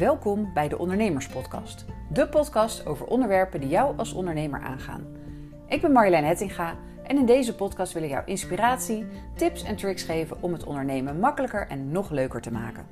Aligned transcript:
Welkom 0.00 0.52
bij 0.52 0.68
de 0.68 0.78
Ondernemerspodcast. 0.78 1.84
De 2.12 2.28
podcast 2.28 2.86
over 2.86 3.06
onderwerpen 3.06 3.60
die 3.60 3.68
jou 3.68 3.98
als 3.98 4.12
ondernemer 4.12 4.60
aangaan. 4.60 5.16
Ik 5.68 5.80
ben 5.80 5.92
Marjolein 5.92 6.24
Hettinga 6.24 6.78
en 7.04 7.16
in 7.16 7.26
deze 7.26 7.54
podcast 7.54 7.92
wil 7.92 8.02
ik 8.02 8.10
jou 8.10 8.26
inspiratie, 8.26 9.06
tips 9.36 9.62
en 9.62 9.76
tricks 9.76 10.02
geven 10.02 10.42
om 10.42 10.52
het 10.52 10.64
ondernemen 10.64 11.18
makkelijker 11.18 11.66
en 11.66 11.90
nog 11.90 12.10
leuker 12.10 12.40
te 12.40 12.52
maken. 12.52 12.86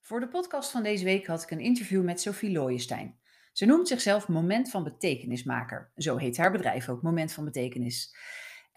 Voor 0.00 0.20
de 0.20 0.28
podcast 0.28 0.70
van 0.70 0.82
deze 0.82 1.04
week 1.04 1.26
had 1.26 1.42
ik 1.42 1.50
een 1.50 1.60
interview 1.60 2.04
met 2.04 2.20
Sophie 2.20 2.52
Looijenstein. 2.52 3.18
Ze 3.52 3.66
noemt 3.66 3.88
zichzelf 3.88 4.28
Moment 4.28 4.70
van 4.70 4.84
Betekenismaker. 4.84 5.90
Zo 5.96 6.16
heet 6.16 6.36
haar 6.36 6.52
bedrijf 6.52 6.88
ook, 6.88 7.02
Moment 7.02 7.32
van 7.32 7.44
Betekenis. 7.44 8.16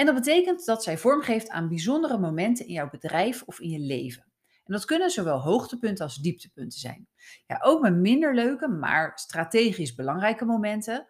En 0.02 0.08
dat 0.08 0.16
betekent 0.16 0.66
dat 0.66 0.84
zij 0.84 0.98
vormgeeft 0.98 1.50
aan 1.50 1.68
bijzondere 1.68 2.18
momenten 2.18 2.68
in 2.68 2.74
jouw 2.74 2.90
bedrijf 2.90 3.44
of 3.46 3.60
in 3.60 3.70
je 3.70 3.80
leven. 3.80 4.24
En 4.64 4.74
dat 4.74 4.86
kunnen 4.86 5.10
zowel 5.10 5.40
hoogtepunten 5.42 6.06
als 6.06 6.16
dieptepunten 6.16 6.80
zijn. 6.80 7.08
Ja, 7.48 7.60
ook 7.64 7.82
met 7.82 7.96
minder 7.96 8.36
leuke, 8.36 8.68
maar 8.68 9.12
strategisch 9.16 9.96
belangrijke 9.96 10.46
momenten 10.46 11.08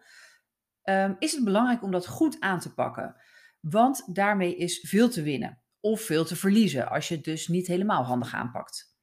um, 0.84 1.16
is 1.18 1.32
het 1.32 1.44
belangrijk 1.44 1.82
om 1.82 1.90
dat 1.90 2.06
goed 2.06 2.40
aan 2.40 2.60
te 2.60 2.74
pakken. 2.74 3.16
Want 3.60 4.14
daarmee 4.14 4.56
is 4.56 4.80
veel 4.88 5.08
te 5.08 5.22
winnen 5.22 5.62
of 5.80 6.00
veel 6.00 6.24
te 6.24 6.36
verliezen 6.36 6.88
als 6.88 7.08
je 7.08 7.14
het 7.14 7.24
dus 7.24 7.48
niet 7.48 7.66
helemaal 7.66 8.04
handig 8.04 8.34
aanpakt. 8.34 8.96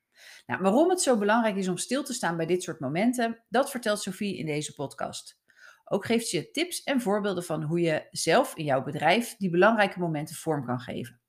Nou, 0.46 0.62
waarom 0.62 0.90
het 0.90 1.02
zo 1.02 1.18
belangrijk 1.18 1.56
is 1.56 1.68
om 1.68 1.78
stil 1.78 2.04
te 2.04 2.14
staan 2.14 2.38
bij 2.38 2.46
dit 2.46 2.64
soort 2.64 2.80
momenten, 2.80 3.44
dat 3.48 3.72
vertelt 3.72 4.02
Sophie 4.02 4.38
in 4.38 4.46
deze 4.46 4.74
podcast. 4.74 5.39
Ook 5.92 6.06
geeft 6.06 6.28
ze 6.28 6.38
je 6.38 6.52
tips 6.52 6.84
en 6.84 7.02
voorbeelden 7.02 7.44
van 7.44 7.64
hoe 7.64 7.80
je 7.80 8.08
zelf 8.12 8.56
in 8.56 8.66
jouw 8.66 8.84
bedrijf 8.84 9.36
die 9.38 9.50
belangrijke 9.50 10.00
momenten 10.00 10.36
vorm 10.36 10.66
kan 10.66 10.80
geven. 10.80 11.22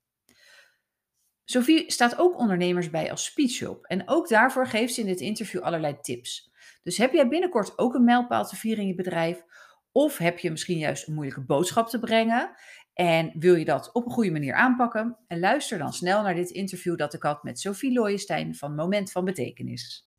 Sophie 1.45 1.91
staat 1.91 2.17
ook 2.17 2.37
ondernemers 2.37 2.89
bij 2.89 3.11
als 3.11 3.25
speechhulp 3.25 3.85
en 3.85 4.09
ook 4.09 4.27
daarvoor 4.29 4.67
geeft 4.67 4.93
ze 4.93 5.01
in 5.01 5.07
dit 5.07 5.19
interview 5.19 5.61
allerlei 5.61 5.99
tips. 6.01 6.51
Dus 6.83 6.97
heb 6.97 7.13
jij 7.13 7.27
binnenkort 7.27 7.77
ook 7.77 7.93
een 7.93 8.03
mijlpaal 8.03 8.45
te 8.45 8.55
vieren 8.55 8.81
in 8.81 8.87
je 8.87 8.95
bedrijf? 8.95 9.43
Of 9.91 10.17
heb 10.17 10.39
je 10.39 10.51
misschien 10.51 10.77
juist 10.77 11.07
een 11.07 11.13
moeilijke 11.13 11.45
boodschap 11.45 11.87
te 11.87 11.99
brengen? 11.99 12.55
En 12.93 13.31
wil 13.39 13.55
je 13.55 13.65
dat 13.65 13.91
op 13.91 14.05
een 14.05 14.11
goede 14.11 14.31
manier 14.31 14.53
aanpakken? 14.53 15.17
En 15.27 15.39
luister 15.39 15.77
dan 15.77 15.93
snel 15.93 16.21
naar 16.21 16.35
dit 16.35 16.49
interview 16.49 16.97
dat 16.97 17.13
ik 17.13 17.23
had 17.23 17.43
met 17.43 17.59
Sophie 17.59 17.93
Looijenstein 17.93 18.55
van 18.55 18.75
Moment 18.75 19.11
van 19.11 19.25
Betekenis. 19.25 20.09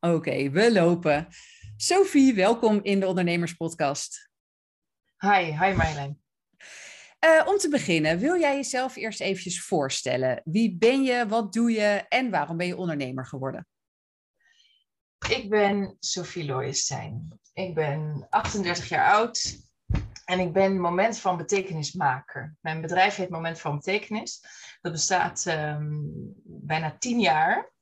Oké, 0.00 0.50
we 0.50 0.72
lopen. 0.72 1.28
Sophie, 1.80 2.34
welkom 2.34 2.80
in 2.82 3.00
de 3.00 3.06
Ondernemerspodcast. 3.06 4.30
Hi, 5.18 5.44
hi 5.44 5.74
Marjolein. 5.74 6.22
Uh, 7.24 7.46
om 7.46 7.58
te 7.58 7.68
beginnen, 7.68 8.18
wil 8.18 8.38
jij 8.38 8.54
jezelf 8.54 8.96
eerst 8.96 9.20
eventjes 9.20 9.62
voorstellen? 9.62 10.42
Wie 10.44 10.76
ben 10.76 11.02
je, 11.02 11.26
wat 11.28 11.52
doe 11.52 11.70
je 11.70 12.04
en 12.08 12.30
waarom 12.30 12.56
ben 12.56 12.66
je 12.66 12.76
ondernemer 12.76 13.26
geworden? 13.26 13.66
Ik 15.28 15.50
ben 15.50 15.96
Sophie 16.00 16.44
Looijenstein. 16.44 17.40
Ik 17.52 17.74
ben 17.74 18.26
38 18.30 18.88
jaar 18.88 19.12
oud 19.12 19.58
en 20.24 20.38
ik 20.38 20.52
ben 20.52 20.80
Moment 20.80 21.18
van 21.18 21.36
Betekenismaker. 21.36 22.56
Mijn 22.60 22.80
bedrijf 22.80 23.14
heet 23.14 23.30
Moment 23.30 23.60
van 23.60 23.76
Betekenis. 23.76 24.42
Dat 24.80 24.92
bestaat 24.92 25.44
um, 25.46 26.10
bijna 26.44 26.96
10 26.98 27.20
jaar. 27.20 27.72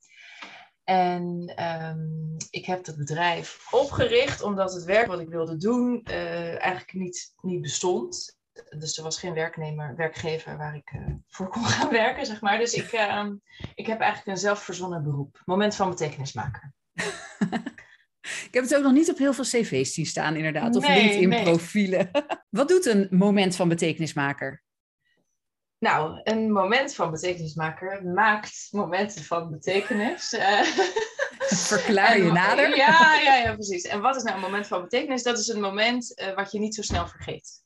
En 0.86 1.52
um, 1.64 2.36
ik 2.50 2.66
heb 2.66 2.84
dat 2.84 2.96
bedrijf 2.96 3.66
opgericht 3.70 4.42
omdat 4.42 4.72
het 4.72 4.84
werk 4.84 5.06
wat 5.06 5.20
ik 5.20 5.28
wilde 5.28 5.56
doen 5.56 6.00
uh, 6.04 6.48
eigenlijk 6.48 6.92
niet, 6.92 7.34
niet 7.40 7.60
bestond. 7.60 8.38
Dus 8.78 8.96
er 8.96 9.02
was 9.02 9.18
geen 9.18 9.34
werknemer, 9.34 9.96
werkgever 9.96 10.56
waar 10.56 10.74
ik 10.74 10.92
uh, 10.92 11.14
voor 11.28 11.48
kon 11.48 11.64
gaan 11.64 11.90
werken, 12.02 12.26
zeg 12.26 12.40
maar. 12.40 12.58
Dus 12.58 12.74
ik, 12.74 12.92
uh, 12.92 13.26
ik 13.74 13.86
heb 13.86 14.00
eigenlijk 14.00 14.26
een 14.26 14.42
zelfverzonnen 14.42 15.02
beroep. 15.02 15.42
Moment 15.44 15.74
van 15.74 15.90
betekenismaker. 15.90 16.72
ik 18.46 18.48
heb 18.50 18.62
het 18.62 18.74
ook 18.76 18.82
nog 18.82 18.92
niet 18.92 19.10
op 19.10 19.18
heel 19.18 19.32
veel 19.32 19.44
cv's 19.44 19.94
zien 19.94 20.06
staan, 20.06 20.36
inderdaad. 20.36 20.76
Of 20.76 20.86
nee, 20.86 21.18
LinkedIn-profielen. 21.18 22.08
Nee. 22.12 22.22
Wat 22.60 22.68
doet 22.68 22.86
een 22.86 23.06
moment 23.10 23.56
van 23.56 23.68
betekenismaker? 23.68 24.64
Nou, 25.78 26.20
een 26.22 26.52
moment 26.52 26.94
van 26.94 27.10
betekenismaker 27.10 28.04
maakt 28.04 28.68
momenten 28.70 29.24
van 29.24 29.50
betekenis. 29.50 30.32
Eh, 30.32 30.60
Verklaar 31.48 32.18
je 32.18 32.32
nader. 32.32 32.76
Ja, 32.76 33.20
ja, 33.20 33.36
ja, 33.36 33.54
precies. 33.54 33.82
En 33.82 34.00
wat 34.00 34.16
is 34.16 34.22
nou 34.22 34.36
een 34.36 34.42
moment 34.42 34.66
van 34.66 34.82
betekenis? 34.82 35.22
Dat 35.22 35.38
is 35.38 35.48
een 35.48 35.60
moment 35.60 36.20
uh, 36.20 36.34
wat 36.34 36.52
je 36.52 36.58
niet 36.58 36.74
zo 36.74 36.82
snel 36.82 37.08
vergeet. 37.08 37.64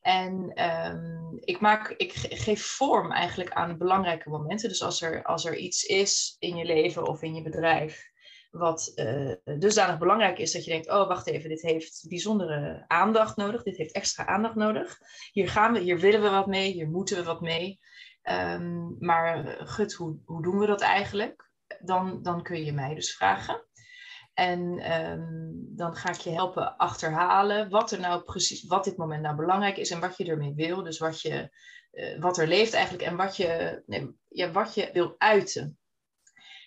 En 0.00 0.62
um, 0.64 1.38
ik, 1.40 1.60
maak, 1.60 1.88
ik 1.88 2.12
geef 2.14 2.66
vorm 2.66 3.12
eigenlijk 3.12 3.50
aan 3.50 3.78
belangrijke 3.78 4.28
momenten. 4.28 4.68
Dus 4.68 4.82
als 4.82 5.02
er, 5.02 5.22
als 5.22 5.44
er 5.44 5.56
iets 5.56 5.82
is 5.82 6.36
in 6.38 6.56
je 6.56 6.64
leven 6.64 7.06
of 7.06 7.22
in 7.22 7.34
je 7.34 7.42
bedrijf 7.42 8.09
wat 8.50 8.92
uh, 8.94 9.32
dusdanig 9.58 9.98
belangrijk 9.98 10.38
is 10.38 10.52
dat 10.52 10.64
je 10.64 10.70
denkt, 10.70 10.90
oh 10.90 11.08
wacht 11.08 11.26
even, 11.26 11.48
dit 11.48 11.62
heeft 11.62 12.04
bijzondere 12.08 12.84
aandacht 12.86 13.36
nodig, 13.36 13.62
dit 13.62 13.76
heeft 13.76 13.94
extra 13.94 14.26
aandacht 14.26 14.54
nodig. 14.54 14.98
Hier 15.32 15.48
gaan 15.48 15.72
we, 15.72 15.78
hier 15.78 15.98
willen 15.98 16.22
we 16.22 16.28
wat 16.30 16.46
mee, 16.46 16.72
hier 16.72 16.88
moeten 16.88 17.16
we 17.16 17.22
wat 17.22 17.40
mee. 17.40 17.80
Um, 18.22 18.96
maar 18.98 19.44
eh, 19.44 19.66
gut, 19.66 19.92
hoe, 19.92 20.18
hoe 20.24 20.42
doen 20.42 20.58
we 20.58 20.66
dat 20.66 20.80
eigenlijk? 20.80 21.50
Dan, 21.80 22.22
dan 22.22 22.42
kun 22.42 22.64
je 22.64 22.72
mij 22.72 22.94
dus 22.94 23.16
vragen. 23.16 23.64
En 24.34 24.92
um, 25.00 25.66
dan 25.76 25.96
ga 25.96 26.08
ik 26.08 26.20
je 26.20 26.30
helpen 26.30 26.76
achterhalen 26.76 27.70
wat 27.70 27.90
er 27.90 28.00
nou 28.00 28.22
precies, 28.22 28.66
wat 28.66 28.84
dit 28.84 28.96
moment 28.96 29.22
nou 29.22 29.36
belangrijk 29.36 29.76
is 29.76 29.90
en 29.90 30.00
wat 30.00 30.16
je 30.16 30.24
ermee 30.24 30.54
wil. 30.54 30.82
Dus 30.82 30.98
wat, 30.98 31.20
je, 31.20 31.50
uh, 31.92 32.20
wat 32.20 32.38
er 32.38 32.46
leeft 32.46 32.72
eigenlijk 32.72 33.04
en 33.04 33.16
wat 33.16 33.36
je, 33.36 33.82
nee, 33.86 34.16
ja, 34.28 34.50
wat 34.50 34.74
je 34.74 34.90
wil 34.92 35.14
uiten. 35.18 35.78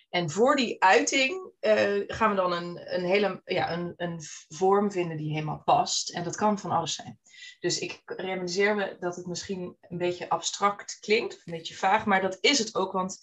En 0.08 0.30
voor 0.30 0.56
die 0.56 0.82
uiting 0.82 1.52
uh, 1.64 2.04
gaan 2.06 2.30
we 2.30 2.36
dan 2.36 2.52
een, 2.52 2.94
een 2.94 3.04
hele 3.04 3.42
ja, 3.44 3.72
een, 3.72 3.92
een 3.96 4.20
vorm 4.48 4.92
vinden 4.92 5.16
die 5.16 5.32
helemaal 5.32 5.62
past. 5.64 6.10
En 6.10 6.24
dat 6.24 6.36
kan 6.36 6.58
van 6.58 6.70
alles 6.70 6.94
zijn. 6.94 7.18
Dus 7.60 7.78
ik 7.78 8.02
realiseer 8.04 8.74
me 8.74 8.96
dat 9.00 9.16
het 9.16 9.26
misschien 9.26 9.76
een 9.80 9.98
beetje 9.98 10.28
abstract 10.28 10.98
klinkt, 11.00 11.42
een 11.44 11.52
beetje 11.52 11.74
vaag, 11.74 12.06
maar 12.06 12.20
dat 12.20 12.38
is 12.40 12.58
het 12.58 12.74
ook. 12.74 12.92
Want 12.92 13.18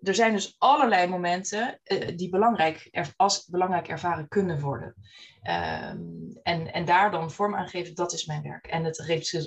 er 0.00 0.14
zijn 0.14 0.32
dus 0.32 0.54
allerlei 0.58 1.06
momenten 1.06 1.80
uh, 1.84 2.08
die 2.16 2.28
belangrijk 2.28 3.06
als 3.16 3.46
belangrijk 3.46 3.88
ervaren 3.88 4.28
kunnen 4.28 4.60
worden. 4.60 4.94
Um, 5.42 6.40
en, 6.42 6.72
en 6.72 6.84
daar 6.84 7.10
dan 7.10 7.30
vorm 7.30 7.54
aan 7.54 7.68
geven, 7.68 7.94
dat 7.94 8.12
is 8.12 8.24
mijn 8.24 8.42
werk. 8.42 8.66
En 8.66 8.84
het 8.84 8.98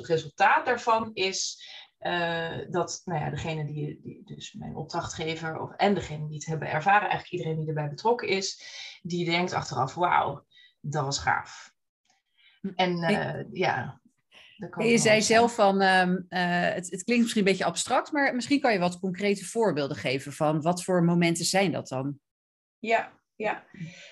resultaat 0.01 0.65
daarvan 0.65 1.11
is 1.13 1.65
uh, 1.99 2.57
dat 2.69 3.01
nou 3.05 3.19
ja, 3.19 3.29
degene 3.29 3.65
die, 3.65 3.99
die, 4.01 4.21
dus 4.25 4.53
mijn 4.53 4.75
opdrachtgever 4.75 5.59
of, 5.59 5.73
en 5.75 5.93
degene 5.93 6.27
die 6.27 6.35
het 6.35 6.45
hebben 6.45 6.69
ervaren, 6.71 7.09
eigenlijk 7.09 7.31
iedereen 7.31 7.57
die 7.57 7.67
erbij 7.67 7.89
betrokken 7.89 8.27
is, 8.27 8.61
die 9.01 9.25
denkt 9.25 9.53
achteraf, 9.53 9.93
wauw, 9.93 10.45
dat 10.79 11.03
was 11.03 11.19
gaaf. 11.19 11.73
Hm. 12.61 12.71
En 12.75 13.11
uh, 13.11 13.43
ja. 13.51 14.01
Je 14.77 14.97
zei 14.97 15.21
zelf 15.21 15.55
van, 15.55 15.81
uh, 15.81 16.15
het, 16.29 16.91
het, 16.91 17.03
klinkt 17.03 17.23
misschien 17.23 17.45
een 17.45 17.51
beetje 17.51 17.65
abstract, 17.65 18.11
maar 18.11 18.35
misschien 18.35 18.59
kan 18.59 18.73
je 18.73 18.79
wat 18.79 18.99
concrete 18.99 19.45
voorbeelden 19.45 19.97
geven 19.97 20.33
van 20.33 20.61
wat 20.61 20.83
voor 20.83 21.03
momenten 21.03 21.45
zijn 21.45 21.71
dat 21.71 21.87
dan? 21.87 22.19
Ja, 22.79 23.16
ja. 23.37 23.63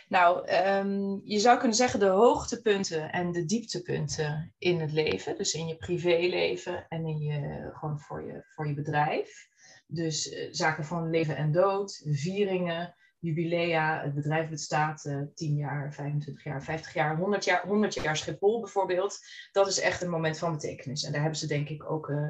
Nou, 0.07 0.51
um, 0.51 1.21
je 1.23 1.39
zou 1.39 1.57
kunnen 1.57 1.77
zeggen 1.77 1.99
de 1.99 2.05
hoogtepunten 2.05 3.11
en 3.11 3.31
de 3.31 3.45
dieptepunten 3.45 4.53
in 4.57 4.79
het 4.79 4.91
leven. 4.91 5.37
Dus 5.37 5.53
in 5.53 5.67
je 5.67 5.75
privéleven 5.75 6.85
en 6.89 7.05
in 7.05 7.17
je, 7.17 7.69
gewoon 7.73 7.99
voor 7.99 8.23
je, 8.23 8.45
voor 8.55 8.67
je 8.67 8.73
bedrijf. 8.73 9.47
Dus 9.87 10.31
uh, 10.31 10.47
zaken 10.51 10.85
van 10.85 11.09
leven 11.09 11.35
en 11.37 11.51
dood, 11.51 12.01
vieringen, 12.05 12.95
jubilea. 13.19 14.01
Het 14.01 14.13
bedrijf 14.13 14.49
bestaat 14.49 15.05
uh, 15.05 15.21
10 15.33 15.55
jaar, 15.55 15.93
25 15.93 16.43
jaar, 16.43 16.63
50 16.63 16.93
jaar, 16.93 17.17
100 17.17 17.43
jaar, 17.43 17.67
100 17.67 17.93
jaar 17.93 18.17
Schiphol 18.17 18.59
bijvoorbeeld. 18.59 19.19
Dat 19.51 19.67
is 19.67 19.79
echt 19.79 20.01
een 20.01 20.09
moment 20.09 20.37
van 20.37 20.51
betekenis. 20.51 21.03
En 21.03 21.11
daar 21.11 21.21
hebben 21.21 21.39
ze 21.39 21.47
denk 21.47 21.69
ik 21.69 21.91
ook 21.91 22.09
uh, 22.09 22.29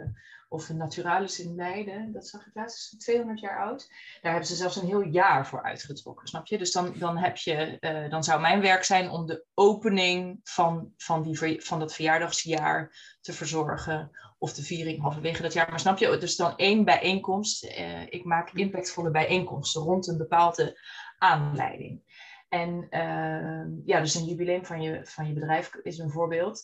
of 0.55 0.65
de 0.65 0.73
Naturalis 0.73 1.39
in 1.39 1.55
Leiden, 1.55 2.11
dat 2.11 2.27
zag 2.27 2.45
ik 2.45 2.51
laatst, 2.53 2.93
is 2.93 2.99
200 2.99 3.39
jaar 3.39 3.59
oud. 3.59 3.87
Daar 4.21 4.31
hebben 4.31 4.49
ze 4.49 4.55
zelfs 4.55 4.75
een 4.75 4.87
heel 4.87 5.01
jaar 5.01 5.47
voor 5.47 5.63
uitgetrokken, 5.63 6.27
snap 6.27 6.47
je? 6.47 6.57
Dus 6.57 6.71
dan, 6.71 6.93
dan, 6.97 7.17
heb 7.17 7.37
je, 7.37 7.77
uh, 7.79 8.09
dan 8.09 8.23
zou 8.23 8.41
mijn 8.41 8.61
werk 8.61 8.83
zijn 8.83 9.09
om 9.09 9.25
de 9.25 9.45
opening 9.53 10.39
van, 10.43 10.93
van, 10.97 11.23
die, 11.23 11.61
van 11.61 11.79
dat 11.79 11.93
verjaardagsjaar 11.93 13.15
te 13.21 13.33
verzorgen. 13.33 14.11
Of 14.37 14.53
de 14.53 14.63
viering 14.63 15.01
halverwege 15.01 15.41
dat 15.41 15.53
jaar. 15.53 15.69
Maar 15.69 15.79
snap 15.79 15.97
je, 15.97 16.17
dus 16.17 16.35
dan 16.35 16.57
één 16.57 16.85
bijeenkomst. 16.85 17.63
Uh, 17.63 18.01
ik 18.01 18.23
maak 18.23 18.51
impactvolle 18.53 19.11
bijeenkomsten 19.11 19.81
rond 19.81 20.07
een 20.07 20.17
bepaalde 20.17 20.79
aanleiding. 21.17 22.01
En 22.49 22.87
uh, 22.89 23.85
ja, 23.85 23.99
dus 23.99 24.15
een 24.15 24.25
jubileum 24.25 24.65
van 24.65 24.81
je, 24.81 24.99
van 25.03 25.27
je 25.27 25.33
bedrijf 25.33 25.75
is 25.83 25.97
een 25.97 26.11
voorbeeld. 26.11 26.63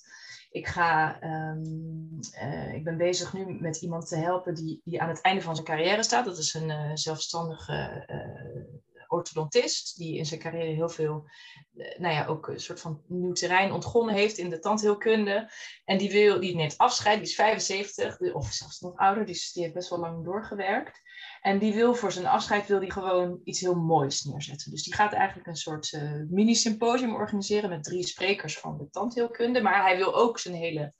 Ik, 0.51 0.67
ga, 0.67 1.23
um, 1.23 2.19
uh, 2.43 2.73
ik 2.73 2.83
ben 2.83 2.97
bezig 2.97 3.33
nu 3.33 3.57
met 3.59 3.81
iemand 3.81 4.07
te 4.07 4.15
helpen 4.15 4.55
die, 4.55 4.81
die 4.83 5.01
aan 5.01 5.09
het 5.09 5.21
einde 5.21 5.41
van 5.41 5.55
zijn 5.55 5.67
carrière 5.67 6.03
staat. 6.03 6.25
Dat 6.25 6.37
is 6.37 6.53
een 6.53 6.69
uh, 6.69 6.91
zelfstandige 6.93 8.05
uh, 8.07 8.90
orthodontist, 9.11 9.97
die 9.97 10.17
in 10.17 10.25
zijn 10.25 10.39
carrière 10.39 10.73
heel 10.73 10.89
veel, 10.89 11.29
nou 11.73 12.13
ja, 12.13 12.25
ook 12.25 12.47
een 12.47 12.59
soort 12.59 12.79
van 12.79 13.01
nieuw 13.07 13.33
terrein 13.33 13.71
ontgonnen 13.71 14.15
heeft 14.15 14.37
in 14.37 14.49
de 14.49 14.59
tandheelkunde. 14.59 15.51
En 15.85 15.97
die, 15.97 16.11
wil, 16.11 16.39
die 16.39 16.55
neemt 16.55 16.77
afscheid, 16.77 17.17
die 17.17 17.27
is 17.27 17.35
75, 17.35 18.19
of 18.19 18.51
zelfs 18.51 18.79
nog 18.79 18.95
ouder, 18.95 19.25
die, 19.25 19.49
die 19.53 19.63
heeft 19.63 19.75
best 19.75 19.89
wel 19.89 19.99
lang 19.99 20.25
doorgewerkt. 20.25 20.99
En 21.41 21.59
die 21.59 21.73
wil 21.73 21.95
voor 21.95 22.11
zijn 22.11 22.25
afscheid 22.25 22.67
wil 22.67 22.79
die 22.79 22.91
gewoon 22.91 23.41
iets 23.43 23.59
heel 23.59 23.75
moois 23.75 24.23
neerzetten. 24.23 24.71
Dus 24.71 24.83
die 24.83 24.93
gaat 24.93 25.13
eigenlijk 25.13 25.47
een 25.47 25.55
soort 25.55 25.91
uh, 25.91 26.21
mini-symposium 26.29 27.15
organiseren 27.15 27.69
met 27.69 27.83
drie 27.83 28.07
sprekers 28.07 28.57
van 28.57 28.77
de 28.77 28.89
tandheelkunde. 28.89 29.61
Maar 29.61 29.81
hij 29.81 29.97
wil 29.97 30.15
ook 30.15 30.39
zijn 30.39 30.55
hele 30.55 30.93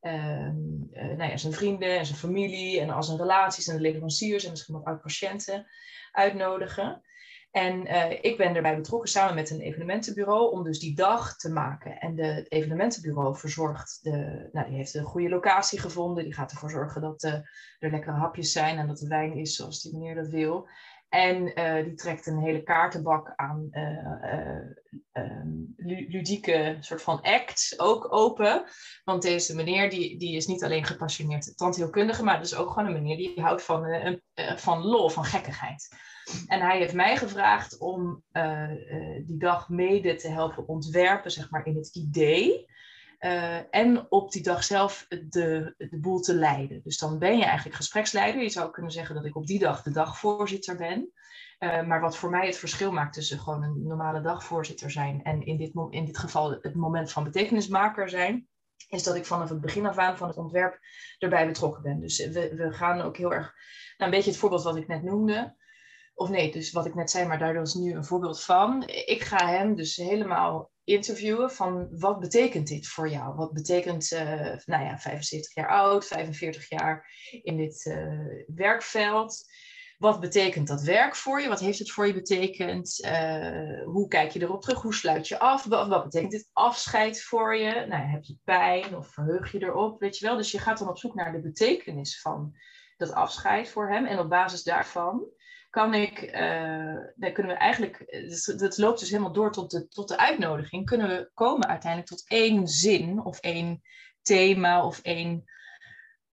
uh, 0.00 0.50
nou 0.92 1.30
ja, 1.30 1.36
zijn 1.36 1.52
vrienden 1.52 1.98
en 1.98 2.06
zijn 2.06 2.18
familie 2.18 2.80
en 2.80 2.90
al 2.90 3.02
zijn 3.02 3.18
relaties 3.18 3.66
en 3.66 3.76
de 3.76 3.82
leveranciers 3.82 4.44
en 4.44 4.50
misschien 4.50 4.76
ook 4.76 4.86
oud-patiënten 4.86 5.66
uitnodigen. 6.12 7.02
En 7.50 7.86
uh, 7.86 8.10
ik 8.10 8.36
ben 8.36 8.56
erbij 8.56 8.76
betrokken 8.76 9.10
samen 9.10 9.34
met 9.34 9.50
een 9.50 9.60
evenementenbureau 9.60 10.52
om 10.52 10.62
dus 10.64 10.78
die 10.78 10.94
dag 10.94 11.36
te 11.36 11.50
maken. 11.50 11.98
En 11.98 12.14
de, 12.14 12.24
het 12.24 12.52
evenementenbureau 12.52 13.36
verzorgt, 13.36 13.98
de, 14.02 14.48
nou, 14.52 14.66
die 14.66 14.76
heeft 14.76 14.94
een 14.94 15.04
goede 15.04 15.28
locatie 15.28 15.80
gevonden. 15.80 16.24
Die 16.24 16.34
gaat 16.34 16.50
ervoor 16.50 16.70
zorgen 16.70 17.00
dat 17.00 17.24
uh, 17.24 17.32
er 17.78 17.90
lekkere 17.90 18.16
hapjes 18.16 18.52
zijn 18.52 18.78
en 18.78 18.86
dat 18.86 18.98
de 18.98 19.08
wijn 19.08 19.36
is 19.36 19.54
zoals 19.56 19.82
die 19.82 19.92
meneer 19.92 20.14
dat 20.14 20.28
wil. 20.28 20.68
En 21.08 21.60
uh, 21.60 21.84
die 21.84 21.94
trekt 21.94 22.26
een 22.26 22.38
hele 22.38 22.62
kaartenbak 22.62 23.32
aan 23.36 23.68
um, 25.12 25.74
ludieke 25.76 26.76
soort 26.80 27.02
van 27.02 27.22
acts 27.22 27.78
ook 27.78 28.12
open. 28.12 28.64
Want 29.04 29.22
deze 29.22 29.54
meneer 29.54 29.90
die, 29.90 30.18
die 30.18 30.36
is 30.36 30.46
niet 30.46 30.64
alleen 30.64 30.84
gepassioneerd 30.84 31.56
tandheelkundige, 31.56 32.24
maar 32.24 32.38
dus 32.38 32.54
ook 32.54 32.68
gewoon 32.70 32.86
een 32.86 33.02
meneer 33.02 33.16
die 33.16 33.40
houdt 33.40 33.62
van, 33.62 33.86
van 34.56 34.82
lol, 34.82 35.08
van 35.08 35.24
gekkigheid. 35.24 35.88
En 36.46 36.60
hij 36.60 36.78
heeft 36.78 36.94
mij 36.94 37.16
gevraagd 37.16 37.78
om 37.78 38.22
die 39.26 39.38
dag 39.38 39.68
mede 39.68 40.14
te 40.14 40.28
helpen 40.28 40.68
ontwerpen, 40.68 41.30
zeg 41.30 41.50
maar, 41.50 41.66
in 41.66 41.76
het 41.76 41.96
idee. 41.96 42.66
Uh, 43.20 43.74
en 43.74 44.06
op 44.08 44.32
die 44.32 44.42
dag 44.42 44.64
zelf 44.64 45.06
de, 45.08 45.74
de 45.76 45.98
boel 46.00 46.20
te 46.20 46.34
leiden. 46.34 46.82
Dus 46.82 46.98
dan 46.98 47.18
ben 47.18 47.36
je 47.36 47.44
eigenlijk 47.44 47.76
gespreksleider. 47.76 48.42
Je 48.42 48.48
zou 48.48 48.70
kunnen 48.70 48.92
zeggen 48.92 49.14
dat 49.14 49.24
ik 49.24 49.36
op 49.36 49.46
die 49.46 49.58
dag 49.58 49.82
de 49.82 49.90
dagvoorzitter 49.90 50.76
ben. 50.76 51.12
maar 51.58 52.00
wat 52.00 52.16
voor 52.16 52.30
mij 52.30 52.46
het 52.46 52.56
verschil 52.56 52.92
maakt 52.92 53.14
tussen 53.14 53.38
gewoon 53.38 53.62
een 53.62 53.82
normale 53.82 54.20
dagvoorzitter 54.20 54.90
zijn 54.90 55.22
en 55.22 55.42
in 55.42 55.56
dit, 55.56 55.72
in 55.90 56.04
dit 56.04 56.18
geval 56.18 56.50
het 56.50 56.74
moment 56.74 57.12
van 57.12 57.24
betekenismaker 57.24 58.08
zijn, 58.08 58.48
is 58.88 59.02
dat 59.02 59.14
ik 59.14 59.26
vanaf 59.26 59.48
het 59.48 59.60
begin 59.60 59.86
af 59.86 59.98
aan 59.98 60.16
van 60.16 60.28
het 60.28 60.36
ontwerp 60.36 60.78
erbij 61.18 61.46
betrokken 61.46 61.82
ben. 61.82 62.00
Dus 62.00 62.26
we, 62.26 62.54
we 62.54 62.72
gaan 62.72 63.00
ook 63.00 63.16
heel 63.16 63.32
erg, 63.32 63.54
nou, 63.96 64.10
een 64.10 64.16
beetje 64.16 64.30
het 64.30 64.40
voorbeeld 64.40 64.62
wat 64.62 64.76
ik 64.76 64.88
net 64.88 65.02
noemde. 65.02 65.56
Of 66.14 66.28
nee, 66.28 66.52
dus 66.52 66.72
wat 66.72 66.86
ik 66.86 66.94
net 66.94 67.10
zei, 67.10 67.26
maar 67.26 67.38
daardoor 67.38 67.62
is 67.62 67.74
nu 67.74 67.94
een 67.94 68.04
voorbeeld 68.04 68.42
van. 68.42 68.82
Ik 68.86 69.22
ga 69.22 69.48
hem 69.48 69.74
dus 69.74 69.96
helemaal 69.96 70.70
interviewen 70.88 71.50
van 71.50 71.88
wat 71.90 72.20
betekent 72.20 72.68
dit 72.68 72.88
voor 72.88 73.08
jou? 73.08 73.34
Wat 73.34 73.52
betekent, 73.52 74.12
uh, 74.12 74.56
nou 74.64 74.84
ja, 74.84 74.98
75 74.98 75.54
jaar 75.54 75.68
oud, 75.68 76.06
45 76.06 76.68
jaar 76.68 77.10
in 77.42 77.56
dit 77.56 77.84
uh, 77.84 78.44
werkveld. 78.46 79.44
Wat 79.98 80.20
betekent 80.20 80.68
dat 80.68 80.82
werk 80.82 81.16
voor 81.16 81.40
je? 81.40 81.48
Wat 81.48 81.60
heeft 81.60 81.78
het 81.78 81.90
voor 81.90 82.06
je 82.06 82.14
betekend? 82.14 83.04
Uh, 83.04 83.84
hoe 83.84 84.08
kijk 84.08 84.30
je 84.30 84.42
erop 84.42 84.62
terug? 84.62 84.82
Hoe 84.82 84.94
sluit 84.94 85.28
je 85.28 85.38
af? 85.38 85.64
Wat, 85.64 85.88
wat, 85.88 86.04
betekent 86.04 86.30
dit 86.30 86.48
afscheid 86.52 87.22
voor 87.22 87.56
je? 87.56 87.86
Nou, 87.86 88.02
heb 88.02 88.24
je 88.24 88.36
pijn 88.44 88.96
of 88.96 89.08
verheug 89.08 89.52
je 89.52 89.62
erop? 89.62 90.00
Weet 90.00 90.18
je 90.18 90.26
wel? 90.26 90.36
Dus 90.36 90.50
je 90.50 90.58
gaat 90.58 90.78
dan 90.78 90.88
op 90.88 90.98
zoek 90.98 91.14
naar 91.14 91.32
de 91.32 91.40
betekenis 91.40 92.20
van 92.20 92.54
dat 92.96 93.12
afscheid 93.12 93.68
voor 93.68 93.90
hem. 93.90 94.06
En 94.06 94.18
op 94.18 94.28
basis 94.28 94.62
daarvan 94.62 95.26
kan 95.70 95.94
ik, 95.94 96.22
uh, 96.22 96.98
dan 97.14 97.32
kunnen 97.32 97.52
we 97.52 97.58
eigenlijk, 97.58 98.04
dus, 98.10 98.44
dat 98.44 98.78
loopt 98.78 99.00
dus 99.00 99.10
helemaal 99.10 99.32
door 99.32 99.52
tot 99.52 99.70
de, 99.70 99.88
tot 99.88 100.08
de 100.08 100.18
uitnodiging, 100.18 100.86
kunnen 100.86 101.08
we 101.08 101.30
komen 101.34 101.68
uiteindelijk 101.68 102.10
tot 102.10 102.28
één 102.28 102.66
zin 102.66 103.24
of 103.24 103.38
één 103.40 103.82
thema 104.22 104.84
of 104.84 105.00
één 105.02 105.44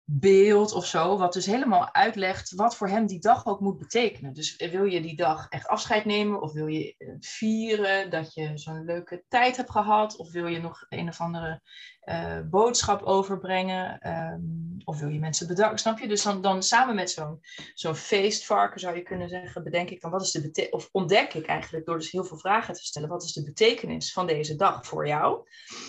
beeld 0.04 0.72
of 0.72 0.86
zo, 0.86 1.18
wat 1.18 1.32
dus 1.32 1.46
helemaal 1.46 1.94
uitlegt 1.94 2.54
wat 2.54 2.76
voor 2.76 2.88
hem 2.88 3.06
die 3.06 3.20
dag 3.20 3.46
ook 3.46 3.60
moet 3.60 3.78
betekenen. 3.78 4.32
Dus 4.32 4.56
wil 4.56 4.84
je 4.84 5.00
die 5.00 5.16
dag 5.16 5.48
echt 5.48 5.66
afscheid 5.66 6.04
nemen 6.04 6.42
of 6.42 6.52
wil 6.52 6.66
je 6.66 6.94
eh, 6.98 7.08
vieren 7.20 8.10
dat 8.10 8.34
je 8.34 8.58
zo'n 8.58 8.84
leuke 8.84 9.24
tijd 9.28 9.56
hebt 9.56 9.70
gehad 9.70 10.16
of 10.16 10.32
wil 10.32 10.46
je 10.46 10.60
nog 10.60 10.86
een 10.88 11.08
of 11.08 11.20
andere 11.20 11.60
uh, 12.04 12.40
boodschap 12.50 13.02
overbrengen 13.02 14.08
um, 14.08 14.72
of 14.84 14.98
wil 14.98 15.08
je 15.08 15.18
mensen 15.18 15.46
bedanken, 15.46 15.78
snap 15.78 15.98
je? 15.98 16.08
Dus 16.08 16.22
dan, 16.22 16.42
dan 16.42 16.62
samen 16.62 16.94
met 16.94 17.10
zo'n 17.10 17.40
zo'n 17.74 17.94
feestvarken 17.94 18.80
zou 18.80 18.96
je 18.96 19.02
kunnen 19.02 19.28
zeggen, 19.28 19.64
bedenk 19.64 19.90
ik 19.90 20.00
dan 20.00 20.10
wat 20.10 20.22
is 20.22 20.30
de 20.30 20.66
of 20.70 20.88
ontdek 20.92 21.34
ik 21.34 21.46
eigenlijk 21.46 21.86
door 21.86 21.98
dus 21.98 22.10
heel 22.10 22.24
veel 22.24 22.38
vragen 22.38 22.74
te 22.74 22.84
stellen, 22.84 23.08
wat 23.08 23.22
is 23.22 23.32
de 23.32 23.44
betekenis 23.44 24.12
van 24.12 24.26
deze 24.26 24.56
dag 24.56 24.86
voor 24.86 25.06
jou? 25.06 25.48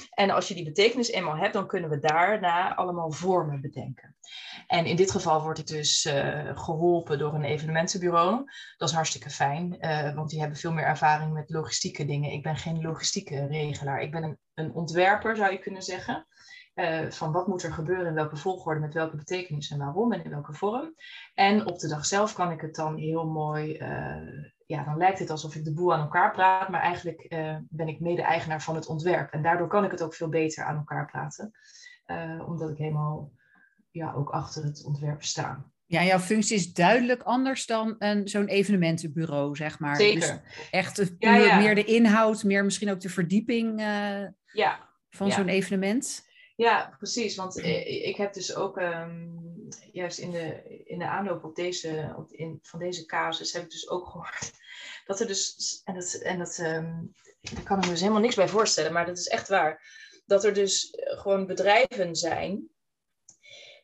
En 0.10 0.30
als 0.30 0.48
je 0.48 0.54
die 0.54 0.64
betekenis 0.64 1.10
eenmaal 1.10 1.38
hebt, 1.38 1.54
dan 1.54 1.68
kunnen 1.68 1.90
we 1.90 2.00
daarna 2.00 2.76
allemaal 2.76 3.12
vormen 3.12 3.62
bedenken. 3.62 4.16
En 4.68 4.86
in 4.86 4.96
dit 4.96 5.12
geval 5.12 5.42
word 5.42 5.58
ik 5.58 5.68
dus 5.68 6.06
uh, 6.06 6.58
geholpen 6.58 7.20
door 7.20 7.34
een 7.34 7.44
evenementenbureau. 7.44 8.44
Dat 8.78 8.90
is 8.90 8.96
hartstikke 8.96 9.30
fijn, 9.30 9.78
uh, 9.80 10.16
want 10.16 10.30
die 10.30 10.40
hebben 10.40 10.58
veel 10.58 10.72
meer 10.72 10.86
ervaring 10.86 11.34
met 11.34 11.50
logistieke 11.50 12.06
dingen. 12.06 12.32
Ik 12.32 12.44
ben 12.44 12.56
geen 12.56 12.82
logistieke 12.82 13.46
regelaar. 13.46 14.02
Ik 14.02 14.12
ben 14.12 14.24
een, 14.24 14.38
een 14.54 14.74
ontwerper, 14.74 15.36
zou 15.36 15.52
je 15.52 15.60
kunnen 15.60 15.82
zeggen. 15.82 16.28
Uh, 16.76 17.10
van 17.10 17.32
wat 17.32 17.48
moet 17.48 17.64
er 17.64 17.74
gebeuren, 17.74 18.06
in 18.06 18.14
welke 18.14 18.36
volgorde, 18.36 18.80
met 18.80 18.94
welke 18.94 19.16
betekenis 19.16 19.72
en 19.72 19.78
waarom 19.78 20.14
en 20.14 20.24
in 20.24 20.30
welke 20.30 20.54
vorm. 20.54 20.96
En 21.34 21.66
op 21.66 21.80
de 21.80 21.88
dag 21.88 22.06
zelf 22.06 22.34
kan 22.34 22.52
ik 22.52 22.62
het 22.62 22.76
dan 22.76 22.98
heel 22.98 23.26
mooi, 23.26 23.78
ja, 24.66 24.84
dan 24.84 24.98
lijkt 24.98 25.20
het 25.20 25.30
alsof 25.30 25.56
ik 25.56 25.64
de 25.64 25.74
boel 25.74 25.94
aan 25.94 26.00
elkaar 26.00 26.32
praat, 26.32 26.70
maar 26.70 26.82
eigenlijk 26.82 27.28
ben 27.70 27.88
ik 27.88 28.00
mede-eigenaar 28.00 28.62
van 28.62 28.76
het 28.76 28.88
ontwerp. 28.88 29.32
En 29.32 29.44
daardoor 29.44 29.68
kan 29.68 29.84
ik 29.84 29.92
het 29.92 30.04
ook 30.04 30.14
veel 30.14 30.30
beter 30.30 30.64
aan 30.64 30.78
elkaar 30.78 31.06
praten, 31.06 31.52
omdat 32.48 32.70
ik 32.70 32.78
helemaal 32.78 33.32
ja, 33.92 34.14
ook 34.14 34.30
achter 34.30 34.64
het 34.64 34.84
ontwerp 34.86 35.24
staan. 35.24 35.72
Ja, 35.86 36.04
jouw 36.04 36.20
functie 36.20 36.56
is 36.56 36.74
duidelijk 36.74 37.22
anders 37.22 37.66
dan 37.66 37.96
een, 38.00 38.28
zo'n 38.28 38.48
evenementenbureau, 38.48 39.56
zeg 39.56 39.80
maar. 39.80 39.96
Zeker. 39.96 40.20
Dus 40.20 40.70
echt 40.72 41.14
ja, 41.20 41.36
ja. 41.36 41.58
meer 41.58 41.76
de 41.76 41.84
inhoud, 41.84 42.44
meer 42.44 42.64
misschien 42.64 42.92
ook 42.92 43.00
de 43.00 43.10
verdieping 43.10 43.80
uh, 43.80 44.28
ja. 44.54 44.90
van 45.10 45.32
zo'n 45.32 45.48
evenement. 45.48 46.32
Ja, 46.56 46.96
precies. 46.98 47.36
Want 47.36 47.58
ik 47.86 48.16
heb 48.16 48.34
dus 48.34 48.56
ook 48.56 48.78
um, 48.78 49.68
juist 49.92 50.18
in 50.18 50.32
de, 50.32 50.64
in 50.86 51.00
de 51.00 51.08
aanloop 51.08 51.44
op 51.44 51.56
deze, 51.56 52.14
op 52.18 52.32
in, 52.32 52.60
van 52.62 52.80
deze 52.80 53.06
casus 53.06 53.54
heb 53.54 53.64
ik 53.64 53.70
dus 53.70 53.90
ook 53.90 54.08
gehoord 54.08 54.52
dat 55.06 55.20
er 55.20 55.28
dus, 55.28 55.82
en 55.84 55.94
dat, 55.94 56.14
en 56.14 56.38
dat 56.38 56.58
um, 56.58 57.14
daar 57.42 57.64
kan 57.64 57.78
ik 57.78 57.84
me 57.84 57.90
dus 57.90 58.00
helemaal 58.00 58.22
niks 58.22 58.36
bij 58.36 58.48
voorstellen, 58.48 58.94
maar 58.94 59.06
dat 59.06 59.18
is 59.18 59.28
echt 59.28 59.48
waar, 59.48 59.82
dat 60.26 60.44
er 60.44 60.54
dus 60.54 60.90
gewoon 60.92 61.48
bedrijven 61.48 62.16
zijn 62.16 62.70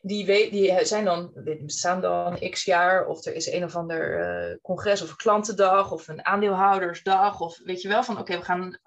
die, 0.00 0.26
weet, 0.26 0.50
die 0.50 0.84
zijn 0.84 1.04
dan, 1.04 1.30
bestaan 1.60 2.00
dan 2.00 2.50
x 2.50 2.64
jaar, 2.64 3.06
of 3.06 3.24
er 3.24 3.34
is 3.34 3.52
een 3.52 3.64
of 3.64 3.76
ander 3.76 4.18
uh, 4.50 4.56
congres 4.62 5.02
of 5.02 5.10
een 5.10 5.16
klantendag 5.16 5.92
of 5.92 6.08
een 6.08 6.24
aandeelhoudersdag, 6.24 7.40
of 7.40 7.58
weet 7.64 7.82
je 7.82 7.88
wel, 7.88 8.04
van 8.04 8.18
oké, 8.18 8.36
we 8.36 8.44
gaan 8.44 8.78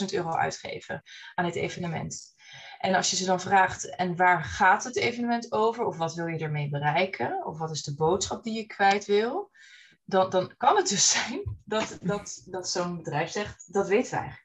100.000 0.00 0.04
euro 0.10 0.30
uitgeven 0.30 1.02
aan 1.34 1.44
dit 1.44 1.54
evenement. 1.54 2.34
En 2.78 2.94
als 2.94 3.10
je 3.10 3.16
ze 3.16 3.24
dan 3.24 3.40
vraagt, 3.40 3.96
en 3.96 4.16
waar 4.16 4.44
gaat 4.44 4.84
het 4.84 4.96
evenement 4.96 5.52
over, 5.52 5.84
of 5.84 5.96
wat 5.96 6.14
wil 6.14 6.26
je 6.26 6.38
ermee 6.38 6.68
bereiken, 6.68 7.46
of 7.46 7.58
wat 7.58 7.70
is 7.70 7.82
de 7.82 7.94
boodschap 7.94 8.42
die 8.42 8.54
je 8.54 8.66
kwijt 8.66 9.04
wil, 9.04 9.50
dan, 10.04 10.30
dan 10.30 10.56
kan 10.56 10.76
het 10.76 10.88
dus 10.88 11.10
zijn 11.28 11.58
dat, 11.64 11.98
dat, 12.02 12.42
dat 12.46 12.68
zo'n 12.68 12.96
bedrijf 12.96 13.30
zegt, 13.30 13.72
dat 13.72 13.88
weten 13.88 14.10
we 14.10 14.16
eigenlijk 14.16 14.43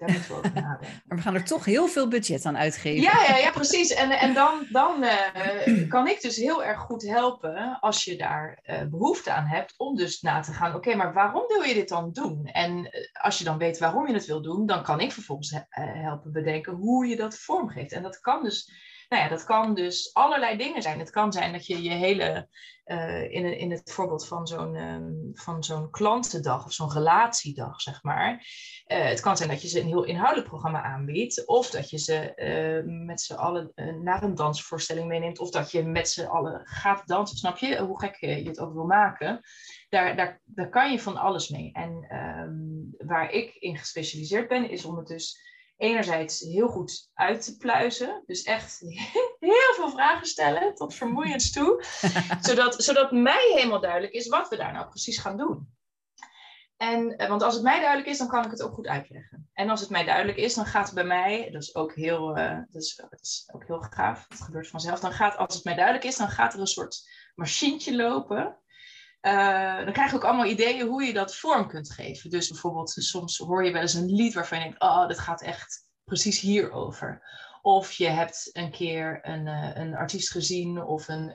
daar 0.00 0.10
moeten 0.10 0.30
we 0.30 0.36
over 0.36 0.52
nadenken. 0.54 1.02
Maar 1.06 1.16
we 1.16 1.22
gaan 1.22 1.34
er 1.34 1.44
toch 1.44 1.64
heel 1.64 1.88
veel 1.88 2.08
budget 2.08 2.46
aan 2.46 2.56
uitgeven. 2.56 3.02
Ja, 3.02 3.24
ja, 3.28 3.36
ja 3.36 3.50
precies. 3.50 3.94
En, 3.94 4.10
en 4.10 4.34
dan, 4.34 4.66
dan 4.70 5.04
uh, 5.04 5.88
kan 5.88 6.08
ik 6.08 6.20
dus 6.20 6.36
heel 6.36 6.64
erg 6.64 6.78
goed 6.78 7.02
helpen 7.02 7.78
als 7.80 8.04
je 8.04 8.16
daar 8.16 8.62
uh, 8.66 8.82
behoefte 8.90 9.32
aan 9.32 9.46
hebt 9.46 9.74
om 9.76 9.96
dus 9.96 10.20
na 10.20 10.40
te 10.40 10.52
gaan, 10.52 10.74
oké, 10.74 10.94
maar 10.94 11.12
waarom 11.12 11.44
wil 11.46 11.62
je 11.62 11.74
dit 11.74 11.88
dan 11.88 12.12
doen? 12.12 12.46
En 12.46 12.78
uh, 12.78 12.90
als 13.12 13.38
je 13.38 13.44
dan 13.44 13.58
weet 13.58 13.78
waarom 13.78 14.06
je 14.06 14.14
het 14.14 14.26
wil 14.26 14.42
doen, 14.42 14.66
dan 14.66 14.82
kan 14.82 15.00
ik 15.00 15.12
vervolgens 15.12 15.54
helpen 15.68 16.32
bedenken 16.32 16.72
hoe 16.72 17.06
je 17.06 17.16
dat 17.16 17.38
vormgeeft. 17.38 17.92
En 17.92 18.02
dat 18.02 18.20
kan 18.20 18.42
dus 18.42 18.88
nou 19.10 19.22
ja, 19.22 19.28
dat 19.28 19.44
kan 19.44 19.74
dus 19.74 20.14
allerlei 20.14 20.56
dingen 20.56 20.82
zijn. 20.82 20.98
Het 20.98 21.10
kan 21.10 21.32
zijn 21.32 21.52
dat 21.52 21.66
je 21.66 21.82
je 21.82 21.90
hele, 21.90 22.48
uh, 22.84 23.22
in, 23.22 23.58
in 23.58 23.70
het 23.70 23.92
voorbeeld 23.92 24.26
van 24.26 24.46
zo'n 24.46 24.76
um, 24.76 25.30
van 25.32 25.64
zo'n 25.64 25.90
klantendag 25.90 26.64
of 26.64 26.72
zo'n 26.72 26.92
relatiedag, 26.92 27.80
zeg 27.80 28.02
maar. 28.02 28.32
Uh, 28.86 29.04
het 29.04 29.20
kan 29.20 29.36
zijn 29.36 29.48
dat 29.48 29.62
je 29.62 29.68
ze 29.68 29.80
een 29.80 29.86
heel 29.86 30.04
inhoudelijk 30.04 30.48
programma 30.48 30.82
aanbiedt. 30.82 31.46
Of 31.46 31.70
dat 31.70 31.90
je 31.90 31.98
ze 31.98 32.32
uh, 32.36 33.06
met 33.06 33.20
z'n 33.20 33.34
allen 33.34 33.72
naar 34.02 34.22
een 34.22 34.34
dansvoorstelling 34.34 35.08
meeneemt. 35.08 35.38
Of 35.38 35.50
dat 35.50 35.70
je 35.70 35.82
met 35.82 36.08
z'n 36.08 36.24
allen 36.24 36.60
gaat 36.64 37.06
dansen. 37.06 37.36
Snap 37.36 37.56
je 37.56 37.78
hoe 37.78 38.00
gek 38.00 38.16
je 38.16 38.26
het 38.26 38.58
ook 38.58 38.72
wil 38.72 38.86
maken? 38.86 39.40
Daar, 39.88 40.16
daar, 40.16 40.40
daar 40.44 40.68
kan 40.68 40.90
je 40.92 41.00
van 41.00 41.16
alles 41.16 41.48
mee. 41.48 41.72
En 41.72 42.16
um, 42.16 42.94
waar 42.98 43.30
ik 43.30 43.54
in 43.54 43.76
gespecialiseerd 43.76 44.48
ben, 44.48 44.70
is 44.70 44.84
om 44.84 44.96
het 44.96 45.06
dus 45.06 45.49
enerzijds 45.80 46.40
heel 46.40 46.68
goed 46.68 47.10
uit 47.14 47.44
te 47.44 47.56
pluizen. 47.56 48.22
Dus 48.26 48.42
echt 48.42 48.80
heel 49.40 49.74
veel 49.76 49.90
vragen 49.90 50.26
stellen, 50.26 50.74
tot 50.74 50.94
vermoeiend 50.94 51.52
toe. 51.52 51.84
zodat, 52.40 52.82
zodat 52.82 53.12
mij 53.12 53.52
helemaal 53.54 53.80
duidelijk 53.80 54.12
is 54.12 54.28
wat 54.28 54.48
we 54.48 54.56
daar 54.56 54.72
nou 54.72 54.88
precies 54.88 55.18
gaan 55.18 55.36
doen. 55.36 55.78
En, 56.76 57.16
eh, 57.16 57.28
want 57.28 57.42
als 57.42 57.54
het 57.54 57.62
mij 57.62 57.80
duidelijk 57.80 58.08
is, 58.08 58.18
dan 58.18 58.28
kan 58.28 58.44
ik 58.44 58.50
het 58.50 58.62
ook 58.62 58.74
goed 58.74 58.86
uitleggen. 58.86 59.50
En 59.52 59.70
als 59.70 59.80
het 59.80 59.90
mij 59.90 60.04
duidelijk 60.04 60.38
is, 60.38 60.54
dan 60.54 60.66
gaat 60.66 60.86
het 60.86 60.94
bij 60.94 61.04
mij, 61.04 61.50
dat 61.50 61.62
is 61.62 61.74
ook 61.74 61.94
heel, 61.94 62.38
uh, 62.38 62.58
dat 62.70 62.82
is, 62.82 62.94
dat 63.10 63.20
is 63.20 63.48
ook 63.52 63.66
heel 63.66 63.80
gaaf, 63.80 64.26
dat 64.28 64.40
gebeurt 64.40 64.68
vanzelf. 64.68 65.00
Dan 65.00 65.12
gaat, 65.12 65.36
als 65.36 65.54
het 65.54 65.64
mij 65.64 65.74
duidelijk 65.74 66.04
is, 66.04 66.16
dan 66.16 66.28
gaat 66.28 66.54
er 66.54 66.60
een 66.60 66.66
soort 66.66 67.08
machientje 67.34 67.96
lopen. 67.96 68.58
Uh, 69.22 69.84
dan 69.84 69.92
krijg 69.92 70.10
je 70.10 70.16
ook 70.16 70.24
allemaal 70.24 70.46
ideeën 70.46 70.86
hoe 70.86 71.02
je 71.02 71.12
dat 71.12 71.36
vorm 71.36 71.68
kunt 71.68 71.92
geven. 71.92 72.30
Dus 72.30 72.48
bijvoorbeeld, 72.48 72.90
soms 72.90 73.38
hoor 73.38 73.64
je 73.64 73.72
wel 73.72 73.82
eens 73.82 73.94
een 73.94 74.14
lied 74.14 74.34
waarvan 74.34 74.58
je 74.58 74.64
denkt, 74.64 74.80
oh, 74.80 75.08
dit 75.08 75.18
gaat 75.18 75.42
echt 75.42 75.88
precies 76.04 76.40
hierover. 76.40 77.22
Of 77.62 77.92
je 77.92 78.08
hebt 78.08 78.50
een 78.52 78.70
keer 78.70 79.18
een, 79.22 79.46
een 79.80 79.94
artiest 79.94 80.30
gezien 80.30 80.82
of 80.82 81.08
een 81.08 81.34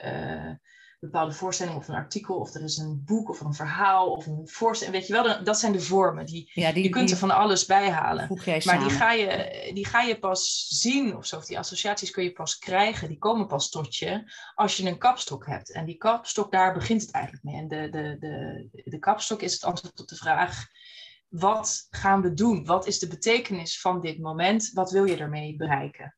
bepaalde 1.05 1.33
voorstelling 1.33 1.75
of 1.75 1.87
een 1.87 1.95
artikel, 1.95 2.35
of 2.35 2.53
er 2.53 2.63
is 2.63 2.77
een 2.77 3.03
boek 3.05 3.29
of 3.29 3.39
een 3.41 3.53
verhaal 3.53 4.11
of 4.11 4.25
een 4.25 4.47
voorstelling. 4.47 4.97
Weet 4.97 5.07
je 5.07 5.13
wel, 5.13 5.43
dat 5.43 5.59
zijn 5.59 5.71
de 5.71 5.81
vormen. 5.81 6.25
Die, 6.25 6.51
ja, 6.53 6.71
die 6.71 6.83
je 6.83 6.89
kunt 6.89 7.11
er 7.11 7.17
van 7.17 7.31
alles 7.31 7.65
bij 7.65 7.89
halen. 7.89 8.27
Maar 8.65 8.79
die 8.79 8.89
ga, 8.89 9.11
je, 9.11 9.71
die 9.73 9.85
ga 9.85 10.01
je 10.01 10.19
pas 10.19 10.67
zien 10.69 11.15
of 11.15 11.25
zo. 11.25 11.37
Of 11.37 11.45
die 11.45 11.59
associaties 11.59 12.11
kun 12.11 12.23
je 12.23 12.31
pas 12.31 12.57
krijgen. 12.57 13.07
Die 13.07 13.17
komen 13.17 13.47
pas 13.47 13.69
tot 13.69 13.95
je 13.95 14.31
als 14.55 14.77
je 14.77 14.87
een 14.87 14.97
kapstok 14.97 15.45
hebt. 15.45 15.71
En 15.71 15.85
die 15.85 15.97
kapstok, 15.97 16.51
daar 16.51 16.73
begint 16.73 17.01
het 17.01 17.11
eigenlijk 17.11 17.43
mee. 17.43 17.55
En 17.55 17.67
de, 17.67 17.89
de, 17.89 18.17
de, 18.19 18.81
de 18.83 18.99
kapstok 18.99 19.41
is 19.41 19.53
het 19.53 19.63
antwoord 19.63 19.99
op 19.99 20.07
de 20.07 20.15
vraag. 20.15 20.67
Wat 21.29 21.87
gaan 21.89 22.21
we 22.21 22.33
doen? 22.33 22.65
Wat 22.65 22.87
is 22.87 22.99
de 22.99 23.07
betekenis 23.07 23.81
van 23.81 24.01
dit 24.01 24.19
moment? 24.19 24.71
Wat 24.73 24.91
wil 24.91 25.05
je 25.05 25.17
ermee 25.17 25.55
bereiken? 25.55 26.15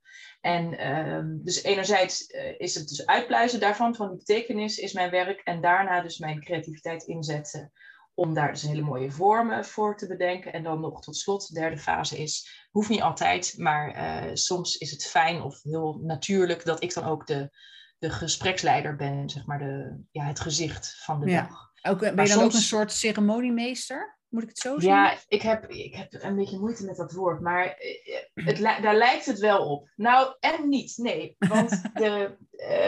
En 0.47 0.77
ehm, 0.77 1.37
dus 1.43 1.63
enerzijds 1.63 2.29
uh, 2.29 2.59
is 2.59 2.75
het 2.75 2.87
dus 2.87 3.05
uitpluizen 3.05 3.59
daarvan, 3.59 3.95
van 3.95 4.09
die 4.09 4.17
betekenis, 4.17 4.77
is 4.77 4.93
mijn 4.93 5.09
werk. 5.09 5.41
En 5.43 5.61
daarna 5.61 6.01
dus 6.01 6.17
mijn 6.17 6.43
creativiteit 6.43 7.03
inzetten 7.03 7.71
om 8.13 8.33
daar 8.33 8.51
dus 8.51 8.61
hele 8.61 8.81
mooie 8.81 9.11
vormen 9.11 9.65
voor 9.65 9.97
te 9.97 10.07
bedenken. 10.07 10.53
En 10.53 10.63
dan 10.63 10.79
nog 10.79 11.01
tot 11.01 11.17
slot, 11.17 11.47
de 11.47 11.59
derde 11.59 11.77
fase 11.77 12.17
is, 12.17 12.65
hoeft 12.71 12.89
niet 12.89 13.01
altijd, 13.01 13.53
maar 13.57 13.95
uh, 13.95 14.31
soms 14.33 14.77
is 14.77 14.91
het 14.91 15.05
fijn 15.05 15.41
of 15.41 15.63
heel 15.63 15.99
natuurlijk 16.03 16.65
dat 16.65 16.83
ik 16.83 16.93
dan 16.93 17.03
ook 17.03 17.27
de, 17.27 17.49
de 17.97 18.09
gespreksleider 18.09 18.95
ben, 18.95 19.29
zeg 19.29 19.45
maar, 19.45 19.59
de, 19.59 20.01
ja, 20.11 20.23
het 20.23 20.39
gezicht 20.39 20.95
van 21.03 21.19
de 21.19 21.29
ja. 21.29 21.41
dag. 21.41 21.71
Ook, 21.91 21.99
ben 21.99 22.25
je 22.25 22.33
dan 22.33 22.43
ook 22.43 22.53
een 22.53 22.59
soort 22.59 22.91
ceremoniemeester? 22.91 24.16
Moet 24.29 24.43
ik 24.43 24.49
het 24.49 24.59
zo 24.59 24.79
zien? 24.79 24.89
Ja, 24.89 25.17
ik 25.27 25.41
heb, 25.41 25.67
ik 25.69 25.95
heb 25.95 26.13
een 26.13 26.35
beetje 26.35 26.59
moeite 26.59 26.85
met 26.85 26.95
dat 26.95 27.13
woord, 27.13 27.41
maar 27.41 27.65
eh, 27.65 28.45
het, 28.45 28.57
daar 28.57 28.95
lijkt 28.95 29.25
het 29.25 29.39
wel 29.39 29.69
op. 29.69 29.89
Nou, 29.95 30.35
en 30.39 30.69
niet, 30.69 30.97
nee. 30.97 31.35
Want 31.39 31.81
de, 31.93 32.37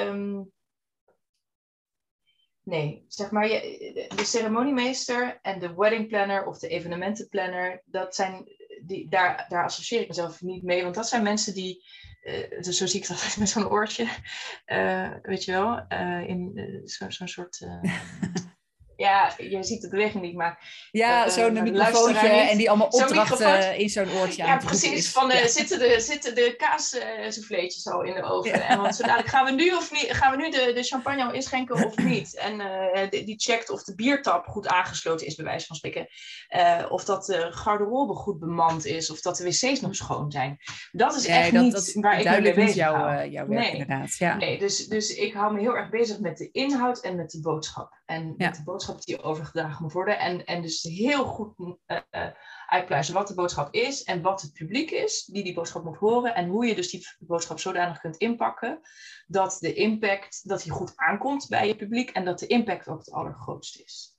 um, 0.05 0.51
nee, 2.63 3.05
zeg 3.08 3.31
maar, 3.31 3.48
de 3.48 4.24
ceremoniemeester 4.24 5.39
en 5.41 5.60
de 5.60 5.74
wedding 5.75 6.08
planner 6.08 6.46
of 6.46 6.60
de 6.60 6.67
evenementenplanner, 6.67 7.81
dat 7.86 8.15
zijn, 8.15 8.46
die, 8.86 9.10
daar, 9.10 9.46
daar 9.50 9.63
associeer 9.63 10.01
ik 10.01 10.08
mezelf 10.08 10.41
niet 10.41 10.63
mee, 10.63 10.84
want 10.84 10.96
dat 10.96 11.08
zijn 11.08 11.24
mensen 11.24 11.53
die, 11.53 11.86
uh, 12.24 12.62
dus 12.62 12.77
zo 12.77 12.86
zie 12.86 13.01
ik 13.01 13.08
dat 13.08 13.36
met 13.39 13.50
zo'n 13.50 13.69
oortje, 13.69 14.08
uh, 14.65 15.13
weet 15.22 15.43
je 15.43 15.51
wel, 15.51 15.86
uh, 15.89 16.27
in 16.27 16.51
zo'n 16.86 17.12
zo 17.12 17.25
soort 17.25 17.67
ja, 19.00 19.34
je 19.38 19.63
ziet 19.63 19.82
de 19.82 19.89
beweging 19.89 20.22
die 20.22 20.32
ik 20.32 20.38
maak. 20.38 20.60
Ja, 20.91 21.25
uh, 21.25 21.32
zo'n 21.32 21.53
microfoontje 21.53 22.27
en 22.27 22.58
die 22.58 22.70
allemaal 22.70 22.88
opdrachten 22.88 23.77
in 23.77 23.89
zo'n 23.89 24.12
oortje 24.12 24.44
Ja, 24.44 24.58
precies. 24.58 25.12
Van, 25.12 25.32
uh, 25.32 25.38
zitten 25.46 25.79
de, 25.79 26.00
zitten 26.00 26.36
de 26.36 26.56
kaassouffleetjes 26.58 27.88
al 27.88 28.03
in 28.03 28.13
de 28.13 28.24
oven? 28.24 28.50
Ja. 28.50 28.68
En 28.68 28.82
want 28.82 28.96
zo 28.96 29.03
dadelijk 29.03 29.29
gaan 29.29 29.46
we 29.46 29.51
nu, 29.51 29.72
of 29.72 29.91
niet, 29.91 30.08
gaan 30.12 30.32
we 30.32 30.38
nu 30.38 30.50
de, 30.50 30.72
de 30.74 30.84
champagne 30.84 31.24
al 31.24 31.34
inschenken 31.34 31.86
of 31.86 31.98
niet? 32.12 32.36
En 32.36 32.60
uh, 32.60 33.10
die, 33.10 33.24
die 33.25 33.39
checkt 33.39 33.70
of 33.70 33.84
de 33.84 33.96
biertap 33.96 34.46
goed 34.46 34.68
aangesloten 34.68 35.27
is, 35.27 35.36
bij 35.36 35.46
wijze 35.46 35.65
van 35.65 35.75
spreken. 35.75 36.08
of 36.89 37.06
dat 37.06 37.25
de 37.25 37.48
garderobe 37.51 38.13
goed 38.13 38.39
bemand 38.39 38.86
is, 38.86 39.12
of 39.12 39.22
dat 39.22 39.38
de 39.38 39.44
wc's 39.44 39.82
nog 39.82 39.96
schoon 39.96 40.32
zijn. 40.32 40.58
Dat 40.91 41.15
is 41.15 41.25
echt 41.25 41.53
dat, 41.53 41.63
niet 41.63 41.74
dat 41.74 41.94
waar 41.94 42.20
ik 42.20 42.41
mee 42.41 42.53
bezig 42.53 42.75
jouw, 42.75 43.25
jouw 43.25 43.48
werk 43.48 43.62
nee. 43.62 43.72
inderdaad. 43.72 44.15
Ja. 44.18 44.36
Nee, 44.36 44.60
dus, 44.60 44.88
dus 44.88 45.15
ik 45.15 45.34
hou 45.34 45.53
me 45.53 45.60
heel 45.60 45.75
erg 45.75 45.89
bezig 45.89 46.20
met 46.20 46.38
de 46.38 46.51
inhoud 46.51 47.00
en 47.00 47.15
met 47.15 47.32
de 47.32 47.41
boodschap. 47.41 47.98
En 48.06 48.34
met 48.38 48.56
de 48.56 48.63
boodschap 48.63 48.88
die 48.98 49.22
overgedragen 49.22 49.84
moet 49.84 49.93
worden. 49.93 50.19
En, 50.19 50.46
en 50.46 50.62
dus 50.62 50.84
heel 50.84 51.25
goed 51.25 51.58
uh, 51.58 52.27
uitpluizen 52.67 53.13
wat 53.13 53.27
de 53.27 53.34
boodschap 53.34 53.74
is 53.74 54.03
en 54.03 54.22
wat 54.22 54.41
het 54.41 54.53
publiek 54.53 54.91
is 54.91 55.25
die 55.25 55.43
die 55.43 55.53
boodschap 55.53 55.84
moet 55.84 55.98
horen. 55.98 56.36
En 56.36 56.48
hoe 56.48 56.65
je 56.65 56.75
dus 56.75 56.91
die 56.91 57.08
boodschap 57.19 57.60
zodanig 57.60 58.00
kunt 58.00 58.17
inpakken 58.17 58.79
dat 59.27 59.58
de 59.60 59.74
impact, 59.74 60.48
dat 60.48 60.63
die 60.63 60.72
goed 60.72 60.91
aankomt 60.96 61.48
bij 61.48 61.67
je 61.67 61.75
publiek 61.75 62.10
en 62.10 62.25
dat 62.25 62.39
de 62.39 62.48
impact 62.48 62.88
ook 62.88 63.00
het 63.00 63.12
allergrootste 63.12 63.84
is. 63.84 64.19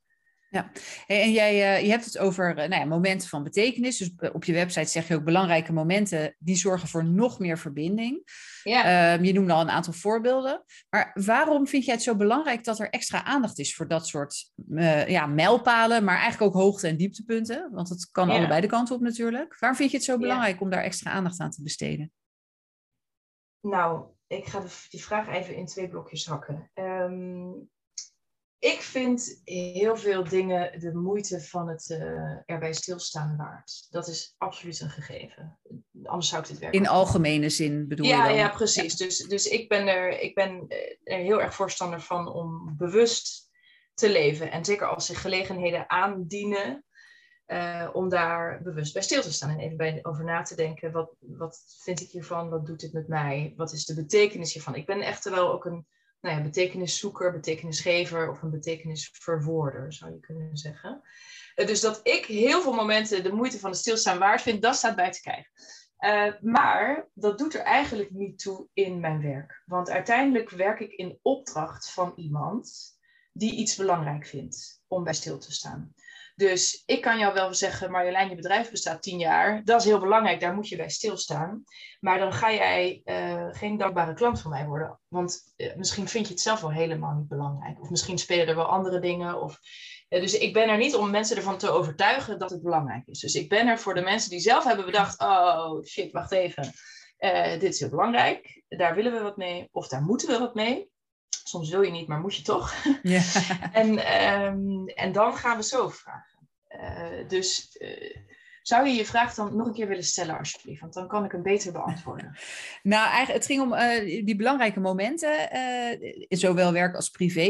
Ja, 0.53 0.71
en 1.07 1.33
jij 1.33 1.77
uh, 1.77 1.85
je 1.85 1.91
hebt 1.91 2.05
het 2.05 2.19
over 2.19 2.51
uh, 2.51 2.57
nou 2.57 2.75
ja, 2.81 2.85
momenten 2.85 3.29
van 3.29 3.43
betekenis. 3.43 3.97
Dus 3.97 4.31
op 4.33 4.45
je 4.45 4.53
website 4.53 4.91
zeg 4.91 5.09
je 5.09 5.15
ook 5.15 5.25
belangrijke 5.25 5.73
momenten 5.73 6.37
die 6.39 6.57
zorgen 6.57 6.89
voor 6.89 7.05
nog 7.05 7.39
meer 7.39 7.59
verbinding. 7.59 8.23
Ja. 8.63 9.15
Um, 9.15 9.25
je 9.25 9.33
noemde 9.33 9.53
al 9.53 9.61
een 9.61 9.71
aantal 9.71 9.93
voorbeelden. 9.93 10.65
Maar 10.89 11.11
waarom 11.15 11.67
vind 11.67 11.85
jij 11.85 11.95
het 11.95 12.03
zo 12.03 12.17
belangrijk 12.17 12.65
dat 12.65 12.79
er 12.79 12.91
extra 12.91 13.25
aandacht 13.25 13.59
is 13.59 13.75
voor 13.75 13.89
dat 13.89 14.07
soort 14.07 14.53
uh, 14.69 15.09
ja, 15.09 15.27
mijlpalen, 15.27 16.05
maar 16.05 16.19
eigenlijk 16.19 16.55
ook 16.55 16.63
hoogte- 16.63 16.89
en 16.89 16.97
dieptepunten? 16.97 17.71
Want 17.73 17.89
het 17.89 18.11
kan 18.11 18.29
ja. 18.29 18.35
allebei 18.35 18.61
de 18.61 18.67
kanten 18.67 18.95
op 18.95 19.01
natuurlijk. 19.01 19.59
Waarom 19.59 19.79
vind 19.79 19.91
je 19.91 19.97
het 19.97 20.07
zo 20.07 20.19
belangrijk 20.19 20.59
ja. 20.59 20.61
om 20.61 20.71
daar 20.71 20.83
extra 20.83 21.11
aandacht 21.11 21.41
aan 21.41 21.51
te 21.51 21.63
besteden? 21.63 22.13
Nou, 23.61 24.05
ik 24.27 24.47
ga 24.47 24.61
de, 24.61 24.87
die 24.89 25.03
vraag 25.03 25.29
even 25.29 25.57
in 25.57 25.67
twee 25.67 25.89
blokjes 25.89 26.27
hakken. 26.27 26.71
Um, 26.75 27.71
ik 28.61 28.81
vind 28.81 29.41
heel 29.45 29.97
veel 29.97 30.25
dingen 30.25 30.81
de 30.81 30.95
moeite 30.95 31.41
van 31.41 31.69
het 31.69 31.89
uh, 31.89 32.37
erbij 32.47 32.73
stilstaan 32.73 33.37
waard. 33.37 33.87
Dat 33.91 34.09
is 34.09 34.35
absoluut 34.39 34.81
een 34.81 34.91
gegeven. 34.91 35.59
Anders 36.05 36.29
zou 36.29 36.43
ik 36.43 36.49
dit 36.49 36.59
werk. 36.59 36.75
In 36.75 36.89
algemene 36.89 37.49
zin 37.49 37.89
bedoel 37.89 38.07
ja, 38.07 38.23
je 38.23 38.29
dan? 38.29 38.39
Ja, 38.39 38.49
precies. 38.49 38.99
Ja. 38.99 39.05
Dus, 39.05 39.19
dus 39.19 39.47
ik 39.47 39.69
ben, 39.69 39.87
er, 39.89 40.21
ik 40.21 40.35
ben 40.35 40.67
er 41.05 41.19
heel 41.19 41.43
erg 41.43 41.55
voorstander 41.55 42.01
van 42.01 42.29
om 42.29 42.77
bewust 42.77 43.51
te 43.95 44.11
leven. 44.11 44.51
En 44.51 44.65
zeker 44.65 44.87
als 44.87 45.07
zich 45.07 45.21
gelegenheden 45.21 45.91
aandienen, 45.91 46.85
uh, 47.47 47.89
om 47.93 48.09
daar 48.09 48.63
bewust 48.63 48.93
bij 48.93 49.03
stil 49.03 49.23
te 49.23 49.33
staan. 49.33 49.51
En 49.51 49.59
even 49.59 49.77
bij 49.77 49.99
over 50.03 50.25
na 50.25 50.43
te 50.43 50.55
denken. 50.55 50.93
Wat, 50.93 51.15
wat 51.19 51.63
vind 51.83 52.01
ik 52.01 52.11
hiervan? 52.11 52.49
Wat 52.49 52.67
doet 52.67 52.81
dit 52.81 52.93
met 52.93 53.09
mij? 53.09 53.53
Wat 53.57 53.73
is 53.73 53.85
de 53.85 53.95
betekenis 53.95 54.53
hiervan? 54.53 54.75
Ik 54.75 54.87
ben 54.87 55.01
echt 55.01 55.29
wel 55.29 55.53
ook 55.53 55.65
een 55.65 55.87
nou 56.21 56.37
ja, 56.37 56.43
betekeniszoeker, 56.43 57.33
betekenisgever 57.33 58.31
of 58.31 58.43
een 58.43 58.51
betekenisverwoorder, 58.51 59.93
zou 59.93 60.13
je 60.13 60.21
kunnen 60.21 60.57
zeggen. 60.57 61.03
Uh, 61.57 61.67
dus 61.67 61.81
dat 61.81 62.01
ik 62.03 62.25
heel 62.25 62.63
veel 62.63 62.75
momenten 62.75 63.23
de 63.23 63.33
moeite 63.33 63.59
van 63.59 63.71
het 63.71 63.79
stilstaan 63.79 64.19
waard 64.19 64.43
vind, 64.43 64.63
dat 64.63 64.77
staat 64.77 64.97
bij 64.97 65.11
te 65.11 65.21
kijken. 65.21 65.51
Uh, 66.01 66.53
maar 66.53 67.09
dat 67.15 67.39
doet 67.39 67.55
er 67.55 67.61
eigenlijk 67.61 68.11
niet 68.11 68.39
toe 68.39 68.69
in 68.73 69.01
mijn 69.01 69.23
werk. 69.23 69.63
Want 69.67 69.91
uiteindelijk 69.91 70.51
werk 70.51 70.81
ik 70.81 70.93
in 70.93 71.19
opdracht 71.23 71.91
van 71.93 72.13
iemand 72.17 72.99
die 73.33 73.55
iets 73.55 73.77
belangrijk 73.77 74.27
vindt 74.27 74.83
om 74.87 75.05
bij 75.05 75.15
stil 75.15 75.39
te 75.39 75.53
staan. 75.53 75.95
Dus 76.41 76.83
ik 76.87 77.01
kan 77.01 77.19
jou 77.19 77.35
wel 77.35 77.55
zeggen, 77.55 77.91
Marjolein, 77.91 78.29
je 78.29 78.35
bedrijf 78.35 78.71
bestaat 78.71 79.03
tien 79.03 79.19
jaar. 79.19 79.65
Dat 79.65 79.81
is 79.81 79.87
heel 79.87 79.99
belangrijk, 79.99 80.41
daar 80.41 80.55
moet 80.55 80.69
je 80.69 80.77
bij 80.77 80.89
stilstaan. 80.89 81.65
Maar 82.01 82.19
dan 82.19 82.33
ga 82.33 82.53
jij 82.53 83.03
uh, 83.05 83.47
geen 83.51 83.77
dankbare 83.77 84.15
klant 84.15 84.41
van 84.41 84.51
mij 84.51 84.67
worden. 84.67 85.01
Want 85.09 85.53
uh, 85.57 85.75
misschien 85.77 86.09
vind 86.09 86.27
je 86.27 86.33
het 86.33 86.43
zelf 86.43 86.61
wel 86.61 86.73
helemaal 86.73 87.15
niet 87.15 87.29
belangrijk. 87.29 87.81
Of 87.81 87.91
misschien 87.91 88.19
spelen 88.19 88.47
er 88.47 88.55
wel 88.55 88.65
andere 88.65 89.01
dingen. 89.01 89.43
Of, 89.43 89.59
uh, 90.09 90.21
dus 90.21 90.39
ik 90.39 90.53
ben 90.53 90.69
er 90.69 90.77
niet 90.77 90.95
om 90.95 91.11
mensen 91.11 91.37
ervan 91.37 91.59
te 91.59 91.71
overtuigen 91.71 92.39
dat 92.39 92.51
het 92.51 92.63
belangrijk 92.63 93.07
is. 93.07 93.21
Dus 93.21 93.35
ik 93.35 93.49
ben 93.49 93.69
er 93.69 93.79
voor 93.79 93.95
de 93.95 94.03
mensen 94.03 94.31
die 94.31 94.41
zelf 94.41 94.65
hebben 94.65 94.85
bedacht, 94.85 95.21
oh 95.21 95.83
shit, 95.85 96.13
wacht 96.13 96.33
even. 96.33 96.73
dit 97.59 97.73
is 97.73 97.81
heel 97.81 97.89
belangrijk, 97.89 98.63
daar 98.69 98.95
willen 98.95 99.13
we 99.13 99.21
wat 99.21 99.37
mee. 99.37 99.69
Of 99.73 99.89
daar 99.89 100.03
moeten 100.03 100.29
we 100.29 100.39
wat 100.39 100.55
mee. 100.55 100.91
Soms 101.45 101.71
wil 101.71 101.83
je 101.83 101.91
niet, 101.91 102.09
maar 102.09 102.21
moet 102.21 102.37
je 102.37 102.43
toch. 102.43 102.75
Ja. 103.03 103.23
en, 103.73 103.89
um, 104.43 104.87
en 104.87 105.13
dan 105.13 105.37
gaan 105.37 105.57
we 105.57 105.63
zo 105.63 105.89
vragen. 105.89 106.30
Uh, 106.71 107.29
dus 107.29 107.77
uh, 107.79 108.17
zou 108.63 108.87
je 108.87 108.95
je 108.95 109.05
vraag 109.05 109.35
dan 109.35 109.57
nog 109.57 109.67
een 109.67 109.73
keer 109.73 109.89
willen 109.89 110.05
stellen, 110.05 110.39
alsjeblieft? 110.39 110.81
Want 110.81 110.93
dan 110.93 111.09
kan 111.09 111.25
ik 111.25 111.33
hem 111.33 111.43
beter 111.43 111.73
beantwoorden. 111.73 112.37
nou, 112.83 113.09
eigenlijk, 113.09 113.33
het 113.33 113.47
ging 113.47 113.63
om 113.63 113.73
uh, 113.73 114.25
die 114.25 114.37
belangrijke 114.37 114.81
momenten. 114.81 115.49
zowel 116.29 116.73
werk 116.73 116.95
als 116.95 117.11
privé 117.11 117.49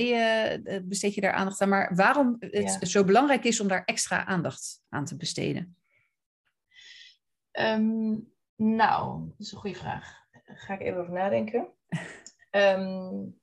besteed 0.83 1.15
je 1.15 1.21
daar 1.21 1.33
aandacht 1.33 1.61
aan. 1.61 1.69
Maar 1.69 1.95
waarom 1.95 2.37
het 2.41 2.77
ja. 2.81 2.87
zo 2.87 3.05
belangrijk 3.05 3.45
is 3.45 3.61
om 3.61 3.69
daar 3.69 3.85
extra 3.85 4.25
aandacht 4.25 4.83
aan 4.89 5.05
te 5.05 5.17
besteden? 5.17 5.77
Um, 7.53 8.33
nou, 8.57 9.29
dat 9.29 9.47
is 9.47 9.53
een 9.53 9.59
goede 9.59 9.77
vraag. 9.77 10.27
Daar 10.45 10.59
ga 10.59 10.75
ik 10.75 10.81
even 10.81 11.01
over 11.01 11.13
nadenken. 11.13 11.69
um, 12.51 13.41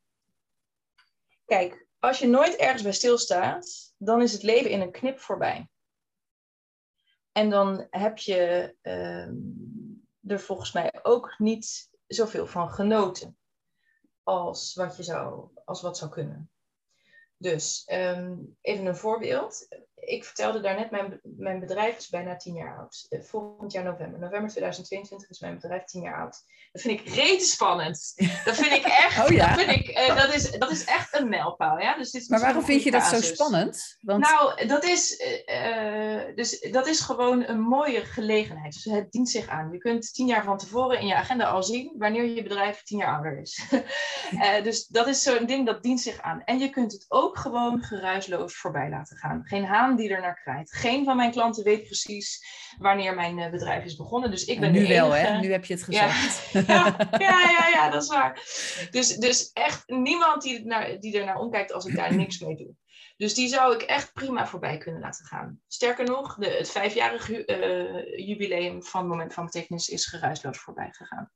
kijk, 1.54 1.87
als 2.00 2.20
je 2.20 2.28
nooit 2.28 2.56
ergens 2.56 2.84
bij 2.84 2.92
stilstaat, 2.92 3.94
dan 3.98 4.22
is 4.22 4.34
het 4.34 4.44
leven 4.44 4.72
in 4.72 4.82
een 4.82 4.92
knip 4.92 5.20
voorbij. 5.20 5.70
En 7.32 7.50
dan 7.50 7.88
heb 7.90 8.18
je 8.18 8.76
uh, 8.82 9.28
er 10.32 10.40
volgens 10.40 10.72
mij 10.72 11.00
ook 11.04 11.36
niet 11.38 11.90
zoveel 12.08 12.48
van 12.48 12.70
genoten 12.70 13.38
als 14.24 14.74
wat, 14.74 14.98
je 14.98 15.04
zou, 15.04 15.50
als 15.66 15.82
wat 15.82 15.98
zou 15.98 16.12
kunnen. 16.12 16.52
Dus 17.38 17.88
um, 17.92 18.58
even 18.62 18.86
een 18.86 18.96
voorbeeld. 18.96 19.68
Ik 20.08 20.24
vertelde 20.24 20.60
daarnet, 20.60 20.92
mijn, 20.92 21.20
mijn 21.24 21.60
bedrijf 21.60 21.98
is 21.98 22.10
bijna 22.10 22.36
tien 22.36 22.54
jaar 22.54 22.78
oud. 22.78 23.06
Eh, 23.10 23.22
volgend 23.22 23.72
jaar 23.72 23.84
november. 23.84 24.20
November 24.20 24.50
2022 24.50 25.30
is 25.30 25.40
mijn 25.40 25.54
bedrijf 25.54 25.84
tien 25.84 26.02
jaar 26.02 26.18
oud. 26.22 26.44
Dat 26.72 26.82
vind 26.82 27.00
ik 27.00 27.08
rete 27.14 27.46
spannend. 27.46 28.14
Dat 28.46 28.56
vind 28.56 28.72
ik 28.72 28.84
echt, 28.84 29.26
oh, 29.26 29.36
ja. 29.36 29.48
dat, 29.48 29.66
vind 29.66 29.72
ik, 29.72 30.00
uh, 30.00 30.16
dat, 30.16 30.34
is, 30.34 30.52
dat 30.52 30.72
is 30.72 30.86
echt 30.86 31.20
een 31.20 31.30
mijlpaal. 31.30 31.80
Ja? 31.80 31.98
Dus 31.98 32.12
dit 32.12 32.22
is 32.22 32.28
maar 32.28 32.40
waarom 32.40 32.64
vind 32.64 32.84
je 32.84 32.92
dat 32.92 33.04
zo 33.04 33.22
spannend? 33.22 33.98
Want... 34.02 34.24
Nou, 34.24 34.68
dat 34.68 34.84
is, 34.84 35.24
uh, 35.48 36.36
dus 36.36 36.60
dat 36.72 36.88
is 36.88 37.00
gewoon 37.00 37.48
een 37.48 37.62
mooie 37.62 38.06
gelegenheid. 38.06 38.74
Dus 38.74 38.84
het 38.84 39.12
dient 39.12 39.30
zich 39.30 39.48
aan. 39.48 39.72
Je 39.72 39.78
kunt 39.78 40.14
tien 40.14 40.28
jaar 40.28 40.44
van 40.44 40.58
tevoren 40.58 41.00
in 41.00 41.08
je 41.08 41.16
agenda 41.16 41.46
al 41.46 41.64
zien 41.64 41.94
wanneer 41.98 42.26
je 42.26 42.44
bedrijf 42.44 42.84
tien 42.84 42.98
jaar 42.98 43.14
ouder 43.14 43.42
is. 43.42 43.72
uh, 44.32 44.64
dus 44.68 44.88
dat 44.88 45.08
is 45.08 45.24
zo'n 45.24 45.46
ding 45.46 45.66
dat 45.66 45.84
dient 45.84 46.02
zich 46.02 46.22
aan. 46.22 46.42
En 46.44 46.60
je 46.60 46.70
kunt 46.70 46.92
het 46.92 47.06
ook 47.08 47.38
gewoon 47.38 47.84
geruisloos 47.84 48.58
voorbij 48.58 48.90
laten 48.90 49.18
gaan. 49.18 49.42
Geen 49.46 49.66
haan 49.66 49.96
die 49.98 50.10
er 50.10 50.22
naar 50.22 50.42
krijgt. 50.42 50.74
Geen 50.74 51.06
van 51.06 51.16
mijn 51.16 51.32
klanten 51.32 51.64
weet 51.64 51.84
precies 51.84 52.46
wanneer 52.78 53.16
mijn 53.16 53.52
bedrijf 53.52 53.84
is 53.84 53.96
begonnen. 53.96 54.32
Dus 54.32 54.46
ik 54.46 54.60
ben 54.60 54.72
nu 54.72 54.88
wel, 54.88 55.12
hè? 55.12 55.40
Nu 55.40 55.52
heb 55.52 55.66
je 55.66 55.74
het 55.74 55.84
gezegd. 55.84 56.36
Ja. 56.68 56.96
ja, 57.18 57.42
ja, 57.60 57.68
ja, 57.74 57.90
dat 57.90 58.04
is 58.04 58.10
waar. 58.10 58.34
Dus, 58.92 59.16
dus 59.16 59.52
echt 59.54 59.84
niemand 59.88 60.42
die, 60.42 60.66
naar, 60.66 61.00
die 61.00 61.20
er 61.20 61.26
naar 61.26 61.40
omkijkt 61.40 61.74
als 61.74 61.86
ik 61.86 61.96
daar 61.96 62.16
niks 62.26 62.40
mee 62.40 62.56
doe. 62.56 62.76
Dus 63.18 63.34
die 63.34 63.48
zou 63.48 63.76
ik 63.76 63.82
echt 63.82 64.14
prima 64.14 64.48
voorbij 64.48 64.78
kunnen 64.78 65.02
laten 65.02 65.26
gaan. 65.26 65.62
Sterker 65.68 66.06
nog, 66.06 66.36
de, 66.36 66.50
het 66.50 66.72
vijfjarig 66.72 67.30
uh, 67.30 68.28
jubileum 68.28 68.84
van 68.84 69.00
het 69.00 69.10
moment 69.10 69.34
van 69.34 69.46
betekenis 69.46 69.88
is 69.88 70.06
geruisloos 70.06 70.58
voorbij 70.58 70.90
gegaan. 70.92 71.32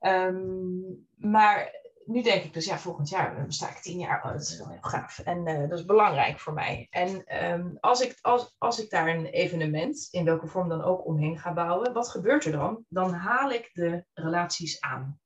Um, 0.00 1.08
maar 1.16 1.70
nu 2.08 2.22
denk 2.22 2.44
ik 2.44 2.52
dus, 2.52 2.64
ja, 2.64 2.78
volgend 2.78 3.08
jaar 3.08 3.44
sta 3.48 3.68
ik 3.68 3.76
tien 3.76 3.98
jaar. 3.98 4.24
Oh, 4.24 4.32
dat 4.32 4.40
is 4.40 4.58
wel 4.58 4.68
heel 4.68 4.78
gaaf. 4.80 5.18
En 5.18 5.48
uh, 5.48 5.68
dat 5.68 5.78
is 5.78 5.84
belangrijk 5.84 6.38
voor 6.38 6.52
mij. 6.52 6.86
En 6.90 7.42
um, 7.52 7.76
als, 7.80 8.00
ik, 8.00 8.18
als, 8.20 8.54
als 8.58 8.82
ik 8.82 8.90
daar 8.90 9.08
een 9.08 9.26
evenement, 9.26 10.08
in 10.10 10.24
welke 10.24 10.46
vorm 10.46 10.68
dan 10.68 10.82
ook, 10.82 11.06
omheen 11.06 11.38
ga 11.38 11.52
bouwen, 11.52 11.92
wat 11.92 12.08
gebeurt 12.08 12.44
er 12.44 12.52
dan? 12.52 12.84
Dan 12.88 13.12
haal 13.12 13.50
ik 13.50 13.70
de 13.72 14.04
relaties 14.14 14.80
aan. 14.80 15.20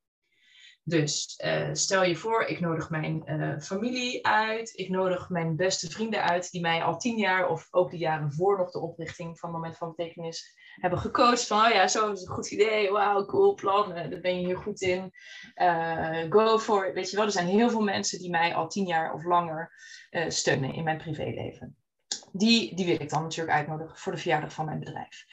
Dus 0.85 1.41
uh, 1.45 1.69
stel 1.73 2.05
je 2.05 2.17
voor, 2.17 2.43
ik 2.43 2.61
nodig 2.61 2.91
mijn 2.91 3.23
uh, 3.27 3.59
familie 3.59 4.27
uit, 4.27 4.79
ik 4.79 4.89
nodig 4.89 5.29
mijn 5.29 5.57
beste 5.57 5.91
vrienden 5.91 6.23
uit, 6.23 6.51
die 6.51 6.61
mij 6.61 6.83
al 6.83 6.99
tien 6.99 7.17
jaar 7.17 7.49
of 7.49 7.69
ook 7.71 7.91
de 7.91 7.99
jaren 7.99 8.33
voor 8.33 8.59
nog 8.59 8.71
de 8.71 8.81
oprichting 8.81 9.39
van 9.39 9.51
Moment 9.51 9.77
van 9.77 9.95
Betekenis 9.97 10.57
hebben 10.81 10.99
gecoacht. 10.99 11.47
Van, 11.47 11.64
oh 11.64 11.71
ja, 11.73 11.88
zo 11.88 12.12
is 12.12 12.23
een 12.23 12.35
goed 12.35 12.50
idee, 12.50 12.91
wauw, 12.91 13.25
cool 13.25 13.55
plan, 13.55 13.91
uh, 13.91 14.11
daar 14.11 14.21
ben 14.21 14.41
je 14.41 14.47
hier 14.47 14.57
goed 14.57 14.81
in, 14.81 15.12
go 16.29 16.59
for 16.59 16.87
it. 16.87 16.95
Weet 16.95 17.11
je 17.11 17.17
wel, 17.17 17.25
er 17.25 17.33
zijn 17.33 17.47
heel 17.47 17.71
veel 17.71 17.83
mensen 17.83 18.19
die 18.19 18.31
mij 18.31 18.55
al 18.55 18.69
tien 18.69 18.87
jaar 18.87 19.12
of 19.12 19.25
langer 19.25 19.73
steunen 20.29 20.75
in 20.75 20.85
mijn 20.85 20.99
privéleven. 20.99 21.76
Die, 22.33 22.75
die 22.75 22.87
wil 22.87 23.00
ik 23.00 23.11
dan 23.11 23.23
natuurlijk 23.23 23.57
uitnodigen 23.57 23.99
voor 23.99 24.12
de 24.12 24.19
verjaardag 24.19 24.52
van 24.52 24.64
mijn 24.64 24.79
bedrijf. 24.79 25.25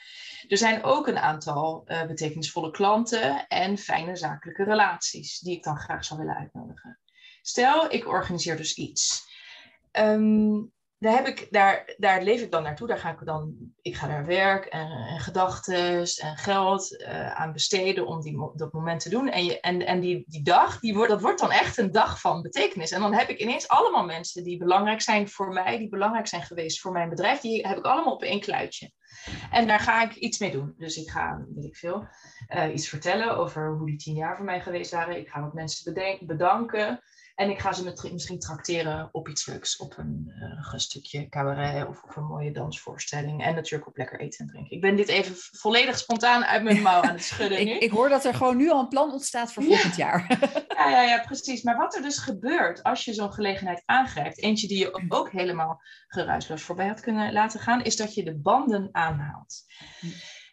Er 0.47 0.57
zijn 0.57 0.83
ook 0.83 1.07
een 1.07 1.17
aantal 1.17 1.83
betekenisvolle 2.07 2.71
klanten 2.71 3.47
en 3.47 3.77
fijne 3.77 4.15
zakelijke 4.15 4.63
relaties 4.63 5.39
die 5.39 5.55
ik 5.55 5.63
dan 5.63 5.77
graag 5.77 6.05
zou 6.05 6.19
willen 6.19 6.35
uitnodigen. 6.35 6.99
Stel, 7.41 7.91
ik 7.91 8.07
organiseer 8.07 8.57
dus 8.57 8.73
iets. 8.73 9.27
Um, 9.91 10.71
daar, 10.99 11.15
heb 11.15 11.27
ik, 11.27 11.47
daar, 11.49 11.93
daar 11.97 12.21
leef 12.21 12.41
ik 12.41 12.51
dan 12.51 12.63
naartoe. 12.63 12.87
Daar 12.87 12.97
ga 12.97 13.11
ik 13.11 13.25
dan, 13.25 13.55
ik 13.81 13.95
ga 13.95 14.07
daar 14.07 14.25
werk 14.25 14.65
en, 14.65 14.91
en 14.91 15.19
gedachten 15.19 15.97
en 15.99 16.37
geld 16.37 17.01
uh, 17.01 17.31
aan 17.31 17.53
besteden 17.53 18.07
om 18.07 18.21
die, 18.21 18.51
dat 18.55 18.73
moment 18.73 19.01
te 19.01 19.09
doen. 19.09 19.29
En, 19.29 19.45
je, 19.45 19.59
en, 19.59 19.85
en 19.85 19.99
die, 19.99 20.23
die 20.27 20.43
dag, 20.43 20.79
die 20.79 20.93
wordt, 20.93 21.09
dat 21.09 21.21
wordt 21.21 21.39
dan 21.39 21.51
echt 21.51 21.77
een 21.77 21.91
dag 21.91 22.19
van 22.19 22.41
betekenis. 22.41 22.91
En 22.91 23.01
dan 23.01 23.13
heb 23.13 23.29
ik 23.29 23.39
ineens 23.39 23.67
allemaal 23.67 24.05
mensen 24.05 24.43
die 24.43 24.57
belangrijk 24.57 25.01
zijn 25.01 25.29
voor 25.29 25.53
mij, 25.53 25.77
die 25.77 25.89
belangrijk 25.89 26.27
zijn 26.27 26.41
geweest 26.41 26.79
voor 26.79 26.91
mijn 26.91 27.09
bedrijf, 27.09 27.39
die 27.39 27.67
heb 27.67 27.77
ik 27.77 27.85
allemaal 27.85 28.13
op 28.13 28.23
één 28.23 28.39
kluitje. 28.39 28.91
En 29.51 29.67
daar 29.67 29.79
ga 29.79 30.03
ik 30.03 30.15
iets 30.15 30.39
mee 30.39 30.51
doen. 30.51 30.73
Dus 30.77 30.97
ik 30.97 31.09
ga, 31.09 31.45
weet 31.55 31.65
ik 31.65 31.75
veel, 31.75 32.07
uh, 32.55 32.73
iets 32.73 32.89
vertellen 32.89 33.37
over 33.37 33.75
hoe 33.77 33.85
die 33.85 33.97
tien 33.97 34.15
jaar 34.15 34.35
voor 34.35 34.45
mij 34.45 34.61
geweest 34.61 34.91
waren. 34.91 35.17
Ik 35.17 35.29
ga 35.29 35.41
wat 35.41 35.53
mensen 35.53 35.93
bedanken. 36.21 37.01
En 37.39 37.49
ik 37.49 37.59
ga 37.59 37.73
ze 37.73 37.83
met, 37.83 38.11
misschien 38.11 38.39
trakteren 38.39 39.09
op 39.11 39.27
iets 39.27 39.45
leuks. 39.45 39.77
Op 39.77 39.97
een, 39.97 40.33
uh, 40.39 40.73
een 40.73 40.79
stukje 40.79 41.29
cabaret 41.29 41.87
of 41.87 42.03
op 42.03 42.15
een 42.15 42.23
mooie 42.23 42.51
dansvoorstelling. 42.51 43.43
En 43.43 43.55
natuurlijk 43.55 43.87
op 43.87 43.97
lekker 43.97 44.19
eten 44.19 44.39
en 44.39 44.47
drinken. 44.51 44.75
Ik 44.75 44.81
ben 44.81 44.95
dit 44.95 45.07
even 45.07 45.35
volledig 45.35 45.97
spontaan 45.97 46.43
uit 46.43 46.63
mijn 46.63 46.81
mouw 46.81 47.01
aan 47.01 47.13
het 47.13 47.23
schudden 47.23 47.57
nu. 47.65 47.71
ik, 47.71 47.81
ik, 47.81 47.91
hoor 47.91 48.09
dat 48.09 48.25
er 48.25 48.33
gewoon 48.33 48.57
nu 48.57 48.69
al 48.69 48.79
een 48.79 48.87
plan 48.87 49.11
ontstaat 49.11 49.53
voor 49.53 49.63
volgend 49.63 49.95
jaar. 49.95 50.27
ja, 50.77 50.89
ja, 50.89 51.01
ja, 51.01 51.19
precies. 51.19 51.63
Maar 51.63 51.77
wat 51.77 51.95
er 51.95 52.01
dus 52.01 52.17
gebeurt 52.17 52.83
als 52.83 53.05
je 53.05 53.13
zo'n 53.13 53.33
gelegenheid 53.33 53.83
aangrijpt. 53.85 54.41
Eentje 54.41 54.67
die 54.67 54.77
je 54.77 55.05
ook 55.07 55.31
helemaal 55.31 55.81
geruisloos 56.07 56.61
voorbij 56.61 56.87
had 56.87 56.99
kunnen 56.99 57.33
laten 57.33 57.59
gaan. 57.59 57.83
Is 57.83 57.95
dat 57.95 58.13
je 58.13 58.23
de 58.23 58.37
banden 58.37 58.89
aanhaalt. 58.91 59.63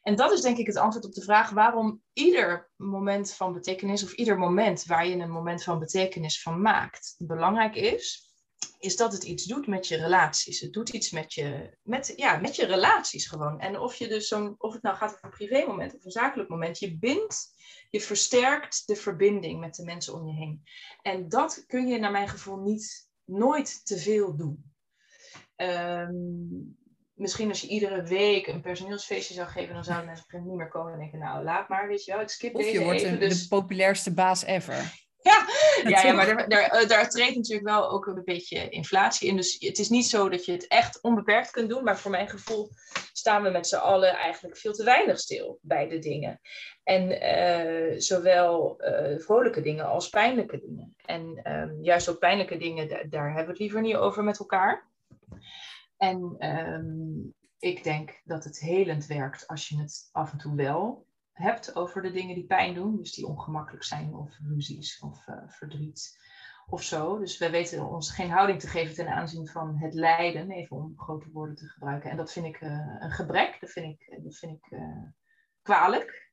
En 0.06 0.16
dat 0.16 0.32
is 0.32 0.40
denk 0.40 0.58
ik 0.58 0.66
het 0.66 0.76
antwoord 0.76 1.04
op 1.04 1.12
de 1.12 1.22
vraag 1.22 1.50
waarom 1.50 2.02
ieder 2.12 2.70
moment 2.76 3.32
van 3.32 3.52
betekenis 3.52 4.04
of 4.04 4.12
ieder 4.12 4.38
moment 4.38 4.84
waar 4.84 5.06
je 5.06 5.16
een 5.16 5.30
moment 5.30 5.62
van 5.62 5.78
betekenis 5.78 6.42
van 6.42 6.60
maakt 6.60 7.14
belangrijk 7.18 7.74
is, 7.74 8.30
is 8.78 8.96
dat 8.96 9.12
het 9.12 9.22
iets 9.22 9.44
doet 9.44 9.66
met 9.66 9.88
je 9.88 9.96
relaties. 9.96 10.60
Het 10.60 10.72
doet 10.72 10.88
iets 10.88 11.10
met 11.10 11.34
je, 11.34 11.76
met, 11.82 12.12
ja, 12.16 12.36
met 12.36 12.56
je 12.56 12.66
relaties 12.66 13.28
gewoon. 13.28 13.60
En 13.60 13.78
of, 13.78 13.94
je 13.94 14.08
dus 14.08 14.28
zo'n, 14.28 14.54
of 14.58 14.72
het 14.72 14.82
nou 14.82 14.96
gaat 14.96 15.12
over 15.14 15.24
een 15.24 15.30
privé 15.30 15.66
moment 15.66 15.94
of 15.94 16.04
een 16.04 16.10
zakelijk 16.10 16.48
moment, 16.48 16.78
je 16.78 16.98
bindt, 16.98 17.54
je 17.90 18.00
versterkt 18.00 18.86
de 18.86 18.96
verbinding 18.96 19.60
met 19.60 19.74
de 19.74 19.84
mensen 19.84 20.14
om 20.14 20.26
je 20.26 20.34
heen. 20.34 20.62
En 21.02 21.28
dat 21.28 21.64
kun 21.66 21.86
je 21.86 21.98
naar 21.98 22.10
mijn 22.10 22.28
gevoel 22.28 22.56
niet, 22.56 23.10
nooit 23.24 23.86
te 23.86 23.98
veel 23.98 24.36
doen. 24.36 24.72
Um, 25.56 26.78
misschien 27.16 27.48
als 27.48 27.61
je 27.61 27.68
iedere 27.68 28.02
week 28.02 28.46
een 28.46 28.61
personeelsfeestje 28.61 29.35
zou 29.35 29.48
geven, 29.48 29.74
dan 29.74 29.85
zouden 29.85 30.07
mensen 30.07 30.44
niet 30.44 30.57
meer 30.57 30.68
komen 30.68 30.92
en 30.92 30.98
denken, 30.98 31.18
nou 31.18 31.44
laat 31.44 31.68
maar, 31.68 31.88
weet 31.88 32.05
je 32.05 32.12
wel, 32.12 32.20
ik 32.20 32.29
skip 32.29 32.55
of 32.55 32.62
deze 32.62 32.79
je 32.79 32.85
wordt 32.85 33.02
even, 33.02 33.20
dus... 33.20 33.42
de 33.42 33.48
populairste 33.48 34.14
baas 34.14 34.44
ever. 34.44 34.76
Ja, 35.26 35.46
ja, 35.90 36.02
ja 36.02 36.12
maar 36.12 36.26
daar, 36.26 36.48
daar, 36.48 36.70
eh, 36.70 36.88
daar 36.88 37.09
treedt 37.09 37.37
natuurlijk 37.37 37.68
wel 37.68 37.90
ook 37.90 38.07
een 38.07 38.22
beetje 38.24 38.68
inflatie 38.68 39.29
in. 39.29 39.37
Dus 39.37 39.57
het 39.59 39.79
is 39.79 39.88
niet 39.88 40.07
zo 40.07 40.29
dat 40.29 40.44
je 40.44 40.52
het 40.52 40.66
echt 40.66 41.02
onbeperkt 41.02 41.50
kunt 41.50 41.68
doen. 41.68 41.85
Maar 41.85 41.98
voor 41.98 42.11
mijn 42.11 42.29
gevoel 42.29 42.70
staan 43.12 43.42
we 43.42 43.50
met 43.50 43.66
z'n 43.66 43.76
allen 43.76 44.14
eigenlijk 44.14 44.57
veel 44.57 44.72
te 44.72 44.85
weinig 44.85 45.18
stil 45.18 45.59
bij 45.62 45.88
de 45.88 45.98
dingen. 45.98 46.40
En 46.83 47.11
uh, 47.11 48.00
zowel 48.00 48.76
uh, 48.79 49.18
vrolijke 49.18 49.61
dingen 49.61 49.87
als 49.87 50.09
pijnlijke 50.09 50.61
dingen. 50.61 50.94
En 51.05 51.52
um, 51.52 51.79
juist 51.83 52.09
ook 52.09 52.18
pijnlijke 52.18 52.57
dingen, 52.57 52.88
daar, 52.88 53.09
daar 53.09 53.26
hebben 53.26 53.44
we 53.44 53.50
het 53.50 53.59
liever 53.59 53.81
niet 53.81 53.96
over 53.96 54.24
met 54.24 54.38
elkaar. 54.38 54.88
En 55.96 56.46
um, 56.59 57.35
ik 57.59 57.85
denk 57.85 58.20
dat 58.24 58.44
het 58.44 58.59
helend 58.59 59.06
werkt 59.06 59.46
als 59.46 59.68
je 59.68 59.78
het 59.78 60.09
af 60.12 60.32
en 60.32 60.38
toe 60.38 60.54
wel 60.54 61.06
hebt 61.32 61.76
over 61.76 62.02
de 62.02 62.11
dingen 62.11 62.35
die 62.35 62.46
pijn 62.46 62.74
doen. 62.74 62.96
Dus 62.96 63.14
die 63.14 63.26
ongemakkelijk 63.26 63.85
zijn 63.85 64.14
of 64.14 64.38
ruzies 64.48 64.98
of 64.98 65.26
uh, 65.26 65.42
verdriet 65.46 66.18
of 66.66 66.82
zo. 66.82 67.18
Dus 67.18 67.38
we 67.38 67.50
weten 67.50 67.88
ons 67.88 68.11
geen 68.11 68.30
houding 68.30 68.61
te 68.61 68.66
geven 68.66 68.94
ten 68.94 69.09
aanzien 69.09 69.46
van 69.46 69.76
het 69.78 69.94
lijden, 69.94 70.50
even 70.50 70.76
om 70.76 70.92
grote 70.96 71.30
woorden 71.32 71.56
te 71.56 71.66
gebruiken. 71.66 72.11
En 72.11 72.16
dat 72.16 72.32
vind 72.32 72.46
ik 72.46 72.61
uh, 72.61 72.96
een 72.98 73.11
gebrek, 73.11 73.61
dat 73.61 73.70
vind 73.70 73.87
ik, 73.87 74.20
dat 74.22 74.37
vind 74.37 74.52
ik 74.52 74.70
uh, 74.70 75.02
kwalijk 75.62 76.25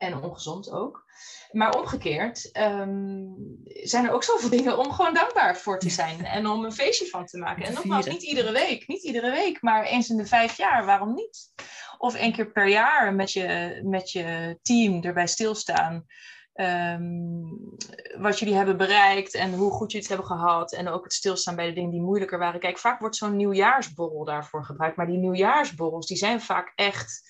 en 0.00 0.22
ongezond 0.22 0.70
ook. 0.70 1.04
Maar 1.50 1.78
omgekeerd 1.78 2.50
um, 2.56 3.34
zijn 3.64 4.04
er 4.04 4.12
ook 4.12 4.24
zoveel 4.24 4.50
dingen 4.58 4.78
om 4.78 4.92
gewoon 4.92 5.14
dankbaar 5.14 5.56
voor 5.56 5.78
te 5.78 5.90
zijn 5.90 6.24
en 6.24 6.46
om 6.46 6.64
een 6.64 6.72
feestje 6.72 7.06
van 7.06 7.26
te 7.26 7.38
maken. 7.38 7.64
En 7.64 7.74
nogmaals, 7.74 8.06
niet 8.06 8.22
iedere 8.22 8.52
week, 8.52 8.88
niet 8.88 9.02
iedere 9.02 9.30
week, 9.30 9.62
maar 9.62 9.84
eens 9.84 10.08
in 10.08 10.16
de 10.16 10.26
vijf 10.26 10.56
jaar, 10.56 10.84
waarom 10.84 11.14
niet? 11.14 11.52
Of 11.98 12.14
één 12.14 12.32
keer 12.32 12.52
per 12.52 12.68
jaar 12.68 13.14
met 13.14 13.32
je, 13.32 13.80
met 13.84 14.12
je 14.12 14.58
team 14.62 15.02
erbij 15.02 15.26
stilstaan. 15.26 16.06
Um, 16.54 17.76
wat 18.18 18.38
jullie 18.38 18.54
hebben 18.54 18.76
bereikt 18.76 19.34
en 19.34 19.54
hoe 19.54 19.70
goed 19.70 19.92
jullie 19.92 20.08
het 20.08 20.16
hebben 20.16 20.36
gehad. 20.38 20.72
En 20.72 20.88
ook 20.88 21.04
het 21.04 21.12
stilstaan 21.12 21.56
bij 21.56 21.66
de 21.66 21.72
dingen 21.72 21.90
die 21.90 22.00
moeilijker 22.00 22.38
waren. 22.38 22.60
Kijk, 22.60 22.78
vaak 22.78 23.00
wordt 23.00 23.16
zo'n 23.16 23.36
nieuwjaarsborrel 23.36 24.24
daarvoor 24.24 24.64
gebruikt. 24.64 24.96
Maar 24.96 25.06
die 25.06 25.18
nieuwjaarsborrels, 25.18 26.06
die 26.06 26.16
zijn 26.16 26.40
vaak 26.40 26.72
echt 26.74 27.22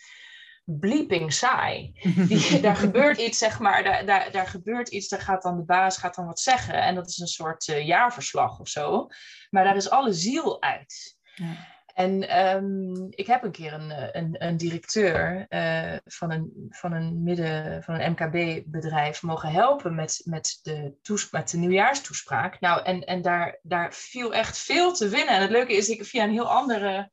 bleeping 0.78 1.33
saai. 1.33 1.92
Die, 2.28 2.61
daar 2.61 2.76
gebeurt 2.76 3.18
iets, 3.18 3.38
zeg 3.38 3.59
maar, 3.59 3.85
daar, 3.85 4.06
daar, 4.06 4.30
daar 4.30 4.46
gebeurt 4.46 4.88
iets, 4.88 5.09
daar 5.09 5.20
gaat 5.20 5.42
dan 5.42 5.56
de 5.56 5.64
baas 5.64 5.96
gaat 5.96 6.14
dan 6.14 6.26
wat 6.26 6.40
zeggen. 6.40 6.83
En 6.83 6.94
dat 6.94 7.09
is 7.09 7.18
een 7.18 7.26
soort 7.26 7.68
uh, 7.68 7.87
jaarverslag 7.87 8.61
of 8.61 8.68
zo. 8.68 9.06
Maar 9.50 9.64
daar 9.64 9.76
is 9.76 9.90
alle 9.90 10.12
ziel 10.12 10.62
uit. 10.62 11.18
Ja. 11.35 11.78
En 11.94 12.38
um, 12.56 13.06
ik 13.11 13.26
heb 13.26 13.42
een 13.42 13.50
keer 13.50 13.72
een, 13.72 14.16
een, 14.16 14.37
een 14.38 14.56
directeur 14.56 15.46
uh, 15.48 15.96
van, 16.04 16.30
een, 16.30 16.66
van 16.70 16.92
een 16.92 17.22
midden, 17.22 17.83
van 17.83 18.00
een 18.00 18.11
MKB-bedrijf 18.11 19.22
mogen 19.22 19.50
helpen 19.50 19.94
met, 19.94 20.20
met, 20.24 20.59
de 20.62 20.94
met 21.30 21.50
de 21.50 21.59
nieuwjaarstoespraak. 21.59 22.61
Nou, 22.61 22.83
en, 22.83 23.04
en 23.04 23.22
daar, 23.22 23.59
daar 23.62 23.92
viel 23.94 24.35
echt 24.35 24.59
veel 24.59 24.92
te 24.92 25.09
winnen. 25.09 25.35
En 25.35 25.40
het 25.40 25.50
leuke 25.50 25.76
is, 25.76 25.88
ik 25.88 26.04
via 26.04 26.24
een 26.24 26.30
heel 26.30 26.50
andere 26.50 27.11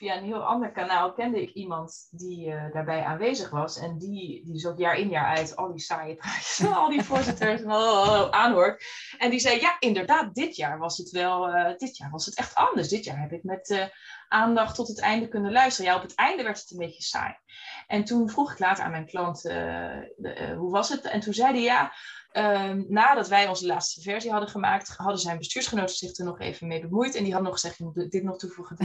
via 0.00 0.16
een 0.16 0.24
heel 0.24 0.44
ander 0.44 0.72
kanaal 0.72 1.12
kende 1.12 1.42
ik 1.42 1.52
iemand 1.54 2.08
die 2.10 2.46
uh, 2.46 2.72
daarbij 2.72 3.04
aanwezig 3.04 3.50
was. 3.50 3.78
En 3.78 3.98
die, 3.98 4.44
die 4.44 4.52
dus 4.52 4.66
ook 4.66 4.78
jaar 4.78 4.96
in 4.96 5.08
jaar 5.08 5.36
uit 5.36 5.56
al 5.56 5.70
die 5.70 5.80
saaie 5.80 6.14
praatjes, 6.14 6.66
al 6.66 6.88
die 6.88 7.02
voorzitters 7.02 7.64
aanhoort. 8.30 8.84
En 9.18 9.30
die 9.30 9.40
zei, 9.40 9.60
ja, 9.60 9.76
inderdaad, 9.78 10.34
dit 10.34 10.56
jaar 10.56 10.78
was 10.78 10.96
het 10.96 11.10
wel, 11.10 11.48
uh, 11.48 11.76
dit 11.76 11.96
jaar 11.96 12.10
was 12.10 12.26
het 12.26 12.34
echt 12.34 12.54
anders. 12.54 12.88
Dit 12.88 13.04
jaar 13.04 13.20
heb 13.20 13.32
ik 13.32 13.42
met 13.42 13.70
uh, 13.70 13.84
aandacht 14.28 14.74
tot 14.74 14.88
het 14.88 15.00
einde 15.00 15.28
kunnen 15.28 15.52
luisteren. 15.52 15.90
Ja, 15.90 15.96
op 15.96 16.02
het 16.02 16.14
einde 16.14 16.42
werd 16.42 16.60
het 16.60 16.70
een 16.70 16.78
beetje 16.78 17.02
saai. 17.02 17.34
En 17.86 18.04
toen 18.04 18.30
vroeg 18.30 18.52
ik 18.52 18.58
later 18.58 18.84
aan 18.84 18.90
mijn 18.90 19.06
klant, 19.06 19.42
hoe 20.56 20.70
was 20.70 20.88
het? 20.88 21.04
En 21.04 21.20
toen 21.20 21.34
zei 21.34 21.52
hij, 21.52 21.62
ja... 21.62 21.92
Um, 22.32 22.86
nadat 22.88 23.28
wij 23.28 23.48
onze 23.48 23.66
laatste 23.66 24.00
versie 24.00 24.30
hadden 24.30 24.48
gemaakt, 24.48 24.96
hadden 24.96 25.18
zijn 25.18 25.38
bestuursgenoten 25.38 25.96
zich 25.96 26.18
er 26.18 26.24
nog 26.24 26.40
even 26.40 26.66
mee 26.66 26.80
bemoeid. 26.80 27.14
En 27.14 27.22
die 27.22 27.32
hadden 27.32 27.50
nog 27.50 27.60
gezegd, 27.60 27.78
je 27.78 27.84
moet 27.84 28.10
dit 28.10 28.22
nog 28.22 28.38
toevoegen, 28.38 28.76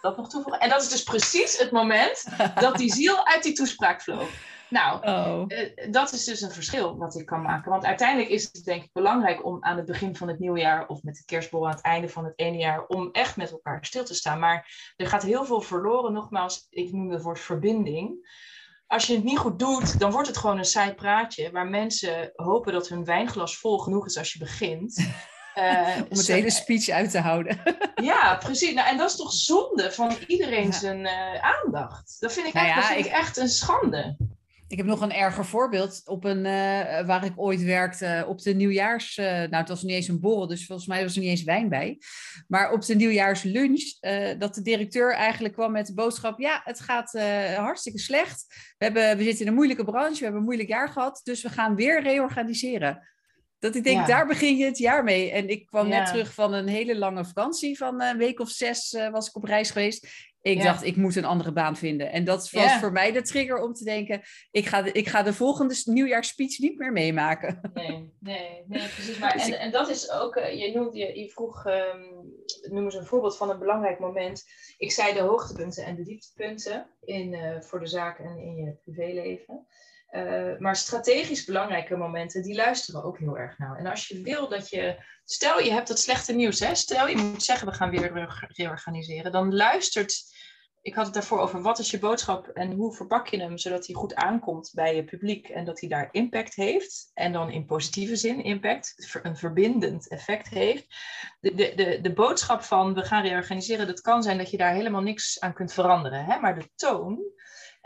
dat 0.00 0.16
nog 0.16 0.28
toevoegen. 0.28 0.60
En 0.60 0.68
dat 0.68 0.82
is 0.82 0.88
dus 0.88 1.02
precies 1.02 1.58
het 1.58 1.70
moment 1.70 2.24
dat 2.60 2.76
die 2.76 2.92
ziel 2.92 3.26
uit 3.26 3.42
die 3.42 3.52
toespraak 3.52 4.02
vloog. 4.02 4.28
Nou, 4.70 5.06
oh. 5.06 5.44
uh, 5.48 5.92
dat 5.92 6.12
is 6.12 6.24
dus 6.24 6.40
een 6.40 6.50
verschil 6.50 6.96
wat 6.96 7.18
ik 7.18 7.26
kan 7.26 7.42
maken. 7.42 7.70
Want 7.70 7.84
uiteindelijk 7.84 8.30
is 8.30 8.48
het 8.52 8.64
denk 8.64 8.82
ik 8.82 8.92
belangrijk 8.92 9.44
om 9.44 9.64
aan 9.64 9.76
het 9.76 9.86
begin 9.86 10.16
van 10.16 10.28
het 10.28 10.38
nieuwe 10.38 10.58
jaar 10.58 10.86
of 10.86 11.02
met 11.02 11.16
de 11.16 11.24
kerstbol 11.24 11.66
aan 11.66 11.74
het 11.74 11.84
einde 11.84 12.08
van 12.08 12.24
het 12.24 12.32
ene 12.36 12.58
jaar 12.58 12.86
om 12.86 13.08
echt 13.12 13.36
met 13.36 13.50
elkaar 13.50 13.84
stil 13.84 14.04
te 14.04 14.14
staan. 14.14 14.38
Maar 14.38 14.92
er 14.96 15.06
gaat 15.06 15.22
heel 15.22 15.44
veel 15.44 15.60
verloren. 15.60 16.12
Nogmaals, 16.12 16.66
ik 16.70 16.92
noem 16.92 17.10
het 17.10 17.22
woord 17.22 17.40
verbinding 17.40 18.26
als 18.88 19.06
je 19.06 19.14
het 19.14 19.24
niet 19.24 19.38
goed 19.38 19.58
doet, 19.58 19.98
dan 19.98 20.10
wordt 20.10 20.28
het 20.28 20.36
gewoon 20.36 20.58
een 20.58 20.64
saai 20.64 20.94
praatje 20.94 21.50
waar 21.50 21.68
mensen 21.68 22.32
hopen 22.34 22.72
dat 22.72 22.88
hun 22.88 23.04
wijnglas 23.04 23.58
vol 23.58 23.78
genoeg 23.78 24.06
is 24.06 24.18
als 24.18 24.32
je 24.32 24.38
begint. 24.38 25.08
Uh, 25.58 25.96
Om 26.10 26.16
het 26.16 26.26
hele 26.26 26.50
speech 26.50 26.88
uit 26.88 27.10
te 27.10 27.18
houden. 27.18 27.60
ja, 28.10 28.36
precies. 28.36 28.74
Nou, 28.74 28.88
en 28.88 28.96
dat 28.96 29.10
is 29.10 29.16
toch 29.16 29.32
zonde 29.32 29.92
van 29.92 30.16
iedereen 30.26 30.72
zijn 30.72 31.00
uh, 31.00 31.34
aandacht. 31.40 32.16
Dat 32.20 32.32
vind 32.32 32.46
ik, 32.46 32.52
nou 32.52 32.66
echt, 32.66 32.76
ja, 32.76 32.82
vind 32.82 33.06
ik 33.06 33.12
echt 33.12 33.36
een 33.36 33.48
schande. 33.48 34.16
Ik 34.68 34.76
heb 34.76 34.86
nog 34.86 35.00
een 35.00 35.12
erger 35.12 35.44
voorbeeld 35.44 36.02
op 36.04 36.24
een, 36.24 36.38
uh, 36.38 37.06
waar 37.06 37.24
ik 37.24 37.32
ooit 37.36 37.62
werkte 37.62 38.24
op 38.28 38.42
de 38.42 38.54
nieuwjaars. 38.54 39.16
Uh, 39.16 39.26
nou, 39.26 39.54
het 39.56 39.68
was 39.68 39.82
niet 39.82 39.92
eens 39.92 40.08
een 40.08 40.20
borrel, 40.20 40.46
dus 40.46 40.66
volgens 40.66 40.88
mij 40.88 41.02
was 41.02 41.14
er 41.14 41.20
niet 41.20 41.30
eens 41.30 41.42
wijn 41.42 41.68
bij. 41.68 41.98
Maar 42.48 42.72
op 42.72 42.84
de 42.84 42.94
nieuwjaarslunch, 42.94 43.96
uh, 44.00 44.28
dat 44.38 44.54
de 44.54 44.62
directeur 44.62 45.14
eigenlijk 45.14 45.54
kwam 45.54 45.72
met 45.72 45.86
de 45.86 45.94
boodschap: 45.94 46.38
Ja, 46.38 46.60
het 46.64 46.80
gaat 46.80 47.12
hartstikke 47.56 47.98
slecht. 47.98 48.44
We, 48.78 48.84
hebben, 48.84 49.16
we 49.16 49.22
zitten 49.22 49.40
in 49.40 49.46
een 49.46 49.54
moeilijke 49.56 49.84
branche, 49.84 50.18
we 50.18 50.22
hebben 50.22 50.40
een 50.40 50.46
moeilijk 50.46 50.68
jaar 50.68 50.88
gehad, 50.88 51.20
dus 51.24 51.42
we 51.42 51.48
gaan 51.48 51.74
weer 51.74 52.02
reorganiseren. 52.02 53.08
Dat 53.58 53.74
ik 53.74 53.84
denk, 53.84 54.06
daar 54.06 54.26
begin 54.26 54.56
je 54.56 54.64
het 54.64 54.78
jaar 54.78 55.04
mee. 55.04 55.30
En 55.30 55.48
ik 55.48 55.66
kwam 55.66 55.88
net 55.88 56.06
terug 56.06 56.34
van 56.34 56.52
een 56.52 56.68
hele 56.68 56.98
lange 56.98 57.24
vakantie. 57.24 57.76
Van 57.76 58.02
een 58.02 58.18
week 58.18 58.40
of 58.40 58.48
zes 58.48 58.98
was 59.10 59.28
ik 59.28 59.36
op 59.36 59.44
reis 59.44 59.70
geweest. 59.70 60.28
Ik 60.42 60.62
dacht, 60.62 60.84
ik 60.84 60.96
moet 60.96 61.16
een 61.16 61.24
andere 61.24 61.52
baan 61.52 61.76
vinden. 61.76 62.12
En 62.12 62.24
dat 62.24 62.50
was 62.50 62.72
voor 62.72 62.92
mij 62.92 63.12
de 63.12 63.22
trigger 63.22 63.62
om 63.62 63.72
te 63.72 63.84
denken, 63.84 64.22
ik 64.50 64.66
ga 64.66 64.82
de, 64.82 64.92
ik 64.92 65.08
ga 65.08 65.22
de 65.22 65.32
volgende 65.32 65.74
nieuwjaarspeech 65.84 66.58
niet 66.58 66.78
meer 66.78 66.92
meemaken. 66.92 67.60
Nee, 67.74 68.12
nee, 68.20 68.64
nee 68.66 68.88
precies. 68.88 69.18
Maar, 69.18 69.32
dus 69.32 69.50
en, 69.50 69.58
en 69.58 69.70
dat 69.70 69.88
is 69.88 70.10
ook, 70.10 70.36
uh, 70.36 70.52
je, 70.52 70.72
noemde, 70.74 70.98
je, 70.98 71.18
je 71.18 71.28
vroeg, 71.28 71.66
um, 71.66 72.34
noem 72.70 72.84
eens 72.84 72.94
een 72.94 73.06
voorbeeld 73.06 73.36
van 73.36 73.50
een 73.50 73.58
belangrijk 73.58 73.98
moment. 73.98 74.44
Ik 74.76 74.92
zei 74.92 75.14
de 75.14 75.20
hoogtepunten 75.20 75.84
en 75.84 75.96
de 75.96 76.04
dieptepunten 76.04 76.90
in, 77.00 77.32
uh, 77.32 77.60
voor 77.60 77.80
de 77.80 77.86
zaak 77.86 78.18
en 78.18 78.38
in 78.38 78.56
je 78.56 78.76
privéleven. 78.82 79.66
Uh, 80.10 80.58
maar 80.58 80.76
strategisch 80.76 81.44
belangrijke 81.44 81.96
momenten, 81.96 82.42
die 82.42 82.54
luisteren 82.54 83.04
ook 83.04 83.18
heel 83.18 83.38
erg 83.38 83.58
naar. 83.58 83.78
En 83.78 83.86
als 83.86 84.08
je 84.08 84.22
wil 84.22 84.48
dat 84.48 84.68
je, 84.68 85.04
stel 85.24 85.60
je 85.60 85.72
hebt 85.72 85.88
dat 85.88 85.98
slechte 85.98 86.32
nieuws, 86.32 86.60
hè? 86.60 86.74
stel 86.74 87.08
je 87.08 87.16
moet 87.16 87.42
zeggen 87.42 87.68
we 87.68 87.74
gaan 87.74 87.90
weer 87.90 88.48
reorganiseren, 88.48 89.32
dan 89.32 89.54
luistert, 89.54 90.22
ik 90.82 90.94
had 90.94 91.04
het 91.04 91.14
daarvoor 91.14 91.38
over 91.38 91.62
wat 91.62 91.78
is 91.78 91.90
je 91.90 91.98
boodschap 91.98 92.48
en 92.48 92.72
hoe 92.72 92.94
verpak 92.94 93.28
je 93.28 93.40
hem 93.40 93.58
zodat 93.58 93.86
hij 93.86 93.94
goed 93.94 94.14
aankomt 94.14 94.70
bij 94.74 94.94
je 94.94 95.04
publiek 95.04 95.48
en 95.48 95.64
dat 95.64 95.80
hij 95.80 95.88
daar 95.88 96.08
impact 96.10 96.54
heeft 96.54 97.10
en 97.14 97.32
dan 97.32 97.50
in 97.50 97.66
positieve 97.66 98.16
zin 98.16 98.42
impact, 98.44 99.18
een 99.22 99.36
verbindend 99.36 100.08
effect 100.08 100.48
heeft. 100.48 100.86
De, 101.40 101.54
de, 101.54 101.72
de, 101.74 102.00
de 102.00 102.12
boodschap 102.12 102.62
van 102.62 102.94
we 102.94 103.02
gaan 103.02 103.22
reorganiseren, 103.22 103.86
dat 103.86 104.00
kan 104.00 104.22
zijn 104.22 104.38
dat 104.38 104.50
je 104.50 104.56
daar 104.56 104.74
helemaal 104.74 105.02
niks 105.02 105.40
aan 105.40 105.54
kunt 105.54 105.72
veranderen, 105.72 106.24
hè? 106.24 106.38
maar 106.38 106.58
de 106.58 106.70
toon 106.74 107.20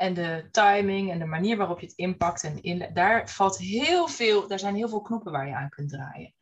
en 0.02 0.14
de 0.14 0.48
timing 0.50 1.10
en 1.10 1.18
de 1.18 1.24
manier 1.24 1.56
waarop 1.56 1.80
je 1.80 1.86
het 1.86 1.96
inpakt. 1.96 2.42
En 2.42 2.62
in, 2.62 2.90
daar 2.92 3.30
valt 3.30 3.58
heel 3.58 4.08
veel, 4.08 4.48
daar 4.48 4.58
zijn 4.58 4.74
heel 4.74 4.88
veel 4.88 5.02
knoppen 5.02 5.32
waar 5.32 5.46
je 5.46 5.54
aan 5.54 5.68
kunt 5.68 5.90
draaien. 5.90 6.34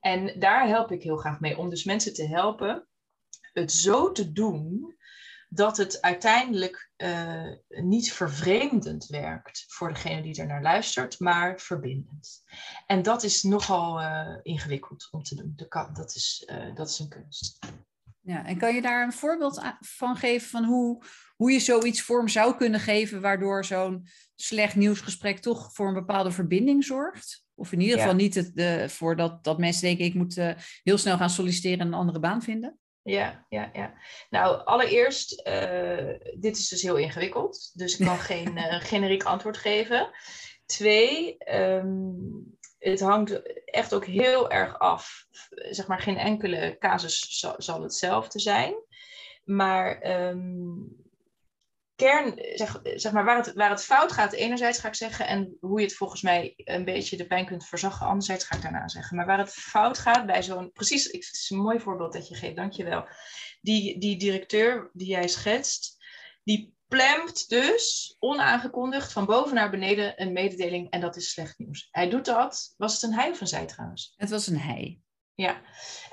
En 0.00 0.40
daar 0.40 0.68
help 0.68 0.92
ik 0.92 1.02
heel 1.02 1.16
graag 1.16 1.40
mee, 1.40 1.58
om 1.58 1.70
dus 1.70 1.84
mensen 1.84 2.14
te 2.14 2.26
helpen 2.26 2.88
het 3.52 3.72
zo 3.72 4.12
te 4.12 4.32
doen 4.32 4.96
dat 5.48 5.76
het 5.76 6.02
uiteindelijk 6.02 6.90
uh, 6.96 7.52
niet 7.68 8.12
vervreemdend 8.12 9.06
werkt 9.06 9.64
voor 9.68 9.88
degene 9.88 10.22
die 10.22 10.40
er 10.40 10.46
naar 10.46 10.62
luistert, 10.62 11.20
maar 11.20 11.60
verbindend. 11.60 12.42
En 12.86 13.02
dat 13.02 13.22
is 13.22 13.42
nogal 13.42 14.00
uh, 14.00 14.36
ingewikkeld 14.42 15.08
om 15.10 15.22
te 15.22 15.34
doen. 15.34 15.52
Dat 15.92 16.14
is, 16.14 16.48
uh, 16.50 16.74
dat 16.74 16.88
is 16.88 16.98
een 16.98 17.08
kunst. 17.08 17.58
Ja, 18.20 18.44
en 18.44 18.58
kan 18.58 18.74
je 18.74 18.82
daar 18.82 19.02
een 19.02 19.12
voorbeeld 19.12 19.62
van 19.80 20.16
geven 20.16 20.48
van 20.48 20.64
hoe, 20.64 21.02
hoe 21.38 21.52
je 21.52 21.60
zoiets 21.60 22.02
vorm 22.02 22.28
zou 22.28 22.56
kunnen 22.56 22.80
geven, 22.80 23.20
waardoor 23.20 23.64
zo'n 23.64 24.06
slecht 24.34 24.74
nieuwsgesprek 24.74 25.38
toch 25.38 25.72
voor 25.72 25.88
een 25.88 25.94
bepaalde 25.94 26.30
verbinding 26.30 26.84
zorgt? 26.84 27.44
Of 27.54 27.72
in 27.72 27.80
ieder 27.80 27.98
geval 27.98 28.14
niet 28.14 28.34
het, 28.34 28.54
de, 28.54 28.84
voor 28.88 29.16
dat, 29.16 29.44
dat 29.44 29.58
mensen 29.58 29.82
denken, 29.82 30.04
ik 30.04 30.14
moet 30.14 30.36
uh, 30.36 30.50
heel 30.82 30.98
snel 30.98 31.16
gaan 31.16 31.30
solliciteren 31.30 31.78
en 31.78 31.86
een 31.86 31.94
andere 31.94 32.18
baan 32.18 32.42
vinden? 32.42 32.78
Ja, 33.02 33.46
ja, 33.48 33.70
ja. 33.72 33.94
Nou, 34.30 34.64
allereerst, 34.64 35.48
uh, 35.48 36.14
dit 36.40 36.56
is 36.56 36.68
dus 36.68 36.82
heel 36.82 36.96
ingewikkeld, 36.96 37.70
dus 37.74 37.98
ik 37.98 38.06
kan 38.06 38.18
geen 38.32 38.56
uh, 38.56 38.80
generiek 38.80 39.22
antwoord 39.22 39.56
geven. 39.56 40.10
Twee, 40.66 41.36
um, 41.54 42.58
het 42.78 43.00
hangt 43.00 43.42
echt 43.64 43.94
ook 43.94 44.06
heel 44.06 44.50
erg 44.50 44.78
af. 44.78 45.26
Zeg 45.70 45.86
maar, 45.86 46.00
geen 46.00 46.18
enkele 46.18 46.76
casus 46.78 47.38
zal, 47.38 47.54
zal 47.58 47.82
hetzelfde 47.82 48.38
zijn. 48.38 48.74
Maar 49.44 50.20
um, 50.28 51.06
kern, 51.98 52.34
zeg, 52.54 52.80
zeg 52.82 53.12
maar, 53.12 53.24
waar 53.24 53.36
het, 53.36 53.52
waar 53.52 53.70
het 53.70 53.84
fout 53.84 54.12
gaat, 54.12 54.32
enerzijds 54.32 54.78
ga 54.78 54.88
ik 54.88 54.94
zeggen, 54.94 55.26
en 55.26 55.56
hoe 55.60 55.80
je 55.80 55.86
het 55.86 55.96
volgens 55.96 56.22
mij 56.22 56.52
een 56.56 56.84
beetje 56.84 57.16
de 57.16 57.26
pijn 57.26 57.46
kunt 57.46 57.66
verzachten, 57.66 58.06
anderzijds 58.06 58.44
ga 58.44 58.56
ik 58.56 58.62
daarna 58.62 58.88
zeggen. 58.88 59.16
Maar 59.16 59.26
waar 59.26 59.38
het 59.38 59.52
fout 59.52 59.98
gaat 59.98 60.26
bij 60.26 60.42
zo'n, 60.42 60.72
precies, 60.72 61.04
het 61.04 61.14
is 61.14 61.50
een 61.50 61.58
mooi 61.58 61.80
voorbeeld 61.80 62.12
dat 62.12 62.28
je 62.28 62.34
geeft, 62.34 62.56
dankjewel. 62.56 63.08
Die, 63.60 64.00
die 64.00 64.18
directeur 64.18 64.90
die 64.92 65.08
jij 65.08 65.28
schetst, 65.28 65.96
die 66.44 66.74
plemt 66.88 67.48
dus 67.48 68.16
onaangekondigd 68.18 69.12
van 69.12 69.26
boven 69.26 69.54
naar 69.54 69.70
beneden 69.70 70.22
een 70.22 70.32
mededeling 70.32 70.90
en 70.90 71.00
dat 71.00 71.16
is 71.16 71.30
slecht 71.30 71.58
nieuws. 71.58 71.88
Hij 71.90 72.08
doet 72.10 72.24
dat, 72.24 72.74
was 72.76 72.92
het 72.92 73.02
een 73.02 73.18
hij 73.18 73.30
of 73.30 73.40
een 73.40 73.46
zij 73.46 73.66
trouwens? 73.66 74.14
Het 74.16 74.30
was 74.30 74.46
een 74.46 74.58
hij. 74.58 75.00
Ja, 75.40 75.60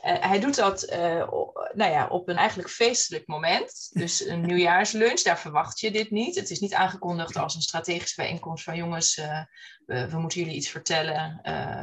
uh, 0.04 0.24
hij 0.30 0.40
doet 0.40 0.56
dat 0.56 0.90
uh, 0.92 1.30
nou 1.74 1.92
ja, 1.92 2.08
op 2.08 2.30
een 2.30 2.38
eigenlijk 2.38 2.70
feestelijk 2.70 3.28
moment. 3.28 3.90
Dus 3.92 4.26
een 4.26 4.46
nieuwjaarslunch, 4.46 5.22
daar 5.22 5.40
verwacht 5.40 5.80
je 5.80 5.92
dit 5.92 6.12
niet. 6.12 6.36
Het 6.36 6.50
is 6.50 6.60
niet 6.60 6.74
aangekondigd 6.74 7.36
als 7.36 7.56
een 7.56 7.62
strategische 7.62 8.22
bijeenkomst 8.22 8.64
van 8.64 8.76
jongens, 8.76 9.18
uh, 9.18 9.44
we, 9.86 10.10
we, 10.10 10.18
moeten 10.18 10.40
jullie 10.40 10.56
iets 10.56 10.70
vertellen. 10.70 11.40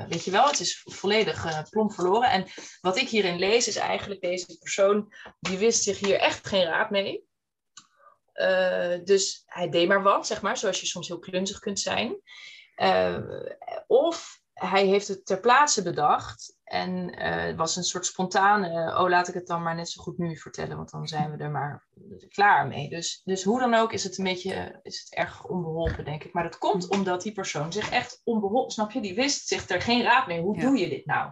weet 0.08 0.24
je 0.24 0.30
wel, 0.30 0.46
het 0.46 0.60
is 0.60 0.80
volledig 0.84 1.68
plomp 1.70 1.92
verloren. 1.92 2.30
En 2.30 2.46
wat 2.80 2.96
ik 2.96 3.08
hierin 3.08 3.38
lees 3.38 3.68
is 3.68 3.76
eigenlijk 3.76 4.20
deze 4.20 4.58
persoon, 4.58 5.12
die 5.40 5.58
wist 5.58 5.82
zich 5.82 5.98
hier 5.98 6.18
echt 6.18 6.46
geen 6.46 6.64
raad 6.64 6.90
mee. 6.90 7.24
dus 9.04 9.42
hij 9.46 9.68
deed 9.68 9.88
maar 9.88 10.02
wat, 10.02 10.26
zeg 10.26 10.42
maar, 10.42 10.56
zoals 10.56 10.80
je 10.80 10.86
soms 10.86 11.08
heel 11.08 11.18
klunzig 11.18 11.58
kunt 11.58 11.80
zijn. 11.80 12.16
of 13.86 14.40
hij 14.52 14.86
heeft 14.86 15.08
het 15.08 15.26
ter 15.26 15.40
plaatse 15.40 15.82
bedacht 15.82 16.56
en 16.72 17.20
uh, 17.22 17.44
het 17.44 17.56
was 17.56 17.76
een 17.76 17.82
soort 17.82 18.06
spontane, 18.06 18.98
oh 18.98 19.08
laat 19.08 19.28
ik 19.28 19.34
het 19.34 19.46
dan 19.46 19.62
maar 19.62 19.74
net 19.74 19.90
zo 19.90 20.02
goed 20.02 20.18
nu 20.18 20.36
vertellen, 20.36 20.76
want 20.76 20.90
dan 20.90 21.06
zijn 21.06 21.30
we 21.30 21.44
er 21.44 21.50
maar 21.50 21.86
klaar 22.28 22.66
mee. 22.66 22.88
Dus, 22.88 23.20
dus 23.24 23.42
hoe 23.42 23.60
dan 23.60 23.74
ook 23.74 23.92
is 23.92 24.04
het 24.04 24.18
een 24.18 24.24
beetje, 24.24 24.80
is 24.82 25.00
het 25.00 25.14
erg 25.14 25.44
onbeholpen, 25.44 26.04
denk 26.04 26.24
ik. 26.24 26.32
Maar 26.32 26.42
dat 26.42 26.58
komt 26.58 26.88
omdat 26.88 27.22
die 27.22 27.32
persoon 27.32 27.72
zich 27.72 27.90
echt 27.90 28.20
onbeholpen, 28.24 28.70
snap 28.70 28.90
je, 28.90 29.00
die 29.00 29.14
wist 29.14 29.48
zich 29.48 29.68
er 29.68 29.80
geen 29.80 30.02
raad 30.02 30.26
mee. 30.26 30.40
Hoe 30.40 30.58
doe 30.58 30.78
je 30.78 30.88
dit 30.88 31.06
nou? 31.06 31.30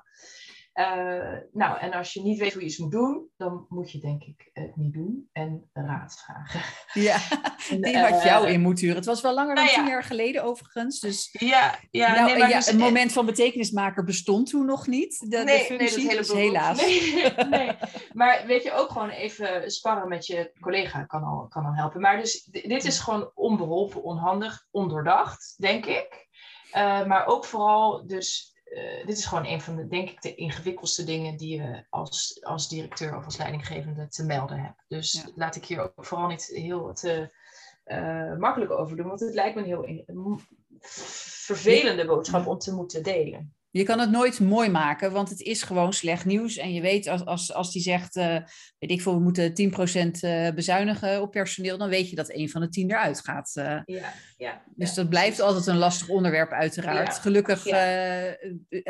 Uh, 0.81 1.37
nou, 1.53 1.79
en 1.79 1.93
als 1.93 2.13
je 2.13 2.23
niet 2.23 2.39
weet 2.39 2.53
hoe 2.53 2.63
je 2.63 2.69
iets 2.69 2.79
moet 2.79 2.91
doen, 2.91 3.29
dan 3.37 3.67
moet 3.69 3.91
je 3.91 3.99
denk 3.99 4.23
ik 4.23 4.51
het 4.53 4.77
niet 4.77 4.93
doen 4.93 5.29
en 5.33 5.71
raad 5.73 6.23
vragen. 6.25 6.61
Ja, 6.93 7.19
die 7.81 7.99
had 7.99 8.11
uh, 8.11 8.25
jou 8.25 8.49
in 8.49 8.61
moeten 8.61 8.85
huren. 8.85 8.99
Het 8.99 9.07
was 9.07 9.21
wel 9.21 9.35
langer 9.35 9.55
dan 9.55 9.65
nou 9.65 9.77
ja. 9.77 9.83
tien 9.83 9.93
jaar 9.93 10.05
geleden 10.05 10.45
overigens. 10.45 11.01
Dus, 11.01 11.29
ja, 11.33 11.79
ja, 11.91 12.15
nou, 12.15 12.27
nee, 12.27 12.39
maar 12.39 12.49
ja 12.49 12.57
dus, 12.57 12.67
een 12.67 12.79
moment 12.79 13.13
van 13.13 13.27
betekenismaker 13.27 14.05
bestond 14.05 14.51
toen 14.51 14.67
nog 14.67 14.87
niet. 14.87 15.31
De, 15.31 15.37
nee, 15.37 15.59
de 15.59 15.65
functie, 15.65 16.07
nee, 16.07 16.17
dat 16.17 16.27
dus 16.27 16.37
helaas. 16.37 16.81
Nee, 16.81 17.33
nee, 17.59 17.77
maar 18.13 18.47
weet 18.47 18.63
je, 18.63 18.73
ook 18.73 18.91
gewoon 18.91 19.11
even 19.11 19.71
sparren 19.71 20.09
met 20.09 20.27
je 20.27 20.53
collega 20.61 21.05
kan 21.05 21.23
al, 21.23 21.47
kan 21.49 21.65
al 21.65 21.75
helpen. 21.75 22.01
Maar 22.01 22.17
dus 22.17 22.45
dit 22.45 22.85
is 22.85 22.99
gewoon 22.99 23.31
onbeholpen, 23.35 24.03
onhandig, 24.03 24.67
ondoordacht, 24.71 25.55
denk 25.59 25.87
ik. 25.87 26.29
Uh, 26.73 27.07
maar 27.07 27.27
ook 27.27 27.45
vooral 27.45 28.07
dus 28.07 28.60
eh, 28.71 29.07
dit 29.07 29.19
is 29.19 29.25
gewoon 29.25 29.47
een 29.47 29.61
van 29.61 29.77
de, 29.77 29.87
denk 29.87 30.11
ik, 30.11 30.23
de 30.23 30.35
ingewikkeldste 30.35 31.05
dingen 31.05 31.37
die 31.37 31.57
je 31.57 31.85
als, 31.89 32.39
als 32.43 32.69
directeur 32.69 33.17
of 33.17 33.25
als 33.25 33.37
leidinggevende 33.37 34.09
te 34.09 34.25
melden 34.25 34.59
hebt. 34.59 34.85
Dus 34.89 35.27
laat 35.35 35.57
ik 35.57 35.65
hier 35.65 35.81
ook 35.81 36.05
vooral 36.05 36.29
niet 36.29 36.47
heel 36.47 36.93
te 36.93 37.39
uh, 37.87 38.37
makkelijk 38.37 38.71
over 38.71 38.97
doen, 38.97 39.07
want 39.07 39.21
het 39.21 39.35
lijkt 39.35 39.55
me 39.55 39.61
een 39.61 39.67
heel 39.67 40.41
vervelende 40.81 42.07
boodschap 42.07 42.47
om 42.47 42.59
te 42.59 42.75
moeten 42.75 43.03
delen. 43.03 43.55
Je 43.71 43.83
kan 43.83 43.99
het 43.99 44.11
nooit 44.11 44.41
mooi 44.41 44.69
maken, 44.69 45.13
want 45.13 45.29
het 45.29 45.41
is 45.41 45.63
gewoon 45.63 45.93
slecht 45.93 46.25
nieuws. 46.25 46.57
En 46.57 46.73
je 46.73 46.81
weet, 46.81 47.07
als, 47.07 47.25
als, 47.25 47.53
als 47.53 47.73
die 47.73 47.83
zegt, 47.83 48.17
uh, 48.17 48.37
weet 48.79 48.91
ik 48.91 49.03
veel, 49.03 49.15
we 49.15 49.21
moeten 49.21 49.51
10% 49.51 50.11
uh, 50.21 50.51
bezuinigen 50.51 51.23
op 51.23 51.31
personeel, 51.31 51.79
dan 51.79 51.89
weet 51.89 52.11
je 52.11 52.17
dat 52.17 52.33
een 52.33 52.51
van 52.51 52.61
de 52.61 52.69
tien 52.69 52.91
eruit 52.91 53.21
gaat. 53.21 53.53
Uh, 53.55 53.81
ja, 53.85 54.13
ja, 54.37 54.63
dus 54.75 54.95
dat 54.95 55.09
blijft 55.09 55.41
altijd 55.41 55.67
een 55.67 55.77
lastig 55.77 56.09
onderwerp, 56.09 56.51
uiteraard. 56.51 57.15
Ja, 57.15 57.21
Gelukkig 57.21 57.63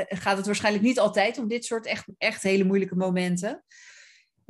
gaat 0.08 0.36
het 0.36 0.46
waarschijnlijk 0.46 0.84
niet 0.84 0.98
altijd 0.98 1.38
om 1.38 1.48
dit 1.48 1.64
soort 1.64 1.86
echt, 1.86 2.04
echt 2.18 2.42
hele 2.42 2.64
moeilijke 2.64 2.96
momenten. 2.96 3.64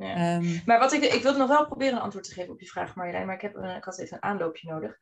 Ehm, 0.00 0.58
maar 0.64 0.78
wat 0.78 0.92
ik, 0.92 1.02
ik 1.02 1.22
wil 1.22 1.36
nog 1.36 1.48
wel 1.48 1.66
proberen 1.66 1.94
een 1.94 2.02
antwoord 2.02 2.24
te 2.24 2.34
geven 2.34 2.52
op 2.52 2.60
je 2.60 2.66
vraag, 2.66 2.94
Marjolein, 2.94 3.26
maar 3.26 3.34
ik, 3.34 3.40
heb, 3.40 3.56
ik 3.56 3.84
had 3.84 3.98
even 3.98 4.16
een 4.16 4.22
aanloopje 4.22 4.68
nodig. 4.68 4.96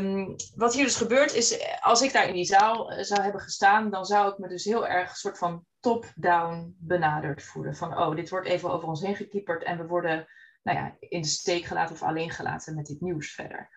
um, 0.00 0.34
wat 0.54 0.74
hier 0.74 0.84
dus 0.84 0.96
gebeurt 0.96 1.34
is, 1.34 1.78
als 1.80 2.02
ik 2.02 2.12
daar 2.12 2.28
in 2.28 2.34
die 2.34 2.44
zaal 2.44 2.92
eh, 2.92 3.04
zou 3.04 3.22
hebben 3.22 3.40
gestaan, 3.40 3.90
dan 3.90 4.04
zou 4.04 4.32
ik 4.32 4.38
me 4.38 4.48
dus 4.48 4.64
heel 4.64 4.86
erg 4.86 5.16
soort 5.16 5.38
van 5.38 5.64
top-down 5.80 6.76
benaderd 6.78 7.42
voelen. 7.42 7.76
Van, 7.76 7.98
oh, 7.98 8.16
dit 8.16 8.30
wordt 8.30 8.46
even 8.46 8.70
over 8.70 8.88
ons 8.88 9.00
heen 9.00 9.16
gekieperd 9.16 9.62
en 9.62 9.78
we 9.78 9.86
worden 9.86 10.26
nou 10.62 10.78
ja, 10.78 10.96
in 10.98 11.20
de 11.20 11.28
steek 11.28 11.64
gelaten 11.64 11.94
of 11.94 12.02
alleen 12.02 12.30
gelaten 12.30 12.74
met 12.74 12.86
dit 12.86 13.00
nieuws 13.00 13.32
verder. 13.34 13.70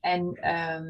En 0.00 0.32
ehm, 0.34 0.86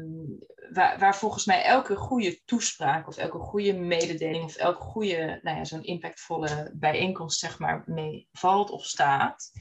waar, 0.99 1.15
volgens 1.15 1.45
mij 1.45 1.63
elke 1.63 1.95
goede 1.95 2.41
toespraak 2.45 3.07
of 3.07 3.17
elke 3.17 3.39
goede 3.39 3.73
mededeling 3.73 4.43
of 4.43 4.55
elke 4.55 4.81
goede, 4.81 5.39
nou 5.41 5.57
ja, 5.57 5.63
zo'n 5.63 5.83
impactvolle 5.83 6.71
bijeenkomst 6.73 7.39
zeg 7.39 7.59
maar 7.59 7.83
mee 7.85 8.27
valt 8.31 8.69
of 8.69 8.85
staat, 8.85 9.51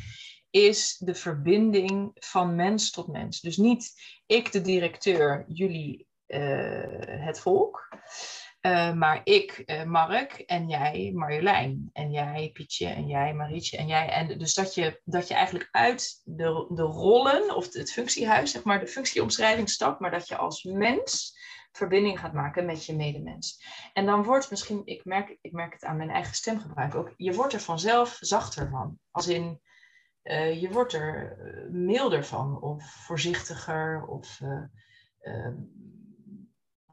is 0.51 0.97
de 0.99 1.15
verbinding 1.15 2.11
van 2.15 2.55
mens 2.55 2.91
tot 2.91 3.07
mens. 3.07 3.41
Dus 3.41 3.57
niet 3.57 3.93
ik 4.27 4.53
de 4.53 4.61
directeur, 4.61 5.45
jullie 5.49 6.07
uh, 6.27 6.85
het 7.25 7.41
volk. 7.41 7.89
Uh, 8.67 8.93
maar 8.93 9.21
ik, 9.25 9.63
uh, 9.67 9.85
Mark, 9.85 10.33
en 10.33 10.69
jij, 10.69 11.13
Marjolein. 11.15 11.91
En 11.93 12.11
jij, 12.11 12.51
Pietje, 12.53 12.87
en 12.87 13.07
jij, 13.07 13.35
Marietje, 13.35 13.77
en 13.77 13.87
jij. 13.87 14.09
En 14.09 14.39
dus 14.39 14.55
dat 14.55 14.75
je, 14.75 15.01
dat 15.05 15.29
je 15.29 15.35
eigenlijk 15.35 15.69
uit 15.71 16.21
de, 16.25 16.67
de 16.69 16.83
rollen, 16.83 17.57
of 17.57 17.73
het 17.73 17.93
functiehuis, 17.93 18.51
zeg 18.51 18.65
maar, 18.65 18.81
de 18.81 18.87
functieomschrijving 18.87 19.71
stapt, 19.71 20.01
maar 20.01 20.11
dat 20.11 20.29
je 20.29 20.37
als 20.37 20.63
mens 20.63 21.39
verbinding 21.73 22.21
gaat 22.21 22.33
maken 22.33 22.67
met 22.67 22.87
je 22.87 22.97
medemens. 22.97 23.65
En 23.93 24.07
dan 24.07 24.23
wordt 24.23 24.51
misschien, 24.51 24.83
ik 24.85 25.05
merk, 25.05 25.39
ik 25.41 25.53
merk 25.53 25.73
het 25.73 25.85
aan 25.85 25.97
mijn 25.97 26.11
eigen 26.11 26.35
stemgebruik 26.35 26.95
ook, 26.95 27.15
je 27.17 27.35
wordt 27.35 27.53
er 27.53 27.61
vanzelf 27.61 28.17
zachter 28.21 28.69
van. 28.69 28.99
Als 29.11 29.29
in, 29.29 29.61
uh, 30.23 30.61
je 30.61 30.71
wordt 30.71 30.93
er 30.93 31.37
milder 31.71 32.25
van, 32.25 32.63
of 32.63 32.85
voorzichtiger, 32.85 34.07
of 34.07 34.41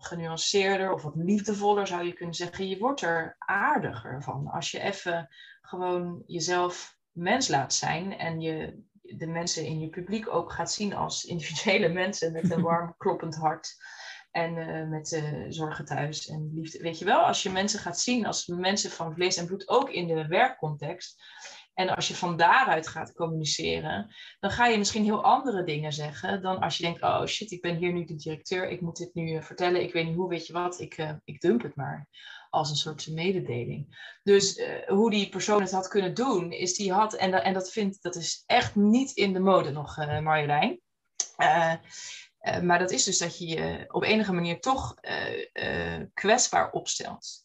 genuanceerder 0.05 0.93
of 0.93 1.01
wat 1.01 1.15
liefdevoller 1.15 1.87
zou 1.87 2.03
je 2.03 2.13
kunnen 2.13 2.35
zeggen. 2.35 2.67
Je 2.67 2.77
wordt 2.77 3.01
er 3.01 3.35
aardiger 3.39 4.23
van 4.23 4.47
als 4.47 4.71
je 4.71 4.79
even 4.79 5.29
gewoon 5.61 6.23
jezelf 6.25 6.97
mens 7.11 7.47
laat 7.47 7.73
zijn 7.73 8.17
en 8.17 8.41
je 8.41 8.83
de 9.01 9.27
mensen 9.27 9.65
in 9.65 9.79
je 9.79 9.89
publiek 9.89 10.27
ook 10.29 10.51
gaat 10.51 10.71
zien 10.71 10.93
als 10.93 11.23
individuele 11.23 11.89
mensen 12.03 12.31
met 12.31 12.51
een 12.51 12.61
warm 12.61 12.95
kloppend 12.97 13.35
hart. 13.35 13.75
En 14.31 14.57
uh, 14.57 14.89
met 14.89 15.11
uh, 15.11 15.45
zorgen 15.49 15.85
thuis 15.85 16.27
en 16.27 16.51
liefde. 16.53 16.79
Weet 16.79 16.99
je 16.99 17.05
wel, 17.05 17.19
als 17.19 17.43
je 17.43 17.49
mensen 17.49 17.79
gaat 17.79 17.99
zien 17.99 18.25
als 18.25 18.47
mensen 18.47 18.91
van 18.91 19.13
vlees 19.13 19.37
en 19.37 19.45
bloed, 19.45 19.67
ook 19.67 19.89
in 19.89 20.07
de 20.07 20.27
werkcontext, 20.27 21.23
en 21.73 21.95
als 21.95 22.07
je 22.07 22.15
van 22.15 22.37
daaruit 22.37 22.87
gaat 22.87 23.13
communiceren, 23.13 24.15
dan 24.39 24.51
ga 24.51 24.67
je 24.67 24.77
misschien 24.77 25.03
heel 25.03 25.23
andere 25.23 25.63
dingen 25.63 25.93
zeggen 25.93 26.41
dan 26.41 26.59
als 26.59 26.77
je 26.77 26.83
denkt, 26.83 27.01
oh 27.01 27.25
shit, 27.25 27.51
ik 27.51 27.61
ben 27.61 27.75
hier 27.75 27.93
nu 27.93 28.05
de 28.05 28.15
directeur, 28.15 28.69
ik 28.69 28.81
moet 28.81 28.97
dit 28.97 29.13
nu 29.13 29.35
eh, 29.35 29.43
vertellen, 29.43 29.81
ik 29.81 29.93
weet 29.93 30.05
niet 30.05 30.15
hoe, 30.15 30.29
weet 30.29 30.47
je 30.47 30.53
wat, 30.53 30.79
ik, 30.79 30.97
uh, 30.97 31.11
ik 31.23 31.41
dump 31.41 31.61
het 31.61 31.75
maar. 31.75 32.07
Als 32.49 32.69
een 32.69 32.75
soort 32.75 33.07
mededeling. 33.07 34.17
Dus 34.23 34.57
uh, 34.57 34.87
hoe 34.87 35.11
die 35.11 35.29
persoon 35.29 35.61
het 35.61 35.71
had 35.71 35.87
kunnen 35.87 36.13
doen, 36.13 36.51
is 36.51 36.75
die 36.75 36.93
had, 36.93 37.13
en, 37.13 37.43
en 37.43 37.53
dat 37.53 37.71
vindt, 37.71 38.01
dat 38.01 38.15
is 38.15 38.43
echt 38.45 38.75
niet 38.75 39.11
in 39.11 39.33
de 39.33 39.39
mode 39.39 39.71
nog, 39.71 39.97
Marjolein. 39.97 40.81
maar 42.61 42.79
dat 42.79 42.91
is 42.91 43.03
dus 43.03 43.17
dat 43.17 43.37
je 43.37 43.47
je 43.47 43.85
op 43.87 44.03
enige 44.03 44.33
manier 44.33 44.59
toch 44.59 44.95
kwetsbaar 46.13 46.71
opstelt. 46.71 47.43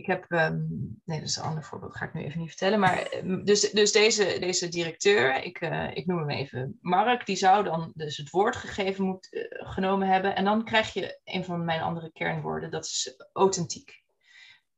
Ik 0.00 0.06
heb, 0.06 0.30
um, 0.30 0.68
nee, 1.04 1.18
dat 1.18 1.28
is 1.28 1.36
een 1.36 1.42
ander 1.42 1.64
voorbeeld, 1.64 1.96
ga 1.96 2.04
ik 2.04 2.14
nu 2.14 2.24
even 2.24 2.40
niet 2.40 2.48
vertellen. 2.48 2.80
Maar 2.80 3.02
ehm, 3.02 3.44
dus, 3.44 3.70
dus 3.70 3.92
deze, 3.92 4.36
deze 4.40 4.68
directeur, 4.68 5.44
ik, 5.44 5.60
uh, 5.60 5.96
ik 5.96 6.06
noem 6.06 6.18
hem 6.18 6.30
even 6.30 6.78
Mark, 6.80 7.26
die 7.26 7.36
zou 7.36 7.64
dan 7.64 7.92
dus 7.94 8.16
het 8.16 8.30
woord 8.30 8.56
gegeven 8.56 9.04
moet, 9.04 9.28
uh, 9.30 9.42
genomen 9.50 10.08
hebben. 10.08 10.36
En 10.36 10.44
dan 10.44 10.64
krijg 10.64 10.92
je 10.92 11.20
een 11.24 11.44
van 11.44 11.64
mijn 11.64 11.80
andere 11.80 12.12
kernwoorden, 12.12 12.70
dat 12.70 12.84
is 12.84 13.14
authentiek. 13.32 14.02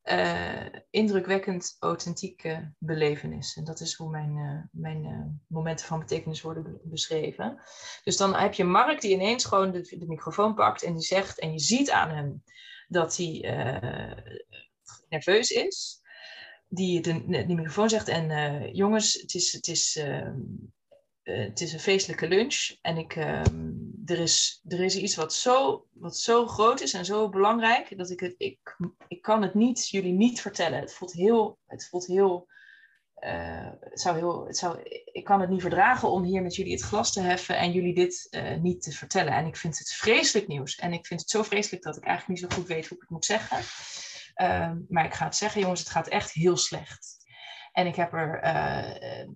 Uh, 0.05 0.67
indrukwekkend 0.91 1.77
authentieke 1.79 2.73
belevenis. 2.79 3.57
En 3.57 3.65
dat 3.65 3.81
is 3.81 3.95
hoe 3.95 4.11
mijn, 4.11 4.69
mijn 4.73 5.41
momenten 5.47 5.87
van 5.87 5.99
betekenis 5.99 6.43
worden 6.43 6.81
beschreven. 6.83 7.61
Dus 8.05 8.17
dan 8.17 8.35
heb 8.35 8.55
je 8.55 8.65
Mark 8.65 9.01
die 9.01 9.13
ineens 9.13 9.45
gewoon 9.45 9.71
de, 9.71 9.97
de 9.99 10.07
microfoon 10.07 10.55
pakt 10.55 10.83
en 10.83 10.93
die 10.93 11.03
zegt, 11.03 11.39
en 11.39 11.53
je 11.53 11.61
ziet 11.61 11.91
aan 11.91 12.11
hem 12.11 12.43
dat 12.89 13.17
hij 13.17 13.41
nerveus 15.13 15.51
is, 15.51 16.03
die 16.75 17.01
de, 17.01 17.45
de 17.47 17.55
microfoon 17.55 17.89
zegt 17.89 18.09
en 18.09 18.31
uh, 18.31 18.73
jongens, 18.73 19.13
het 19.13 19.35
is, 19.35 19.53
het, 19.53 19.69
is, 19.69 19.97
uh, 19.97 20.27
uh, 21.23 21.45
het 21.45 21.61
is 21.61 21.73
een 21.73 21.81
feestelijke 21.81 22.29
lunch 22.29 22.77
en 22.81 22.97
ik, 22.97 23.17
ehm, 23.17 23.71
er, 24.05 24.19
is, 24.19 24.63
er 24.69 24.81
is 24.81 24.97
iets 24.97 25.15
wat 25.15 25.35
zo, 25.35 25.87
wat 25.93 26.17
zo 26.17 26.47
groot 26.47 26.81
is 26.81 26.93
en 26.93 27.05
zo 27.05 27.29
belangrijk 27.29 27.99
dat 27.99 28.11
ik 28.11 28.21
het, 28.21 28.35
ik, 28.39 28.77
ik 29.09 29.23
kan 29.23 29.43
het 29.43 29.55
niet, 29.55 29.89
jullie 29.89 30.13
niet 30.13 30.41
vertellen. 30.41 30.81
Het 30.81 30.93
voelt 30.93 31.13
heel, 31.13 31.59
het 31.67 31.89
voelt 31.89 32.07
heel, 32.07 32.51
het 33.15 34.01
zou 34.01 34.17
heel, 34.17 34.47
het 34.47 34.57
zou, 34.57 34.81
ik 35.13 35.25
kan 35.25 35.41
het 35.41 35.51
niet 35.51 35.61
verdragen 35.61 36.11
om 36.11 36.23
hier 36.23 36.43
met 36.43 36.55
jullie 36.55 36.73
het 36.73 36.83
glas 36.83 37.13
te 37.13 37.21
heffen 37.21 37.57
en 37.57 37.73
jullie 37.73 37.95
dit 37.95 38.39
niet 38.61 38.83
te 38.83 38.93
vertellen. 38.93 39.33
En 39.33 39.47
ik 39.47 39.57
vind 39.57 39.79
het 39.79 39.93
vreselijk 39.93 40.49
nieuws 40.49 40.77
en 40.77 40.93
ik 40.93 41.07
vind 41.07 41.21
het 41.21 41.31
zo 41.31 41.43
vreselijk 41.43 41.83
dat 41.83 41.97
ik 41.97 42.05
eigenlijk 42.05 42.41
niet 42.41 42.51
zo 42.51 42.57
goed 42.57 42.69
weet 42.69 42.87
hoe 42.87 42.97
ik 42.97 43.03
het 43.03 43.11
moet 43.11 43.25
zeggen. 43.25 43.59
Ehm, 44.43 44.77
maar 44.89 45.05
ik 45.05 45.15
ga 45.15 45.25
het 45.25 45.37
zeggen, 45.37 45.61
jongens, 45.61 45.81
het 45.81 45.89
gaat 45.89 46.09
echt 46.09 46.33
heel 46.33 46.57
slecht. 46.57 47.17
En 47.73 47.87
ik 47.87 47.97
heb 47.97 48.13
er 48.13 48.45
uh, 48.45 49.29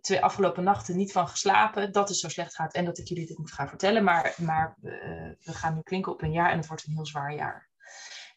twee 0.00 0.22
afgelopen 0.22 0.64
nachten 0.64 0.96
niet 0.96 1.12
van 1.12 1.28
geslapen 1.28 1.92
dat 1.92 2.08
het 2.08 2.18
zo 2.18 2.28
slecht 2.28 2.54
gaat 2.54 2.74
en 2.74 2.84
dat 2.84 2.98
ik 2.98 3.08
jullie 3.08 3.26
dit 3.26 3.38
moet 3.38 3.52
gaan 3.52 3.68
vertellen. 3.68 4.04
Maar, 4.04 4.34
maar 4.36 4.76
uh, 4.82 4.92
we 5.40 5.52
gaan 5.52 5.74
nu 5.74 5.80
klinken 5.82 6.12
op 6.12 6.22
een 6.22 6.32
jaar 6.32 6.50
en 6.50 6.56
het 6.56 6.66
wordt 6.66 6.86
een 6.86 6.92
heel 6.92 7.06
zwaar 7.06 7.34
jaar. 7.34 7.68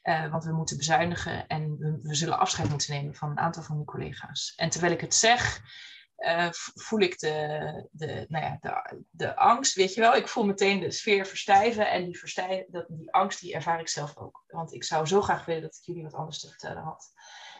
Uh, 0.04 0.32
want 0.32 0.44
we 0.44 0.54
moeten 0.54 0.78
bezuinigen 0.78 1.48
en 1.48 1.78
we, 1.78 2.00
we, 2.02 2.16
zullen 2.16 2.40
afscheid 2.40 2.70
moeten 2.70 2.94
nemen 2.94 3.16
van 3.16 3.30
een 3.30 3.40
aantal 3.40 3.64
van 3.64 3.78
die 3.78 3.86
collega's. 3.86 4.54
En 4.56 4.70
terwijl 4.70 4.94
ik 4.94 5.02
het 5.02 5.16
zeg, 5.16 5.62
uh, 6.24 6.48
voel 6.52 7.00
ik 7.00 7.20
de, 7.20 7.88
de, 7.92 8.26
nou 8.30 8.44
ja, 8.46 8.58
de, 8.62 9.04
de 9.10 9.36
angst, 9.36 9.76
weet 9.76 9.94
je 9.94 10.02
wel. 10.02 10.16
Ik 10.16 10.28
voel 10.28 10.46
meteen 10.46 10.80
de 10.80 10.92
sfeer 10.92 11.26
verstijven 11.26 11.92
en 11.92 12.06
die, 12.06 12.66
dat, 12.70 12.86
die 12.90 13.14
angst 13.14 13.40
die 13.40 13.54
ervaar 13.54 13.80
ik 13.80 13.90
zelf 13.90 14.18
ook. 14.18 14.44
Want 14.48 14.74
ik 14.74 14.84
zou 14.84 15.06
zo 15.06 15.22
graag 15.22 15.46
willen 15.46 15.62
dat 15.62 15.76
ik 15.76 15.86
jullie 15.86 16.04
wat 16.04 16.14
anders 16.14 16.40
te 16.40 16.50
vertellen 16.50 16.84
had. 16.84 17.14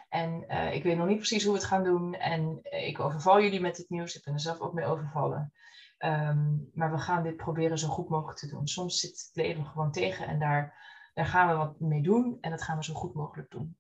En 0.10 0.46
uh, 0.48 0.74
ik 0.74 0.84
weet 0.84 0.98
nog 0.98 1.08
niet 1.08 1.18
precies 1.18 1.44
hoe 1.44 1.54
we 1.54 1.60
het 1.60 1.68
gaan 1.68 1.84
doen. 1.84 2.14
En 2.14 2.60
ik 2.64 3.00
overval 3.00 3.42
jullie 3.42 3.62
met 3.62 3.78
het 3.78 3.90
nieuws. 3.90 4.16
Ik 4.16 4.24
ben 4.24 4.34
er 4.34 4.40
zelf 4.40 4.60
ook 4.60 4.74
mee 4.74 4.86
overvallen. 4.86 5.54
Um, 6.00 6.70
maar 6.74 6.92
we 6.92 6.98
gaan 6.98 7.24
dit 7.24 7.36
proberen 7.36 7.78
zo 7.78 7.88
goed 7.88 8.10
mogelijk 8.10 8.38
te 8.38 8.48
doen. 8.48 8.68
Soms 8.68 9.00
zit 9.00 9.12
het 9.12 9.30
leven 9.34 9.66
gewoon 9.66 9.92
tegen 9.92 10.28
en 10.28 10.40
daar, 10.40 10.78
daar 11.14 11.26
gaan 11.26 11.48
we 11.48 11.54
wat 11.54 11.80
mee 11.80 12.02
doen. 12.02 12.38
En 12.42 12.52
dat 12.52 12.64
gaan 12.64 12.78
we 12.78 12.84
zo 12.84 12.94
goed 12.94 13.14
mogelijk 13.14 13.52
doen. 13.52 13.78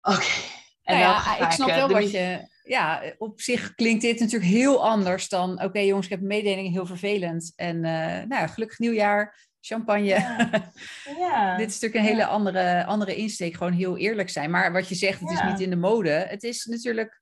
Oké. 0.00 0.56
Nou 0.82 1.00
ja, 1.00 1.38
ik 1.38 1.50
snap 1.50 1.68
wel 1.68 1.88
wat 1.88 2.10
je, 2.10 2.48
ja, 2.68 3.02
op 3.18 3.40
zich 3.40 3.74
klinkt 3.74 4.02
dit 4.02 4.20
natuurlijk 4.20 4.50
heel 4.50 4.84
anders 4.84 5.28
dan... 5.28 5.62
oké 5.62 5.78
jongens, 5.78 6.06
ik 6.06 6.12
heb 6.12 6.20
een 6.20 6.26
mededeling, 6.26 6.72
heel 6.72 6.86
vervelend. 6.86 7.52
En 7.56 7.76
uh, 7.76 8.22
nou, 8.28 8.48
gelukkig 8.48 8.78
nieuwjaar, 8.78 9.48
champagne. 9.60 10.04
Ja. 10.04 10.50
ja. 11.18 11.56
dit 11.56 11.68
is 11.68 11.80
natuurlijk 11.80 11.94
een 11.94 12.14
hele 12.14 12.26
andere, 12.26 12.84
andere 12.84 13.16
insteek, 13.16 13.54
gewoon 13.54 13.72
heel 13.72 13.96
eerlijk 13.96 14.30
zijn. 14.30 14.50
Maar 14.50 14.72
wat 14.72 14.88
je 14.88 14.94
zegt, 14.94 15.20
het 15.20 15.30
is 15.30 15.42
niet 15.42 15.60
in 15.60 15.70
de 15.70 15.76
mode. 15.76 16.10
Het 16.10 16.42
is 16.42 16.64
natuurlijk... 16.64 17.20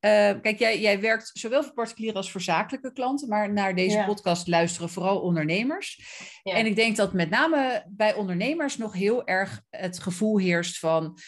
Uh, 0.00 0.10
kijk, 0.40 0.58
jij, 0.58 0.80
jij 0.80 1.00
werkt 1.00 1.30
zowel 1.32 1.62
voor 1.62 1.72
particuliere 1.72 2.16
als 2.16 2.30
voor 2.30 2.40
zakelijke 2.40 2.92
klanten, 2.92 3.28
maar 3.28 3.52
naar 3.52 3.74
deze 3.74 4.02
podcast 4.06 4.48
luisteren 4.48 4.88
vooral 4.88 5.20
ondernemers. 5.20 6.00
En 6.42 6.66
ik 6.66 6.76
denk 6.76 6.96
dat 6.96 7.12
met 7.12 7.30
name 7.30 7.84
bij 7.88 8.14
ondernemers 8.14 8.76
nog 8.76 8.92
heel 8.92 9.26
erg 9.26 9.62
het 9.70 9.98
gevoel 9.98 10.38
heerst 10.38 10.78
van 10.78 11.18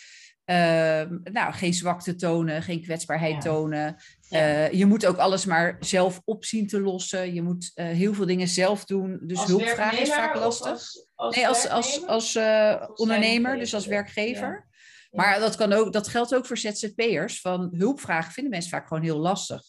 nou, 1.32 1.52
geen 1.52 1.74
zwakte 1.74 2.14
tonen, 2.14 2.62
geen 2.62 2.82
kwetsbaarheid 2.82 3.34
Ja. 3.34 3.40
tonen. 3.40 3.96
Ja. 4.28 4.38
Eh, 4.38 4.72
je 4.72 4.86
moet 4.86 5.06
ook 5.06 5.16
alles 5.16 5.44
maar 5.44 5.76
zelf 5.80 6.20
op 6.24 6.44
zien 6.44 6.66
te 6.66 6.80
lossen. 6.80 7.34
Je 7.34 7.42
moet 7.42 7.70
eh, 7.74 7.86
heel 7.86 8.14
veel 8.14 8.26
dingen 8.26 8.48
zelf 8.48 8.84
doen. 8.84 9.18
Dus 9.22 9.38
Als 9.38 9.46
hulpvragen 9.46 10.00
is 10.00 10.12
vaak 10.12 10.34
lastig. 10.34 10.70
Als, 10.70 11.06
als 11.14 11.36
nee, 11.36 11.48
als, 11.48 11.68
als, 11.68 12.34
eh, 12.34 12.80
als 12.80 13.00
ondernemer, 13.00 13.58
dus 13.58 13.74
als 13.74 13.86
werkgever. 13.86 14.68
Maar 15.10 15.40
dat, 15.40 15.56
kan 15.56 15.72
ook, 15.72 15.92
dat 15.92 16.08
geldt 16.08 16.34
ook 16.34 16.46
voor 16.46 16.58
ZZP'ers. 16.58 17.40
Van 17.40 17.74
hulpvragen 17.76 18.32
vinden 18.32 18.52
mensen 18.52 18.70
vaak 18.70 18.86
gewoon 18.86 19.02
heel 19.02 19.18
lastig. 19.18 19.62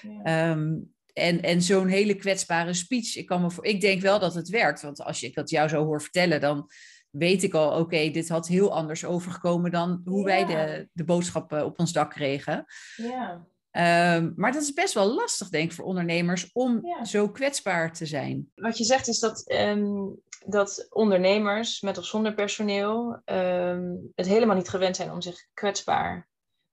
Ja. 0.00 0.22
Ehm, 0.22 0.74
en 1.12 1.42
en 1.42 1.62
zo'n 1.62 1.88
hele 1.88 2.14
kwetsbare 2.14 2.74
speech, 2.74 3.16
ik, 3.16 3.26
kan 3.26 3.40
me 3.40 3.50
voor, 3.50 3.64
ik 3.64 3.80
denk 3.80 4.02
wel 4.02 4.18
dat 4.18 4.34
het 4.34 4.48
werkt. 4.48 4.82
Want 4.82 5.02
als 5.02 5.20
je, 5.20 5.26
ik 5.26 5.34
dat 5.34 5.50
jou 5.50 5.68
zo 5.68 5.84
hoor 5.84 6.02
vertellen, 6.02 6.40
dan 6.40 6.70
weet 7.10 7.42
ik 7.42 7.54
al, 7.54 7.78
oké, 7.80 8.10
dit 8.10 8.28
had 8.28 8.46
heel 8.48 8.74
anders 8.74 9.04
overgekomen 9.04 9.70
dan 9.70 10.00
hoe 10.04 10.24
wij 10.24 10.46
de, 10.46 10.88
de 10.92 11.04
boodschappen 11.04 11.64
op 11.64 11.78
ons 11.78 11.92
dak 11.92 12.10
kregen. 12.10 12.64
ja. 12.96 13.48
Ehm, 13.70 14.32
maar 14.36 14.52
dat 14.52 14.62
is 14.62 14.72
best 14.72 14.94
wel 14.94 15.14
lastig, 15.14 15.48
denk 15.48 15.64
ik, 15.70 15.72
voor 15.76 15.84
ondernemers 15.84 16.52
om 16.52 16.86
Ja. 16.86 17.04
zo 17.04 17.28
kwetsbaar 17.30 17.92
te 17.92 18.06
zijn. 18.06 18.50
Wat 18.54 18.78
je 18.78 18.84
zegt 18.84 19.08
is 19.08 19.18
dat, 19.18 19.46
ehm, 19.46 20.06
dat 20.46 20.86
ondernemers 20.90 21.80
met 21.80 21.98
of 21.98 22.04
zonder 22.04 22.34
personeel 22.34 23.20
ehm, 23.24 23.94
het 24.14 24.26
helemaal 24.26 24.56
niet 24.56 24.68
gewend 24.68 24.96
zijn 24.96 25.10
om 25.12 25.20
zich 25.20 25.46
kwetsbaar 25.54 26.28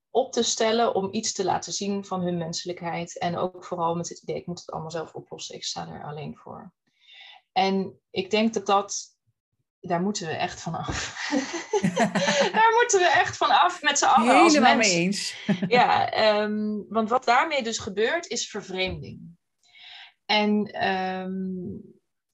op 0.10 0.32
te 0.32 0.44
stellen, 0.44 0.96
om 0.96 1.08
iets 1.14 1.34
te 1.34 1.44
laten 1.44 1.74
zien 1.74 2.06
van 2.06 2.22
hun 2.22 2.38
menselijkheid. 2.38 3.18
En 3.18 3.38
ook 3.38 3.66
vooral 3.66 3.96
met 3.96 4.10
het 4.10 4.20
idee, 4.22 4.36
ik 4.36 4.46
moet 4.48 4.60
het 4.60 4.72
allemaal 4.72 4.92
zelf 4.92 5.14
oplossen, 5.14 5.56
ik 5.56 5.64
sta 5.64 5.88
er 5.88 6.04
alleen 6.04 6.38
voor. 6.38 6.74
En 7.52 8.00
ik 8.10 8.30
denk 8.32 8.54
dat 8.54 8.66
dat, 8.66 9.17
daar 9.80 10.02
moeten 10.02 10.28
we 10.28 10.34
echt 10.34 10.62
van 10.62 10.76
af. 10.76 11.28
daar 12.58 12.74
moeten 12.80 13.00
we 13.00 13.12
echt 13.16 13.38
van 13.38 13.50
af 13.50 13.82
met 13.82 13.98
z'n 13.98 14.06
allen 14.06 14.44
Helemaal 14.46 14.76
mee 14.76 14.92
eens. 14.92 15.36
Ja, 15.68 16.12
ehm, 16.12 16.84
want 16.90 17.10
wat 17.10 17.26
daarmee 17.26 17.64
dus 17.64 17.78
gebeurt, 17.78 18.28
is 18.28 18.50
vervreemding. 18.50 19.20
En 20.26 20.66
ehm, 20.66 21.32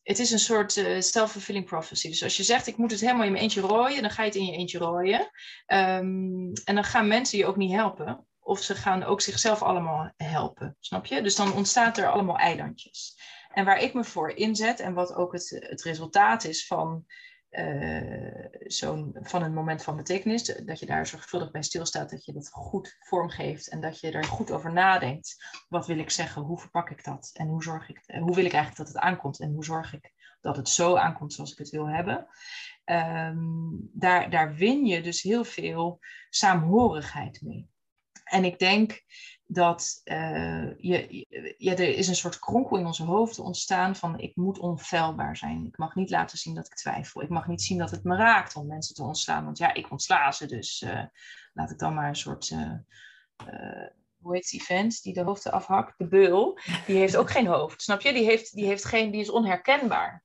het 0.03 0.19
is 0.19 0.31
een 0.31 0.39
soort 0.39 0.77
eh, 0.77 1.01
self-fulfilling 1.01 1.65
prophecy. 1.65 2.09
Dus 2.09 2.23
als 2.23 2.37
je 2.37 2.43
zegt, 2.43 2.67
ik 2.67 2.77
moet 2.77 2.91
het 2.91 2.99
helemaal 2.99 3.25
in 3.25 3.31
mijn 3.31 3.43
eentje 3.43 3.61
rooien, 3.61 4.01
dan 4.01 4.11
ga 4.11 4.21
je 4.21 4.27
het 4.27 4.37
in 4.37 4.45
je 4.45 4.57
eentje 4.57 4.77
rooien. 4.77 5.29
Ehm, 5.65 6.53
en 6.63 6.75
dan 6.75 6.83
gaan 6.83 7.07
mensen 7.07 7.37
je 7.37 7.45
ook 7.45 7.57
niet 7.57 7.71
helpen. 7.71 8.27
Of 8.39 8.61
ze 8.61 8.75
gaan 8.75 9.03
ook 9.03 9.21
zichzelf 9.21 9.61
allemaal 9.61 10.13
helpen, 10.17 10.77
snap 10.79 11.05
je? 11.05 11.21
Dus 11.21 11.35
dan 11.35 11.53
ontstaat 11.53 11.97
er 11.97 12.11
allemaal 12.11 12.37
eilandjes. 12.37 13.17
En 13.53 13.65
waar 13.65 13.81
ik 13.81 13.93
me 13.93 14.03
voor 14.03 14.29
inzet, 14.29 14.79
en 14.79 14.93
wat 14.93 15.15
ook 15.15 15.33
het, 15.33 15.49
het 15.59 15.81
resultaat 15.81 16.43
is 16.43 16.67
van 16.67 17.05
zo'n, 18.67 19.17
van 19.21 19.43
een 19.43 19.53
moment 19.53 19.83
van 19.83 19.95
betekenis, 19.95 20.43
dat 20.43 20.79
je 20.79 20.85
daar 20.85 21.07
zorgvuldig 21.07 21.51
bij 21.51 21.63
stilstaat, 21.63 22.09
dat 22.09 22.25
je 22.25 22.33
dat 22.33 22.49
goed 22.49 22.97
vormgeeft 22.99 23.69
en 23.69 23.81
dat 23.81 23.99
je 23.99 24.11
er 24.11 24.23
goed 24.23 24.51
over 24.51 24.73
nadenkt. 24.73 25.35
Wat 25.69 25.87
wil 25.87 25.97
ik 25.97 26.09
zeggen? 26.09 26.41
Hoe 26.41 26.59
verpak 26.59 26.89
ik 26.89 27.03
dat? 27.03 27.29
En 27.33 27.47
hoe, 27.47 27.63
zorg 27.63 27.89
ik, 27.89 28.03
eh, 28.05 28.21
hoe 28.21 28.35
wil 28.35 28.45
ik 28.45 28.53
eigenlijk 28.53 28.77
dat 28.77 28.87
het 28.87 29.03
aankomt? 29.03 29.39
En 29.39 29.53
hoe 29.53 29.65
zorg 29.65 29.93
ik 29.93 30.11
dat 30.41 30.55
het 30.55 30.69
zo 30.69 30.95
aankomt 30.95 31.33
zoals 31.33 31.51
ik 31.51 31.57
het 31.57 31.69
wil 31.69 31.87
hebben? 31.87 32.27
Ehm, 32.83 33.69
daar, 33.93 34.29
daar 34.29 34.55
win 34.55 34.85
je 34.85 35.01
dus 35.01 35.21
heel 35.21 35.43
veel 35.43 35.99
saamhorigheid 36.29 37.41
mee. 37.41 37.69
En 38.23 38.43
ik 38.43 38.59
denk 38.59 39.03
dat 39.45 40.01
eh, 40.03 40.77
je, 40.77 41.25
ja, 41.57 41.71
er 41.71 41.97
is 41.97 42.07
een 42.07 42.15
soort 42.15 42.39
kronkel 42.39 42.77
in 42.77 42.85
onze 42.85 43.03
hoofden 43.03 43.43
ontstaan 43.45 43.95
van 43.95 44.19
ik 44.19 44.35
moet 44.35 44.59
onfeilbaar 44.59 45.37
zijn. 45.37 45.65
Ik 45.65 45.77
mag 45.77 45.95
niet 45.95 46.09
laten 46.09 46.37
zien 46.37 46.55
dat 46.55 46.65
ik 46.65 46.73
twijfel. 46.73 47.21
Ik 47.21 47.29
mag 47.29 47.47
niet 47.47 47.61
zien 47.61 47.77
dat 47.77 47.91
het 47.91 48.03
me 48.03 48.15
raakt 48.15 48.55
om 48.55 48.67
mensen 48.67 48.95
te 48.95 49.03
ontslaan. 49.03 49.45
Want 49.45 49.57
ja, 49.57 49.73
ik 49.73 49.91
ontsla 49.91 50.31
ze, 50.31 50.45
dus 50.45 50.81
eh, 50.81 51.03
laat 51.53 51.71
ik 51.71 51.79
dan 51.79 51.93
maar 51.93 52.07
een 52.07 52.15
soort... 52.15 52.49
eh, 52.49 53.87
hoe 54.21 54.35
heet 54.35 54.49
die 54.49 54.63
vent 54.63 55.01
die 55.01 55.13
de 55.13 55.23
hoofden 55.23 55.51
afhakt? 55.51 55.97
De 55.97 56.07
beul. 56.07 56.59
Die 56.85 56.97
heeft 56.97 57.15
ook 57.15 57.31
geen 57.31 57.47
hoofd, 57.47 57.81
snap 57.81 58.01
je? 58.01 58.13
Die, 58.13 58.25
heeft, 58.25 58.55
die, 58.55 58.65
heeft 58.65 58.85
geen, 58.85 59.11
die 59.11 59.21
is 59.21 59.29
onherkenbaar. 59.29 60.23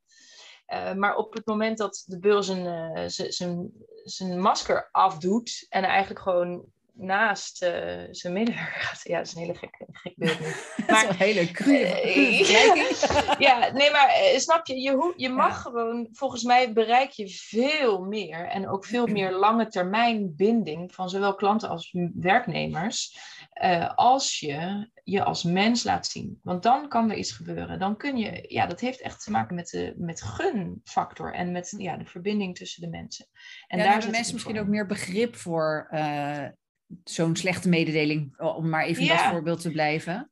Maar 0.96 1.16
op 1.16 1.32
het 1.32 1.46
moment 1.46 1.78
dat 1.78 2.02
de 2.06 2.18
beul 2.18 2.42
zijn, 2.42 3.10
zijn, 3.10 3.72
zijn 4.04 4.40
masker 4.40 4.88
afdoet 4.90 5.66
en 5.68 5.84
eigenlijk 5.84 6.20
gewoon 6.20 6.64
naast 7.00 7.62
eh, 7.62 8.04
zijn 8.10 8.32
middenwerker 8.32 8.80
gaat. 8.80 9.00
Ja, 9.04 9.16
dat 9.16 9.26
is 9.26 9.34
een 9.34 9.40
hele 9.40 9.54
gek, 9.54 9.84
gek 9.92 10.12
beeld 10.16 10.40
nu. 10.40 10.46
Dat 10.86 10.96
is 10.96 11.02
wel 11.02 11.10
een 11.10 11.16
hele 11.16 11.50
cruwe 11.50 11.78
Eh, 11.86 12.44
vergelijking. 12.44 13.36
Ja, 13.48 13.72
nee, 13.72 13.90
maar 13.90 14.08
eh, 14.08 14.38
snap 14.38 14.66
je, 14.66 14.80
je, 14.80 14.92
hoe- 14.92 15.14
je 15.16 15.28
mag 15.28 15.62
gewoon, 15.62 16.08
volgens 16.12 16.42
mij 16.42 16.72
bereik 16.72 17.10
je 17.10 17.28
veel 17.28 18.00
meer 18.04 18.46
en 18.48 18.68
ook 18.68 18.84
veel 18.84 19.06
meer 19.06 19.32
lange 19.32 19.66
termijn 19.68 20.36
binding 20.36 20.94
van 20.94 21.10
zowel 21.10 21.34
klanten 21.34 21.68
als 21.68 21.94
werknemers, 22.14 23.18
eh, 23.52 23.94
als 23.94 24.38
je 24.40 24.88
je 25.04 25.24
als 25.24 25.42
mens 25.42 25.84
laat 25.84 26.06
zien. 26.06 26.40
Want 26.42 26.62
dan 26.62 26.88
kan 26.88 27.10
er 27.10 27.16
iets 27.16 27.32
gebeuren. 27.32 27.78
Dan 27.78 27.96
kun 27.96 28.16
je, 28.16 28.44
ja, 28.48 28.66
dat 28.66 28.80
heeft 28.80 29.00
echt 29.00 29.24
te 29.24 29.30
maken 29.30 29.54
met 29.54 29.68
de 29.68 29.94
met 29.96 30.22
gunfactor 30.22 31.34
en 31.34 31.52
met 31.52 31.74
ja, 31.78 31.96
de 31.96 32.04
verbinding 32.06 32.56
tussen 32.56 32.82
de 32.82 32.88
mensen. 32.88 33.26
En 33.66 33.78
daar 33.78 33.92
hebben 33.92 34.10
mensen 34.10 34.34
misschien 34.34 34.58
ook 34.60 34.66
meer 34.66 34.86
begrip 34.86 35.36
voor 35.36 35.86
eh, 35.90 36.44
zo'n 37.04 37.36
slechte 37.36 37.68
mededeling, 37.68 38.38
om 38.38 38.68
maar 38.68 38.84
even 38.84 39.02
in 39.02 39.08
dat 39.08 39.20
voorbeeld 39.20 39.60
te 39.60 39.70
blijven. 39.70 40.30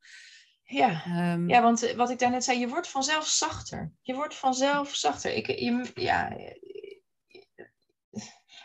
Ja. 0.63 1.03
Ehm, 1.05 1.49
Ja, 1.49 1.63
want 1.63 1.83
eh, 1.83 1.97
wat 1.97 2.11
ik 2.11 2.19
daarnet 2.19 2.45
zei, 2.45 2.59
je 2.59 2.69
wordt 2.69 2.89
vanzelf 2.89 3.27
zachter. 3.27 3.93
Je 4.03 4.15
wordt 4.15 4.35
vanzelf 4.35 4.95
zachter. 4.95 5.35
Ik, 5.35 5.47
je, 5.47 5.91
ja, 5.95 6.37
eh, 6.37 6.55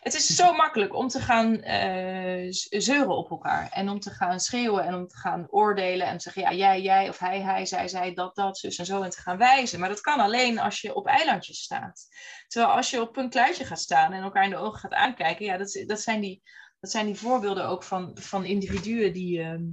het 0.02 0.14
is 0.14 0.26
zo 0.26 0.54
makkelijk 0.54 0.96
om 0.96 1.08
te 1.08 1.20
gaan 1.20 1.62
eh, 1.62 2.48
zeuren 2.70 3.18
op 3.18 3.30
elkaar. 3.30 3.70
En 3.72 3.90
om 3.90 4.00
te 4.00 4.10
gaan 4.10 4.40
schreeuwen 4.40 4.86
en 4.86 4.96
om 4.96 5.08
te 5.08 5.18
gaan 5.18 5.48
oordelen. 5.50 6.08
En 6.08 6.18
te 6.18 6.24
zeggen, 6.24 6.42
ja, 6.42 6.54
jij, 6.54 6.82
jij 6.82 7.10
of 7.10 7.20
hij, 7.20 7.42
hij, 7.42 7.66
zij, 7.66 7.88
zij, 7.88 8.14
dat, 8.14 8.36
dat, 8.36 8.58
zus 8.58 8.78
en 8.78 8.86
zo. 8.86 9.02
En 9.02 9.10
te 9.10 9.22
gaan 9.22 9.38
wijzen. 9.38 9.80
Maar 9.80 9.90
dat 9.90 10.02
kan 10.02 10.20
alleen 10.20 10.60
als 10.60 10.82
je 10.82 10.96
op 10.96 11.08
eilandjes 11.08 11.62
staat. 11.62 12.08
Terwijl 12.48 12.74
als 12.74 12.90
je 12.90 13.02
op 13.02 13.18
een 13.18 13.30
kluitje 13.30 13.66
gaat 13.66 13.80
staan 13.80 14.14
en 14.14 14.24
elkaar 14.24 14.44
in 14.44 14.50
de 14.50 14.58
ogen 14.58 14.80
gaat 14.80 14.94
aankijken. 14.94 15.46
Ja, 15.46 15.58
dat, 15.58 15.84
dat, 15.88 16.02
zijn, 16.02 16.22
die, 16.22 16.42
dat 16.82 16.92
zijn 16.92 17.06
die 17.06 17.16
voorbeelden 17.16 17.68
ook 17.68 17.84
van, 17.84 18.12
van 18.20 18.46
individuen 18.46 19.14
die... 19.14 19.42
ehm, 19.42 19.64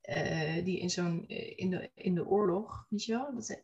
eh, 0.00 0.64
die 0.64 0.78
in 0.80 0.90
zo'n 0.90 1.24
eh, 1.28 1.52
in, 1.56 1.70
de, 1.70 1.90
in 1.94 2.14
de 2.14 2.26
oorlog, 2.26 2.86
weet 2.88 3.04
je 3.04 3.12
wel? 3.12 3.34
Dat, 3.34 3.62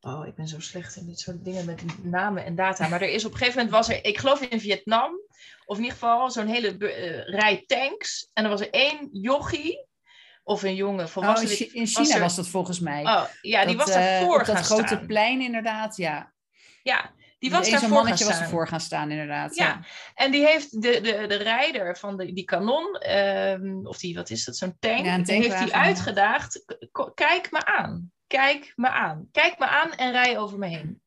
oh, 0.00 0.26
ik 0.26 0.34
ben 0.34 0.48
zo 0.48 0.60
slecht 0.60 0.96
in 0.96 1.06
dit 1.06 1.18
soort 1.20 1.44
dingen 1.44 1.64
met 1.64 2.04
namen 2.04 2.44
en 2.44 2.54
data. 2.54 2.88
Maar 2.88 3.02
er 3.02 3.08
is 3.12 3.24
op 3.24 3.32
een 3.32 3.38
gegeven 3.38 3.64
moment 3.64 3.76
was 3.76 3.88
er, 3.96 4.04
ik 4.04 4.18
geloof 4.18 4.40
in 4.40 4.60
Vietnam, 4.60 5.12
of 5.64 5.76
in 5.76 5.82
ieder 5.82 5.98
geval 5.98 6.30
zo'n 6.30 6.46
hele 6.46 6.76
eh, 6.78 7.28
rij 7.38 7.64
tanks. 7.66 8.30
En 8.32 8.44
er 8.44 8.50
was 8.50 8.60
er 8.60 8.70
één 8.70 9.08
jochie, 9.12 9.86
of 10.42 10.62
een 10.62 10.74
jonge 10.74 11.02
oh, 11.02 11.08
volwassen. 11.08 11.50
in, 11.50 11.56
Chi- 11.56 11.70
in 11.72 11.80
was 11.80 11.92
China 11.92 12.14
er- 12.14 12.20
was 12.20 12.36
dat 12.36 12.48
volgens 12.48 12.80
mij. 12.80 13.02
Oh, 13.04 13.24
ja, 13.40 13.64
die 13.64 13.76
Dat, 13.76 13.86
was 13.86 13.94
daarvoor 13.94 14.40
op 14.40 14.46
dat 14.46 14.56
grote 14.58 14.86
staan. 14.86 15.06
plein 15.06 15.40
inderdaad, 15.40 15.96
ja. 15.96 16.32
Ja, 16.82 17.14
die 17.40 17.50
was 17.50 17.70
daarvoor 17.70 17.88
gaan 17.88 17.96
mannetje 17.96 18.24
was 18.24 18.34
staan. 18.34 18.44
ervoor 18.46 18.68
gaan 18.68 18.80
staan 18.80 19.10
inderdaad. 19.10 19.54
Ja, 19.54 19.80
en 20.14 20.30
die 20.30 20.46
heeft 20.46 20.82
de, 20.82 21.00
de, 21.00 21.24
de 21.26 21.36
rijder 21.36 21.96
van 21.96 22.16
de, 22.16 22.32
die 22.32 22.44
kanon, 22.44 22.94
ehm, 22.94 23.86
of 23.86 23.98
die, 23.98 24.14
wat 24.14 24.30
is 24.30 24.44
dat, 24.44 24.56
zo'n 24.56 24.76
tank, 24.78 25.04
Ja, 25.04 25.18
die 25.18 25.34
heeft 25.34 25.70
ja. 25.70 25.82
uitgedaagd. 25.82 26.64
Kijk 27.14 27.50
me 27.50 27.64
aan, 27.64 28.12
kijk 28.26 28.72
me 28.76 28.88
aan, 28.88 29.28
kijk 29.32 29.58
me 29.58 29.66
aan 29.66 29.92
en 29.92 30.12
rij 30.12 30.38
over 30.38 30.58
me 30.58 30.66
heen. 30.66 31.00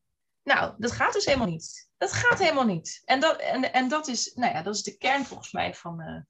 Nou, 0.43 0.73
dat 0.77 0.91
gaat 0.91 1.13
dus 1.13 1.25
helemaal 1.25 1.47
niet. 1.47 1.89
Dat 1.97 2.13
gaat 2.13 2.39
helemaal 2.39 2.65
niet. 2.65 3.01
En 3.05 3.19
dat, 3.19 3.37
en, 3.37 3.73
en 3.73 3.87
dat, 3.87 4.07
is, 4.07 4.33
nou 4.35 4.53
ja, 4.53 4.61
dat 4.61 4.75
is 4.75 4.83
de 4.83 4.97
kern 4.97 5.25
volgens 5.25 5.51
mij 5.51 5.73
van, 5.73 6.01
eh, 6.01 6.21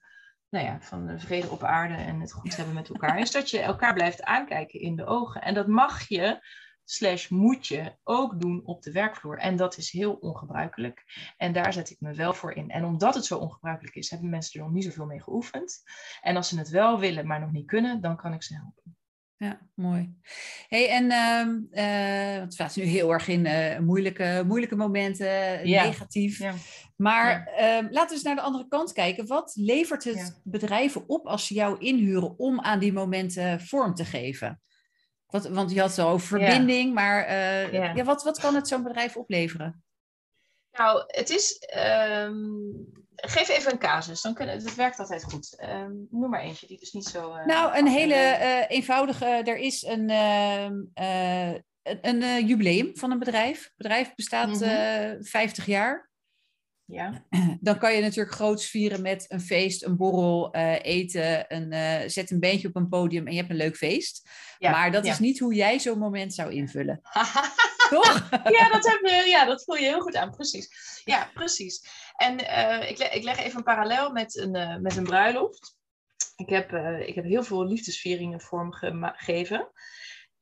nou 0.49 0.65
ja, 0.65 0.77
van 0.81 1.05
de 1.05 1.19
vrede 1.19 1.49
op 1.49 1.63
aarde 1.63 1.95
en 1.95 2.19
het 2.19 2.31
goed 2.31 2.55
hebben 2.55 2.73
met 2.73 2.89
elkaar. 2.89 3.19
is 3.19 3.31
dat 3.31 3.49
je 3.49 3.59
elkaar 3.59 3.93
blijft 3.93 4.23
aankijken 4.23 4.79
in 4.79 4.95
de 4.95 5.05
ogen. 5.05 5.41
En 5.41 5.53
dat 5.53 5.67
mag 5.67 6.07
je 6.07 6.39
slash 6.85 7.27
moet 7.27 7.67
je 7.67 7.95
ook 8.03 8.39
doen 8.39 8.61
op 8.65 8.81
de 8.81 8.91
werkvloer. 8.91 9.37
En 9.37 9.55
dat 9.55 9.77
is 9.77 9.91
heel 9.91 10.13
ongebruikelijk. 10.13 11.03
En 11.37 11.53
daar 11.53 11.73
zet 11.73 11.89
ik 11.89 11.99
me 11.99 12.13
wel 12.13 12.33
voor 12.33 12.53
in. 12.53 12.69
En 12.69 12.85
omdat 12.85 13.15
het 13.15 13.25
zo 13.25 13.37
ongebruikelijk 13.37 13.95
is, 13.95 14.09
hebben 14.09 14.29
mensen 14.29 14.59
er 14.59 14.65
nog 14.65 14.75
niet 14.75 14.83
zoveel 14.83 15.05
mee 15.05 15.21
geoefend. 15.21 15.83
En 16.21 16.35
als 16.35 16.47
ze 16.47 16.57
het 16.57 16.69
wel 16.69 16.99
willen, 16.99 17.27
maar 17.27 17.39
nog 17.39 17.51
niet 17.51 17.67
kunnen, 17.67 18.01
dan 18.01 18.17
kan 18.17 18.33
ik 18.33 18.43
ze 18.43 18.55
helpen. 18.55 18.97
Ja, 19.37 19.59
mooi. 19.75 20.13
Hey, 20.67 20.89
en 20.89 21.11
eh, 21.11 22.37
want 22.37 22.55
we 22.55 22.63
zaten 22.63 22.81
nu 22.81 22.87
heel 22.87 23.11
erg 23.11 23.27
in 23.27 23.45
eh, 23.45 23.79
moeilijke, 23.79 24.43
moeilijke 24.47 24.75
momenten, 24.75 25.67
Ja. 25.67 25.83
negatief. 25.83 26.37
Ja. 26.37 26.53
Maar 26.95 27.45
ehm, 27.45 27.87
laten 27.89 28.07
we 28.07 28.13
eens 28.13 28.23
naar 28.23 28.35
de 28.35 28.41
andere 28.41 28.67
kant 28.67 28.93
kijken. 28.93 29.27
Wat 29.27 29.51
levert 29.55 30.03
het 30.03 30.41
bedrijven 30.43 31.09
op 31.09 31.27
als 31.27 31.47
ze 31.47 31.53
jou 31.53 31.79
inhuren 31.79 32.39
om 32.39 32.61
aan 32.61 32.79
die 32.79 32.93
momenten 32.93 33.61
vorm 33.61 33.93
te 33.93 34.05
geven? 34.05 34.61
Wat, 35.33 35.47
want 35.47 35.71
je 35.71 35.79
had 35.79 35.89
het 35.89 35.99
al 35.99 36.09
over 36.09 36.39
Ja. 36.39 36.45
verbinding, 36.45 36.93
maar 36.93 37.25
eh, 37.25 37.71
Ja. 37.73 37.91
ja, 37.95 38.03
wat, 38.03 38.23
wat 38.23 38.39
kan 38.39 38.55
het 38.55 38.67
zo'n 38.67 38.83
bedrijf 38.83 39.17
opleveren? 39.17 39.83
Nou, 40.71 41.03
het 41.07 41.29
is. 41.29 41.57
ehm, 41.59 42.35
geef 43.15 43.49
even 43.49 43.71
een 43.71 43.77
casus, 43.79 44.21
dan 44.21 44.33
kunnen, 44.33 44.55
het 44.55 44.75
werkt 44.75 44.99
altijd 44.99 45.23
goed. 45.23 45.55
Ehm, 45.59 45.91
noem 46.09 46.29
maar 46.29 46.41
eentje 46.41 46.67
die 46.67 46.79
dus 46.79 46.91
niet 46.91 47.05
zo. 47.05 47.33
eh, 47.33 47.45
Nou, 47.45 47.77
een 47.77 47.87
hele 47.87 48.13
eh, 48.13 48.65
eenvoudige. 48.77 49.25
Er 49.25 49.57
is 49.57 49.81
een, 49.83 50.09
ehm, 50.09 50.73
eh, 50.93 51.49
een, 51.83 52.21
een 52.21 52.45
jubileum 52.45 52.97
van 52.97 53.11
een 53.11 53.19
bedrijf. 53.19 53.63
Het 53.63 53.73
bedrijf 53.77 54.15
bestaat 54.15 54.61
eh 54.61 55.11
50 55.19 55.65
jaar. 55.65 56.11
Ja. 56.93 57.23
Dan 57.61 57.77
kan 57.77 57.93
je 57.93 58.01
natuurlijk 58.01 58.35
groots 58.35 58.65
vieren 58.65 59.01
met 59.01 59.25
een 59.27 59.41
feest, 59.41 59.83
een 59.83 59.97
borrel, 59.97 60.51
eh, 60.51 60.85
eten, 60.85 61.45
een, 61.55 61.71
eh, 61.71 62.09
zet 62.09 62.31
een 62.31 62.39
beentje 62.39 62.67
op 62.67 62.75
een 62.75 62.89
podium 62.89 63.27
en 63.27 63.33
je 63.33 63.39
hebt 63.39 63.51
een 63.51 63.57
leuk 63.57 63.77
feest. 63.77 64.29
Ja, 64.57 64.71
maar 64.71 64.91
dat 64.91 65.05
ja. 65.05 65.11
is 65.11 65.19
niet 65.19 65.39
hoe 65.39 65.53
jij 65.53 65.79
zo'n 65.79 65.99
moment 65.99 66.33
zou 66.33 66.51
invullen. 66.51 67.01
Toch? 67.89 68.29
ja, 68.31 68.69
dat 68.69 68.85
heb 68.85 68.99
je, 69.01 69.23
ja, 69.27 69.45
dat 69.45 69.63
voel 69.63 69.75
je 69.75 69.85
heel 69.85 70.01
goed 70.01 70.15
aan, 70.15 70.31
precies. 70.31 70.69
Ja, 71.05 71.29
precies. 71.33 71.85
En 72.15 72.47
eh, 72.47 72.89
ik, 72.89 72.97
le- 72.97 73.09
ik 73.11 73.23
leg 73.23 73.39
even 73.39 73.57
een 73.57 73.63
parallel 73.63 74.11
met 74.11 74.37
een, 74.37 74.81
met 74.81 74.95
een 74.95 75.03
bruiloft. 75.03 75.77
Ik 76.35 76.49
heb, 76.49 76.71
ik 77.05 77.15
heb 77.15 77.25
heel 77.25 77.43
veel 77.43 77.65
liefdesvieringen 77.65 78.41
vormgegeven. 78.41 79.71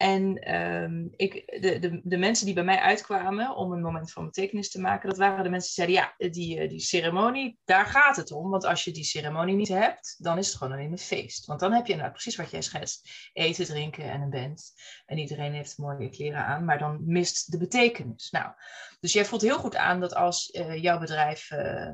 En 0.02 0.38
ehm, 0.38 1.08
ik, 1.16 1.62
de, 1.62 1.80
de, 1.80 2.02
de 2.04 2.18
mensen 2.18 2.46
die 2.46 2.56
bij 2.56 2.64
mij 2.64 2.80
uitkwamen 2.80 3.56
om 3.56 3.72
een 3.72 3.82
moment 3.82 4.12
van 4.12 4.26
betekenis 4.26 4.72
te 4.72 4.82
maken, 4.82 5.10
dat 5.10 5.18
waren 5.18 5.44
de 5.44 5.50
mensen 5.50 5.86
die 5.86 5.96
zeiden, 5.96 6.16
ja, 6.18 6.30
die, 6.30 6.60
eh, 6.60 6.70
die 6.70 6.80
ceremonie, 6.80 7.60
daar 7.66 7.86
gaat 7.86 8.16
het 8.16 8.32
om. 8.32 8.50
Want 8.50 8.66
als 8.66 8.84
je 8.84 8.92
die 8.92 9.04
ceremonie 9.04 9.56
niet 9.56 9.68
hebt, 9.68 10.16
dan 10.18 10.38
is 10.38 10.48
het 10.48 10.58
gewoon 10.58 10.74
alleen 10.74 10.92
een 10.92 10.98
feest. 10.98 11.46
Want 11.46 11.60
dan 11.60 11.74
heb 11.74 11.88
je 11.88 11.96
nou 11.96 12.12
precies 12.12 12.36
wat 12.36 12.52
jij 12.52 12.62
schetst. 12.62 13.10
Eten, 13.34 13.66
drinken 13.66 14.04
en 14.04 14.22
een 14.22 14.30
band. 14.30 14.74
En 15.06 15.18
iedereen 15.18 15.54
heeft 15.54 15.78
mooie 15.78 16.10
kleren 16.10 16.46
aan, 16.46 16.66
maar 16.66 16.80
dan 16.80 17.02
mist 17.06 17.52
de 17.52 17.58
betekenis. 17.58 18.32
Nou, 18.32 18.52
dus 19.00 19.14
jij 19.14 19.26
voelt 19.26 19.42
heel 19.42 19.60
goed 19.60 19.76
aan 19.76 20.00
dat 20.00 20.16
als 20.16 20.52
eh, 20.52 20.82
jouw 20.82 21.00
bedrijf, 21.00 21.52
eh, 21.52 21.94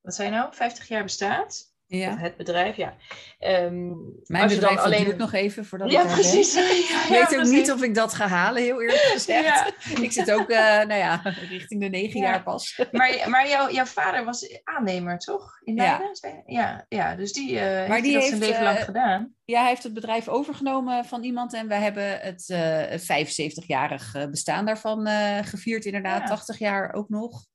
wat 0.00 0.14
zei 0.14 0.28
je 0.28 0.34
nou, 0.34 0.54
50 0.54 0.88
jaar 0.88 1.02
bestaat, 1.02 1.73
of 1.88 1.98
Ja. 1.98 2.16
het 2.16 2.36
bedrijf, 2.36 2.76
ja. 2.76 2.94
Ehm, 3.38 3.86
Mijn 4.26 4.48
dan 4.48 4.48
bedrijf 4.48 4.78
alleen- 4.78 5.04
duurt 5.04 5.16
nog 5.16 5.32
even 5.32 5.64
voordat 5.64 5.90
Ja, 5.92 6.02
ik 6.02 6.06
precies. 6.08 6.54
Ik 6.80 7.06
Ja, 7.08 7.08
weet 7.28 7.38
ook 7.38 7.44
niet 7.46 7.72
of 7.72 7.82
ik 7.82 7.94
dat 7.94 8.14
ga 8.14 8.28
halen, 8.28 8.62
heel 8.62 8.80
eerlijk 8.82 9.00
gezegd. 9.16 9.74
Ik 10.00 10.12
zit 10.12 10.30
ook, 10.32 10.48
eh, 10.50 10.58
nou 10.58 10.94
ja, 10.94 11.20
richting 11.50 11.80
de 11.80 11.88
negen 11.88 12.20
Ja. 12.20 12.26
jaar 12.30 12.42
pas. 12.42 12.84
Maar, 12.92 13.30
maar 13.30 13.48
jouw, 13.48 13.70
jouw 13.70 13.84
vader 13.84 14.24
was 14.24 14.60
aannemer, 14.64 15.18
toch? 15.18 15.60
In. 15.64 15.74
Leiden? 15.74 16.08
je? 16.20 16.42
Ja, 16.54 16.86
ja, 16.88 17.14
dus 17.14 17.32
die, 17.32 17.58
eh 17.58 17.88
heeft 17.90 18.02
die 18.02 18.12
dat 18.12 18.22
heeft, 18.22 18.36
zijn 18.36 18.50
leven 18.50 18.64
lang 18.64 18.78
eh, 18.78 18.84
gedaan. 18.84 19.34
Ja, 19.44 19.60
hij 19.60 19.68
heeft 19.68 19.82
het 19.82 19.94
bedrijf 19.94 20.28
overgenomen 20.28 21.04
van 21.04 21.22
iemand 21.22 21.54
en 21.54 21.68
we 21.68 21.74
hebben 21.74 22.20
het 22.20 22.48
eh 22.50 22.98
75-jarig 22.98 24.14
eh, 24.14 24.26
bestaan 24.26 24.66
daarvan 24.66 25.06
gevierd, 25.44 25.84
inderdaad. 25.84 26.20
Ja. 26.20 26.26
80 26.26 26.58
jaar 26.58 26.92
ook 26.92 27.08
nog. 27.08 27.46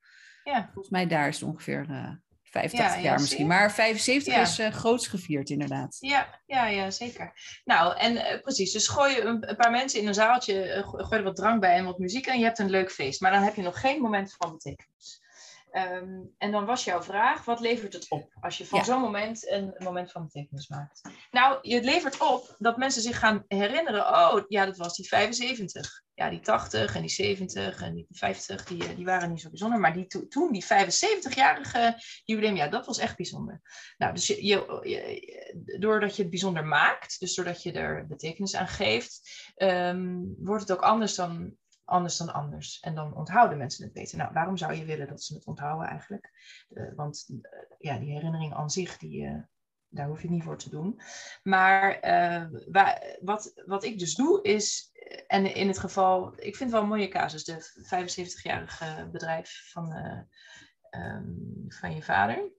Ja. 0.44 0.64
Volgens 0.74 0.90
mij 0.90 1.08
daar 1.08 1.28
is 1.28 1.40
het 1.40 1.50
ongeveer 1.50 1.86
85 2.52 2.90
Ja, 2.96 2.96
ja, 2.96 3.02
jaar 3.10 3.20
misschien. 3.20 3.48
Maar 3.48 3.72
75 3.72 4.34
Ja. 4.34 4.42
is 4.42 4.60
eh 4.60 4.72
groots 4.72 5.08
gevierd, 5.08 5.50
inderdaad. 5.50 5.98
Ja, 6.00 6.40
ja, 6.46 6.68
ja, 6.68 6.92
zeker. 6.92 7.34
Nou, 7.66 7.98
en 7.98 8.18
eh, 8.18 8.42
precies. 8.42 8.72
Dus 8.72 8.88
gooi 8.88 9.16
je 9.16 9.22
een, 9.22 9.50
een 9.50 9.56
paar 9.56 9.72
mensen 9.72 10.00
in 10.00 10.08
een 10.08 10.14
zaaltje, 10.14 10.84
go- 10.86 10.98
gooi 10.98 11.18
er 11.18 11.24
wat 11.24 11.36
drank 11.36 11.60
bij 11.62 11.76
en 11.76 11.86
wat 11.86 11.98
muziek 11.98 12.26
en 12.26 12.38
je 12.40 12.46
hebt 12.46 12.60
een 12.60 12.70
leuk 12.70 12.92
feest. 12.92 13.22
Maar 13.22 13.32
dan 13.32 13.42
heb 13.44 13.56
je 13.56 13.62
nog 13.62 13.80
geen 13.80 14.02
moment 14.02 14.36
van 14.38 14.52
betekenis. 14.52 15.22
Ehm, 15.72 16.20
en 16.38 16.52
dan 16.52 16.66
was 16.66 16.84
jouw 16.84 17.02
vraag, 17.04 17.46
wat 17.46 17.60
levert 17.60 17.94
het 17.94 18.06
op 18.10 18.34
als 18.42 18.58
je 18.58 18.66
van 18.66 18.80
Ja. 18.80 18.86
zo'n 18.86 19.02
moment 19.02 19.50
een, 19.50 19.64
een 19.76 19.84
moment 19.84 20.12
van 20.12 20.24
betekenis 20.24 20.68
maakt? 20.68 21.02
Nou, 21.32 21.70
het 21.76 21.86
levert 21.86 22.20
op 22.22 22.56
dat 22.58 22.78
mensen 22.78 23.02
zich 23.02 23.20
gaan 23.20 23.44
herinneren, 23.48 24.08
oh 24.08 24.42
ja, 24.48 24.66
dat 24.66 24.78
was 24.78 24.96
die 24.96 25.08
75. 25.08 26.02
Ja, 26.14 26.30
die 26.30 26.40
80 26.40 26.96
en 26.96 27.02
die 27.02 27.10
70 27.10 27.82
en 27.82 27.94
die 27.94 28.06
50, 28.10 28.66
die, 28.66 28.88
eh, 28.88 28.96
die 28.96 29.06
waren 29.06 29.30
niet 29.30 29.42
zo 29.42 29.50
bijzonder. 29.50 29.80
Maar 29.80 29.94
die, 29.94 30.06
to- 30.08 30.28
toen, 30.28 30.52
die 30.52 30.64
75-jarige 30.66 31.96
jubileum, 32.24 32.56
ja, 32.56 32.68
dat 32.68 32.86
was 32.86 32.98
echt 32.98 33.16
bijzonder. 33.16 33.62
Nou, 33.98 34.14
dus 34.14 34.28
je, 34.28 34.46
je, 34.46 34.80
je- 34.90 35.78
doordat 35.80 36.16
je 36.16 36.22
het 36.22 36.32
bijzonder 36.32 36.66
maakt, 36.66 37.20
dus 37.20 37.36
doordat 37.36 37.64
je 37.64 37.72
er 37.72 38.08
betekenis 38.08 38.56
aan 38.56 38.68
geeft, 38.68 39.30
ehm, 39.56 40.18
wordt 40.38 40.62
het 40.62 40.72
ook 40.72 40.84
anders 40.84 41.16
dan, 41.16 41.56
anders 41.90 42.18
dan 42.18 42.34
anders. 42.34 42.80
En 42.80 42.96
dan 42.96 43.16
onthouden 43.16 43.58
mensen 43.58 43.84
het 43.84 43.94
beter. 43.94 44.18
Nou, 44.18 44.34
waarom 44.34 44.58
zou 44.58 44.74
je 44.74 44.86
willen 44.86 45.08
dat 45.08 45.24
ze 45.24 45.34
het 45.34 45.46
onthouden 45.46 45.88
eigenlijk? 45.88 46.32
Eh, 46.70 46.84
want 46.96 47.26
eh, 47.42 47.60
ja, 47.78 47.98
die 47.98 48.12
herinnering 48.12 48.54
aan 48.54 48.70
zich, 48.70 48.98
die, 48.98 49.26
eh, 49.26 49.40
daar 49.88 50.08
hoef 50.08 50.22
je 50.22 50.30
niet 50.30 50.44
voor 50.44 50.58
te 50.58 50.70
doen. 50.70 51.02
Maar 51.44 52.00
wa- 52.72 53.02
wat, 53.22 53.62
wat 53.66 53.84
ik 53.84 54.00
dus 54.00 54.16
doe 54.16 54.42
is, 54.42 54.92
en 55.28 55.56
in 55.56 55.68
het 55.68 55.80
geval, 55.80 56.34
ik 56.34 56.56
vind 56.56 56.60
het 56.60 56.72
wel 56.72 56.82
een 56.82 56.88
mooie 56.88 57.08
casus, 57.08 57.44
de 57.44 57.58
75-jarige 57.84 59.10
bedrijf 59.12 59.70
van, 59.72 59.94
eh, 59.94 60.20
ehm, 60.90 61.34
van 61.68 61.96
je 61.96 62.02
vader. 62.02 62.52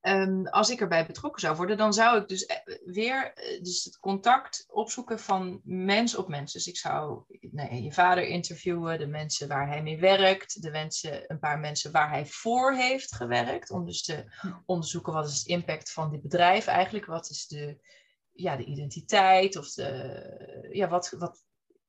Ehm, 0.00 0.46
als 0.46 0.70
ik 0.70 0.80
erbij 0.80 1.06
betrokken 1.06 1.40
zou 1.40 1.56
worden, 1.56 1.76
dan 1.76 1.92
zou 1.92 2.20
ik 2.20 2.28
dus 2.28 2.46
eh, 2.46 2.56
weer 2.84 3.32
eh, 3.32 3.62
dus 3.62 3.84
het 3.84 3.98
contact 3.98 4.64
opzoeken 4.68 5.18
van 5.18 5.60
mens 5.64 6.16
op 6.16 6.28
mens. 6.28 6.52
Dus 6.52 6.66
ik 6.66 6.76
zou 6.76 7.22
nee, 7.40 7.82
je 7.82 7.92
vader 7.92 8.24
interviewen, 8.24 8.98
de 8.98 9.06
mensen 9.06 9.48
waar 9.48 9.68
hij 9.68 9.82
mee 9.82 9.98
werkt, 9.98 10.62
de 10.62 10.70
mensen, 10.70 11.24
een 11.26 11.38
paar 11.38 11.58
mensen 11.58 11.92
waar 11.92 12.10
hij 12.10 12.26
voor 12.26 12.74
heeft 12.74 13.14
gewerkt, 13.14 13.70
om 13.70 13.84
dus 13.84 14.02
te 14.02 14.24
onderzoeken 14.66 15.12
wat 15.12 15.28
is 15.28 15.42
de 15.42 15.52
impact 15.52 15.92
van 15.92 16.10
dit 16.10 16.22
bedrijf 16.22 16.66
eigenlijk, 16.66 17.06
wat 17.06 17.30
is 17.30 17.46
de, 17.46 17.78
ja, 18.32 18.56
de 18.56 18.64
identiteit 18.64 19.56
of 19.56 19.72
de, 19.72 20.68
ja, 20.72 20.88
wat, 20.88 21.14
wat, 21.18 21.44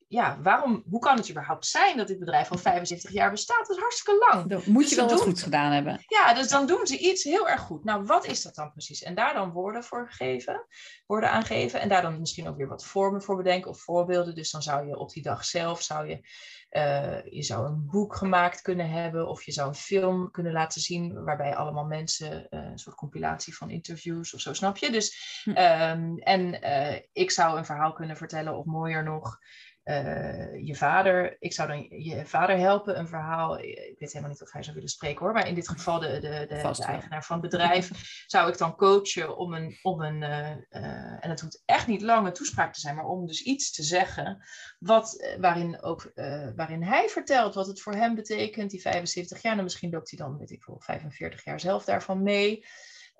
ja, 0.10 0.40
waarom, 0.42 0.84
hoe 0.90 1.00
kan 1.00 1.18
het 1.18 1.30
überhaupt 1.30 1.66
zijn 1.66 1.98
dat 1.98 2.08
dit 2.08 2.20
bedrijf 2.20 2.52
al 2.52 2.58
75 2.58 3.12
jaar 3.12 3.32
bestaat? 3.32 3.68
Dat 3.68 3.76
is 3.76 3.82
hartstikke 3.82 4.26
lang. 4.30 4.50
Dan 4.50 4.62
moet 4.66 4.82
Dus 4.82 4.90
je 4.90 4.96
ze 4.96 5.02
wel 5.02 5.10
wat 5.10 5.22
goed 5.22 5.44
gedaan 5.44 5.72
hebben. 5.72 6.04
Ja, 6.08 6.34
dus 6.34 6.48
dan 6.48 6.68
doen 6.68 6.88
ze 6.88 6.98
iets 6.98 7.24
heel 7.24 7.50
erg 7.50 7.62
goed. 7.62 7.84
Nou, 7.84 8.04
wat 8.06 8.26
is 8.26 8.42
dat 8.42 8.56
dan 8.56 8.72
precies? 8.72 9.04
En 9.04 9.16
daar 9.16 9.34
dan 9.34 9.52
woorden 9.52 9.84
voor 9.84 10.12
geven, 10.12 10.66
woorden 11.06 11.32
aangeven. 11.32 11.82
En 11.82 11.90
daar 11.90 12.02
dan 12.02 12.20
misschien 12.20 12.48
ook 12.48 12.58
weer 12.58 12.68
wat 12.68 12.86
vormen 12.86 13.22
voor 13.22 13.38
bedenken 13.38 13.70
of 13.70 13.82
voorbeelden. 13.82 14.36
Dus 14.36 14.52
dan 14.52 14.62
zou 14.62 14.88
je 14.88 14.98
op 14.98 15.10
die 15.10 15.24
dag 15.24 15.46
zelf, 15.46 15.82
zou 15.82 16.08
je, 16.08 16.28
eh, 16.70 17.24
je 17.26 17.44
zou 17.44 17.66
een 17.66 17.86
boek 17.86 18.16
gemaakt 18.16 18.62
kunnen 18.62 18.90
hebben. 18.90 19.28
Of 19.28 19.44
je 19.44 19.52
zou 19.52 19.68
een 19.68 19.76
film 19.76 20.32
kunnen 20.32 20.52
laten 20.54 20.82
zien 20.82 21.24
waarbij 21.24 21.56
allemaal 21.56 21.86
mensen, 21.86 22.50
eh, 22.50 22.60
een 22.60 22.80
soort 22.80 22.96
compilatie 22.96 23.56
van 23.56 23.70
interviews 23.70 24.34
of 24.34 24.40
zo, 24.40 24.54
snap 24.54 24.78
je? 24.78 24.92
Dus, 24.92 25.42
Hm. 25.44 25.52
ehm, 25.52 26.18
en 26.18 26.62
eh, 26.62 27.02
ik 27.12 27.32
zou 27.32 27.58
een 27.58 27.66
verhaal 27.66 27.94
kunnen 27.94 28.18
vertellen 28.18 28.58
of 28.58 28.66
mooier 28.66 29.04
nog 29.04 29.38
eh, 29.84 30.66
je 30.66 30.76
vader, 30.76 31.36
ik 31.40 31.54
zou 31.54 31.68
dan 31.68 32.02
je 32.02 32.26
vader 32.26 32.58
helpen, 32.58 33.00
een 33.00 33.08
verhaal. 33.08 33.60
Ik 33.60 33.96
weet 34.00 34.10
helemaal 34.12 34.30
niet 34.30 34.42
of 34.42 34.52
hij 34.52 34.64
zou 34.64 34.76
willen 34.76 34.90
spreken 34.90 35.26
hoor, 35.26 35.34
maar 35.34 35.48
in 35.48 35.56
dit 35.56 35.70
geval 35.70 36.00
de, 36.00 36.20
de, 36.20 36.46
de, 36.48 36.60
Vast 36.60 36.80
de 36.80 36.86
wel. 36.86 36.96
eigenaar 36.96 37.24
van 37.24 37.42
het 37.42 37.50
bedrijf, 37.50 37.92
zou 38.28 38.50
ik 38.50 38.58
dan 38.58 38.76
coachen 38.76 39.38
om 39.38 39.54
een, 39.54 39.78
om 39.82 40.02
een 40.02 40.24
eh, 40.24 40.50
eh, 40.70 41.26
en 41.26 41.30
het 41.30 41.42
hoeft 41.42 41.64
echt 41.66 41.88
niet 41.88 42.02
lange 42.02 42.32
toespraak 42.32 42.74
te 42.74 42.80
zijn, 42.80 42.96
maar 42.96 43.06
om 43.06 43.28
dus 43.28 43.42
iets 43.42 43.72
te 43.72 43.84
zeggen 43.84 44.44
wat, 44.80 45.20
eh, 45.20 45.40
waarin, 45.40 45.82
ook, 45.82 46.04
eh, 46.04 46.50
waarin 46.56 46.84
hij 46.84 47.10
vertelt 47.10 47.54
wat 47.54 47.68
het 47.68 47.82
voor 47.82 47.94
hem 47.94 48.16
betekent, 48.16 48.72
die 48.72 48.82
75 48.82 49.42
jaar, 49.42 49.58
en 49.58 49.64
misschien 49.64 49.92
loopt 49.92 50.10
hij 50.10 50.20
dan, 50.20 50.38
weet 50.38 50.52
ik 50.52 50.64
veel, 50.64 50.80
45 50.80 51.44
jaar 51.44 51.60
zelf 51.60 51.86
daarvan 51.86 52.24
mee. 52.24 52.66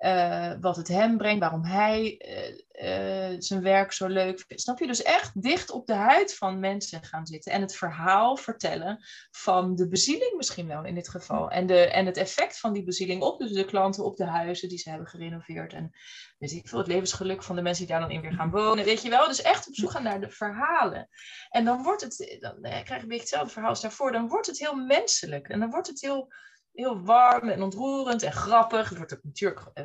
Eh, 0.00 0.52
wat 0.60 0.76
het 0.76 0.88
hem 0.88 1.16
brengt, 1.16 1.40
waarom 1.40 1.64
hij 1.64 2.16
eh, 2.18 3.30
eh, 3.30 3.36
zijn 3.38 3.62
werk 3.62 3.92
zo 3.92 4.06
leuk 4.06 4.44
vindt. 4.46 4.62
Snap 4.62 4.78
je? 4.78 4.86
Dus 4.86 5.02
echt 5.02 5.42
dicht 5.42 5.70
op 5.70 5.86
de 5.86 5.94
huid 5.94 6.34
van 6.34 6.60
mensen 6.60 7.04
gaan 7.04 7.26
zitten 7.26 7.52
en 7.52 7.60
het 7.60 7.76
verhaal 7.76 8.36
vertellen 8.36 9.04
van 9.30 9.74
de 9.74 9.88
bezieling 9.88 10.36
misschien 10.36 10.66
wel 10.66 10.84
in 10.84 10.94
dit 10.94 11.08
geval. 11.08 11.50
En, 11.50 11.66
de, 11.66 11.90
en 11.90 12.06
het 12.06 12.16
effect 12.16 12.58
van 12.58 12.72
die 12.72 12.84
bezieling 12.84 13.22
op 13.22 13.38
dus 13.38 13.52
de 13.52 13.64
klanten, 13.64 14.04
op 14.04 14.16
de 14.16 14.24
huizen 14.24 14.68
die 14.68 14.78
ze 14.78 14.88
hebben 14.88 15.08
gerenoveerd. 15.08 15.72
En 15.72 15.90
weet 16.38 16.52
ik 16.52 16.68
veel, 16.68 16.78
het 16.78 16.88
levensgeluk 16.88 17.42
van 17.42 17.56
de 17.56 17.62
mensen 17.62 17.86
die 17.86 17.94
daar 17.94 18.02
dan 18.02 18.10
in 18.10 18.20
weer 18.20 18.32
gaan 18.32 18.50
wonen. 18.50 18.84
Weet 18.84 19.02
je 19.02 19.10
wel? 19.10 19.26
Dus 19.26 19.42
echt 19.42 19.68
op 19.68 19.74
zoek 19.74 19.90
gaan 19.90 20.02
naar 20.02 20.20
de 20.20 20.30
verhalen. 20.30 21.08
En 21.50 21.64
dan 21.64 21.82
wordt 21.82 22.02
het, 22.02 22.36
dan 22.40 22.62
eh, 22.62 22.70
krijg 22.70 22.88
je 22.88 22.94
een 22.94 23.00
beetje 23.00 23.20
hetzelfde 23.20 23.52
verhaal 23.52 23.70
als 23.70 23.80
daarvoor. 23.80 24.12
Dan 24.12 24.28
wordt 24.28 24.46
het 24.46 24.58
heel 24.58 24.74
menselijk. 24.74 25.48
En 25.48 25.60
dan 25.60 25.70
wordt 25.70 25.86
het 25.86 26.00
heel 26.00 26.32
heel 26.80 27.00
warm 27.02 27.48
en 27.48 27.62
ontroerend 27.62 28.22
en 28.22 28.32
grappig. 28.32 28.88
Het 28.88 28.98
wordt 28.98 29.12
ook 29.14 29.22
natuurlijk, 29.24 29.60
eh, 29.74 29.84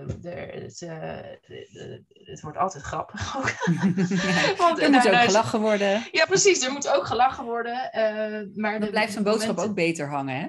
het, 0.64 0.82
eh, 0.82 1.18
het 2.26 2.42
wordt 2.42 2.58
altijd 2.58 2.84
grappig 2.84 3.36
ook. 3.38 3.52
Want, 4.58 4.80
er 4.82 4.92
moet 4.92 5.08
ook 5.08 5.14
gelachen 5.16 5.60
worden. 5.62 6.04
Ja, 6.12 6.26
precies. 6.26 6.62
Er 6.66 6.72
moet 6.72 6.88
ook 6.90 7.06
gelachen 7.06 7.44
worden. 7.46 7.92
eh, 7.92 8.48
maar 8.56 8.80
Dan 8.80 8.90
blijft 8.90 9.14
zo'n 9.14 9.24
boodschap 9.24 9.48
momenten- 9.56 9.70
ook 9.70 9.76
beter 9.76 10.10
hangen, 10.10 10.36
hè? 10.40 10.48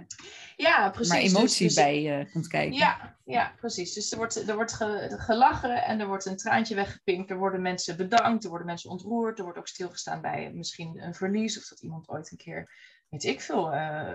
Ja, 0.56 0.90
precies. 0.90 1.12
maar 1.12 1.22
Dus- 1.22 1.32
emotie 1.34 1.66
dus- 1.66 1.74
bij 1.74 2.18
eh, 2.20 2.32
komt 2.32 2.46
kijken. 2.48 2.72
Ja, 2.76 3.16
ja, 3.24 3.52
precies. 3.60 3.92
Dus 3.92 4.10
er 4.12 4.16
wordt, 4.16 4.48
er 4.48 4.54
wordt 4.54 4.72
ge- 4.72 5.14
gelachen 5.18 5.84
en 5.84 6.00
er 6.00 6.06
wordt 6.06 6.24
een 6.26 6.36
traantje 6.36 6.74
weggepinkt. 6.74 7.30
Er 7.30 7.36
worden 7.38 7.62
mensen 7.62 7.96
bedankt, 7.96 8.42
er 8.44 8.48
worden 8.48 8.66
mensen 8.66 8.90
ontroerd. 8.90 9.38
Er 9.38 9.44
wordt 9.44 9.58
ook 9.58 9.68
stilgestaan 9.68 10.20
bij 10.20 10.50
misschien 10.54 11.02
een 11.02 11.14
verlies 11.14 11.58
of 11.58 11.68
dat 11.68 11.80
iemand 11.82 12.08
ooit 12.08 12.30
een 12.30 12.36
keer, 12.36 12.70
weet 13.22 13.34
ik 13.34 13.40
veel, 13.40 13.72
eh, 13.72 14.12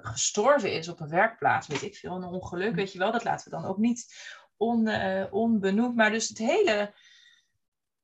gestorven 0.00 0.72
is 0.72 0.88
op 0.88 1.00
een 1.00 1.08
werkplaats. 1.08 1.66
Weet 1.66 1.82
ik 1.82 1.96
veel, 1.96 2.14
een 2.16 2.24
ongeluk, 2.24 2.74
weet 2.74 2.92
je 2.92 2.98
wel. 2.98 3.12
Dat 3.12 3.24
laten 3.24 3.50
we 3.50 3.56
dan 3.56 3.64
ook 3.64 3.78
niet 3.78 4.14
on, 4.56 4.88
eh, 4.88 5.24
onbenoemd. 5.32 5.96
Maar 5.96 6.10
dus 6.10 6.28
het 6.28 6.38
hele, 6.38 6.94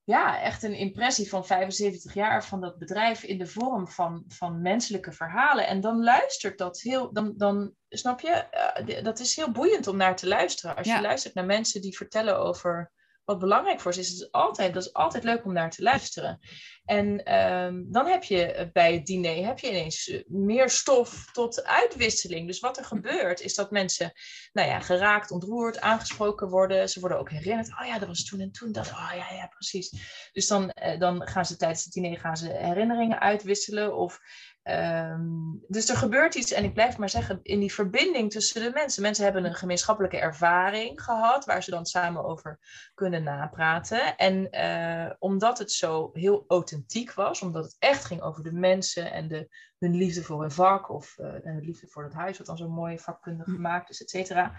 ja, 0.05 0.41
echt 0.41 0.63
een 0.63 0.75
impressie 0.75 1.29
van 1.29 1.47
75 1.47 2.15
jaar 2.15 2.45
van 2.45 2.61
dat 2.61 2.79
bedrijf 2.79 3.23
in 3.23 3.39
de 3.39 3.47
vorm 3.47 3.89
van, 3.89 4.25
van 4.29 4.63
menselijke 4.63 5.13
verhalen. 5.13 5.67
En 5.67 5.81
dan 5.81 6.03
luistert 6.03 6.59
dat 6.59 6.81
heel, 6.81 7.13
dan, 7.13 7.33
dan 7.37 7.75
snap 7.89 8.21
je, 8.21 8.31
Eh, 8.31 9.05
dat 9.05 9.19
is 9.19 9.37
heel 9.37 9.51
boeiend 9.51 9.87
om 9.87 9.97
naar 9.97 10.17
te 10.17 10.27
luisteren. 10.29 10.77
Als 10.77 10.87
Ja. 10.87 10.97
je 10.97 11.03
luistert 11.03 11.35
naar 11.35 11.47
mensen 11.47 11.81
die 11.81 11.97
vertellen 11.97 12.39
over 12.39 12.91
wat 13.31 13.39
belangrijk 13.39 13.81
voor 13.81 13.93
is, 13.93 13.99
is 13.99 14.19
het 14.19 14.33
altijd, 14.33 14.75
dat 14.75 14.83
is 14.83 14.93
altijd 14.93 15.25
leuk 15.25 15.45
om 15.45 15.53
naar 15.53 15.71
te 15.71 15.83
luisteren. 15.83 16.39
En 16.85 17.25
ehm, 17.25 17.83
dan 17.87 18.07
heb 18.07 18.25
je 18.25 18.71
bij 18.73 18.93
het 18.93 19.07
diner 19.07 19.47
heb 19.47 19.59
je 19.59 19.69
ineens 19.69 20.23
meer 20.27 20.71
stof 20.71 21.25
tot 21.33 21.65
uitwisseling. 21.65 22.47
Dus 22.47 22.61
wat 22.61 22.79
er 22.79 22.85
gebeurt, 22.85 23.41
is 23.41 23.55
dat 23.55 23.71
mensen 23.71 24.13
nou 24.53 24.69
ja, 24.69 24.81
geraakt, 24.81 25.31
ontroerd, 25.31 25.81
aangesproken 25.81 26.49
worden. 26.49 26.89
Ze 26.89 27.01
worden 27.01 27.19
ook 27.19 27.31
herinnerd. 27.31 27.69
Oh 27.81 27.87
ja, 27.87 27.99
dat 27.99 28.09
was 28.09 28.25
toen 28.25 28.41
en 28.41 28.53
toen 28.53 28.73
dat. 28.73 28.87
Oh 28.87 29.13
ja, 29.15 29.35
ja, 29.35 29.47
precies. 29.47 29.93
Dus 30.33 30.47
dan, 30.47 30.71
eh, 30.71 30.99
dan 30.99 31.29
gaan 31.29 31.47
ze 31.47 31.57
tijdens 31.57 31.85
het 31.85 31.93
diner 31.93 32.19
gaan 32.19 32.37
ze 32.37 32.49
herinneringen 32.49 33.21
uitwisselen. 33.21 33.97
Of 33.97 34.21
Ehm, 34.63 35.23
dus 35.69 35.89
er 35.89 35.97
gebeurt 35.97 36.35
iets, 36.35 36.53
en 36.53 36.65
ik 36.65 36.75
blijf 36.75 36.99
maar 36.99 37.11
zeggen, 37.11 37.41
in 37.43 37.61
die 37.61 37.73
verbinding 37.73 38.31
tussen 38.31 38.63
de 38.63 38.71
mensen. 38.71 39.03
Mensen 39.03 39.25
hebben 39.25 39.45
een 39.45 39.55
gemeenschappelijke 39.55 40.19
ervaring 40.19 41.03
gehad, 41.03 41.45
waar 41.45 41.63
ze 41.63 41.71
dan 41.71 41.87
samen 41.87 42.25
over 42.25 42.59
kunnen 42.95 43.23
napraten. 43.23 44.17
En 44.17 44.49
uh, 44.51 45.13
omdat 45.19 45.59
het 45.59 45.73
zo 45.73 46.11
heel 46.13 46.45
authentiek 46.49 47.13
was, 47.13 47.43
omdat 47.43 47.65
het 47.65 47.77
echt 47.79 48.05
ging 48.05 48.23
over 48.23 48.43
de 48.43 48.53
mensen 48.53 49.13
en 49.13 49.29
de 49.29 49.49
hun 49.81 49.97
liefde 49.97 50.23
voor 50.23 50.45
een 50.45 50.51
vak 50.51 50.91
of 50.91 51.17
uh, 51.19 51.27
hun 51.43 51.61
liefde 51.61 51.87
voor 51.87 52.05
het 52.05 52.13
huis, 52.13 52.39
wat 52.39 52.47
dan 52.47 52.57
zo 52.57 52.69
mooi 52.69 52.99
vakkundig 52.99 53.47
hm. 53.47 53.53
gemaakt 53.53 53.91
is, 53.91 54.03
et 54.03 54.11
cetera. 54.11 54.55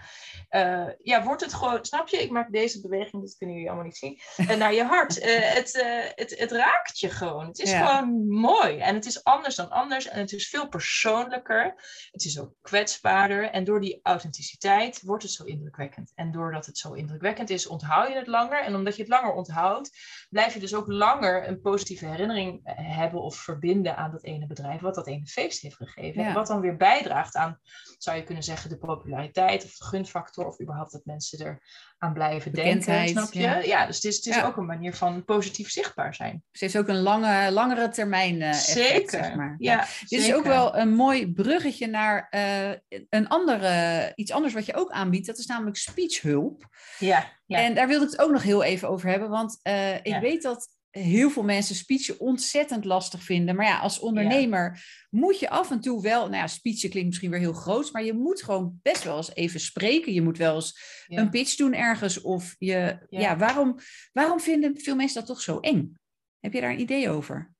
Uh, 0.50 0.88
ja, 1.02 1.22
wordt 1.22 1.42
het 1.42 1.54
gewoon, 1.54 1.84
snap 1.84 2.08
je? 2.08 2.16
Ik 2.16 2.30
maak 2.30 2.52
deze 2.52 2.80
beweging, 2.80 3.22
dat 3.22 3.36
kunnen 3.36 3.54
jullie 3.54 3.70
allemaal 3.70 3.88
niet 3.88 3.96
zien, 3.96 4.20
uh, 4.36 4.56
naar 4.62 4.74
je 4.74 4.84
hart. 4.84 5.22
het, 5.54 5.86
het, 6.14 6.38
het 6.38 6.50
raakt 6.50 6.98
je 6.98 7.10
gewoon. 7.10 7.46
Het 7.46 7.58
is 7.58 7.72
gewoon 7.72 8.28
mooi 8.28 8.78
en 8.78 8.94
het 8.94 9.06
is 9.06 9.24
anders 9.24 9.56
dan 9.56 9.70
anders 9.70 10.08
en 10.08 10.20
het 10.20 10.32
is 10.32 10.48
veel 10.48 10.68
persoonlijker. 10.68 11.74
Het 12.10 12.24
is 12.24 12.40
ook 12.40 12.52
kwetsbaarder 12.60 13.50
en 13.50 13.64
door 13.64 13.80
die 13.80 14.00
authenticiteit 14.02 15.02
wordt 15.02 15.22
het 15.22 15.32
zo 15.32 15.44
indrukwekkend. 15.44 16.12
En 16.14 16.32
doordat 16.32 16.66
het 16.66 16.78
zo 16.78 16.92
indrukwekkend 16.92 17.50
is, 17.50 17.66
onthoud 17.66 18.08
je 18.08 18.14
het 18.14 18.26
langer 18.26 18.64
en 18.64 18.74
omdat 18.74 18.96
je 18.96 19.02
het 19.02 19.10
langer 19.10 19.32
onthoudt, 19.32 19.90
blijf 20.30 20.54
je 20.54 20.60
dus 20.60 20.74
ook 20.74 20.86
langer 20.86 21.48
een 21.48 21.60
positieve 21.60 22.06
herinnering 22.06 22.60
hebben 22.74 23.22
of 23.22 23.36
verbinden 23.36 23.96
aan 23.96 24.10
dat 24.10 24.24
ene 24.24 24.46
bedrijf, 24.46 24.80
wat 24.80 24.94
dat 24.94 25.06
een 25.20 25.28
feest 25.28 25.60
heeft 25.60 25.76
gegeven. 25.76 26.32
Wat 26.32 26.46
dan 26.46 26.60
weer 26.60 26.76
bijdraagt 26.76 27.36
aan, 27.36 27.58
zou 27.98 28.16
je 28.16 28.22
kunnen 28.22 28.42
zeggen, 28.42 28.70
de 28.70 28.78
populariteit 28.78 29.64
of 29.64 29.76
de 29.76 29.84
gunfactor, 29.84 30.46
of 30.46 30.60
überhaupt 30.60 30.92
dat 30.92 31.04
mensen 31.04 31.46
er 31.46 31.62
aan 31.98 32.12
blijven 32.12 32.52
denken. 32.52 33.08
Snap 33.08 33.32
je? 33.32 33.62
Ja, 33.64 33.86
dus 33.86 33.96
het 33.96 34.04
is, 34.04 34.16
het 34.16 34.26
is 34.26 34.42
ook 34.42 34.56
een 34.56 34.66
manier 34.66 34.94
van 34.94 35.24
positief 35.24 35.70
zichtbaar 35.70 36.14
zijn. 36.14 36.42
Ze 36.50 36.64
heeft 36.64 36.78
ook 36.78 36.88
een 36.88 37.02
lange, 37.02 37.50
langere 37.50 37.88
termijn 37.88 38.34
uh, 38.34 38.48
effect, 38.48 38.76
zeker. 38.76 39.24
zeg 39.24 39.34
maar. 39.34 39.54
Ja, 39.58 39.86
Dit 40.08 40.20
is 40.20 40.34
ook 40.34 40.44
wel 40.44 40.76
een 40.76 40.94
mooi 40.94 41.32
bruggetje 41.32 41.86
naar 41.86 42.26
uh, 42.30 42.70
een 43.08 43.28
andere, 43.28 44.12
iets 44.14 44.32
anders 44.32 44.54
wat 44.54 44.66
je 44.66 44.74
ook 44.74 44.90
aanbiedt. 44.90 45.26
Dat 45.26 45.38
is 45.38 45.46
namelijk 45.46 45.76
speechhulp. 45.76 46.68
Ja, 46.98 47.30
ja. 47.46 47.58
En 47.58 47.74
daar 47.74 47.88
wilde 47.88 48.04
ik 48.04 48.10
het 48.10 48.20
ook 48.20 48.30
nog 48.30 48.42
heel 48.42 48.62
even 48.62 48.88
over 48.88 49.08
hebben. 49.08 49.28
Want 49.28 49.60
uh, 49.62 49.94
ik 49.94 50.18
weet 50.20 50.42
dat 50.42 50.68
heel 50.92 51.30
veel 51.30 51.42
mensen 51.42 51.74
speechen 51.74 52.20
ontzettend 52.20 52.84
lastig 52.84 53.22
vinden. 53.22 53.56
Maar 53.56 53.66
ja, 53.66 53.78
als 53.78 53.98
ondernemer 53.98 54.84
moet 55.10 55.38
je 55.38 55.50
af 55.50 55.70
en 55.70 55.80
toe 55.80 56.02
wel, 56.02 56.20
nou 56.20 56.36
ja, 56.36 56.46
speechen 56.46 56.90
klinkt 56.90 57.08
misschien 57.08 57.30
weer 57.30 57.40
heel 57.40 57.52
groot, 57.52 57.92
maar 57.92 58.04
je 58.04 58.12
moet 58.12 58.42
gewoon 58.42 58.78
best 58.82 59.04
wel 59.04 59.16
eens 59.16 59.34
even 59.34 59.60
spreken. 59.60 60.12
Je 60.12 60.22
moet 60.22 60.38
wel 60.38 60.54
eens 60.54 61.04
een 61.06 61.30
pitch 61.30 61.56
doen 61.56 61.74
ergens. 61.74 62.20
Of 62.20 62.54
je, 62.58 63.06
ja, 63.08 63.36
waarom, 63.36 63.78
waarom 64.12 64.40
vinden 64.40 64.80
veel 64.80 64.96
mensen 64.96 65.18
dat 65.18 65.26
toch 65.26 65.40
zo 65.40 65.58
eng? 65.58 65.96
Heb 66.40 66.52
je 66.52 66.60
daar 66.60 66.70
een 66.70 66.80
idee 66.80 67.10
over? 67.10 67.52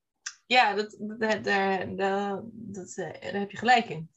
Ja, 0.46 0.74
dat, 0.74 0.96
dat, 0.98 1.44
daar, 1.44 1.96
dat, 1.96 2.42
dat, 2.52 2.96
eh, 2.96 3.32
daar 3.32 3.40
heb 3.40 3.50
je 3.50 3.56
gelijk 3.56 3.88
in. 3.88 4.10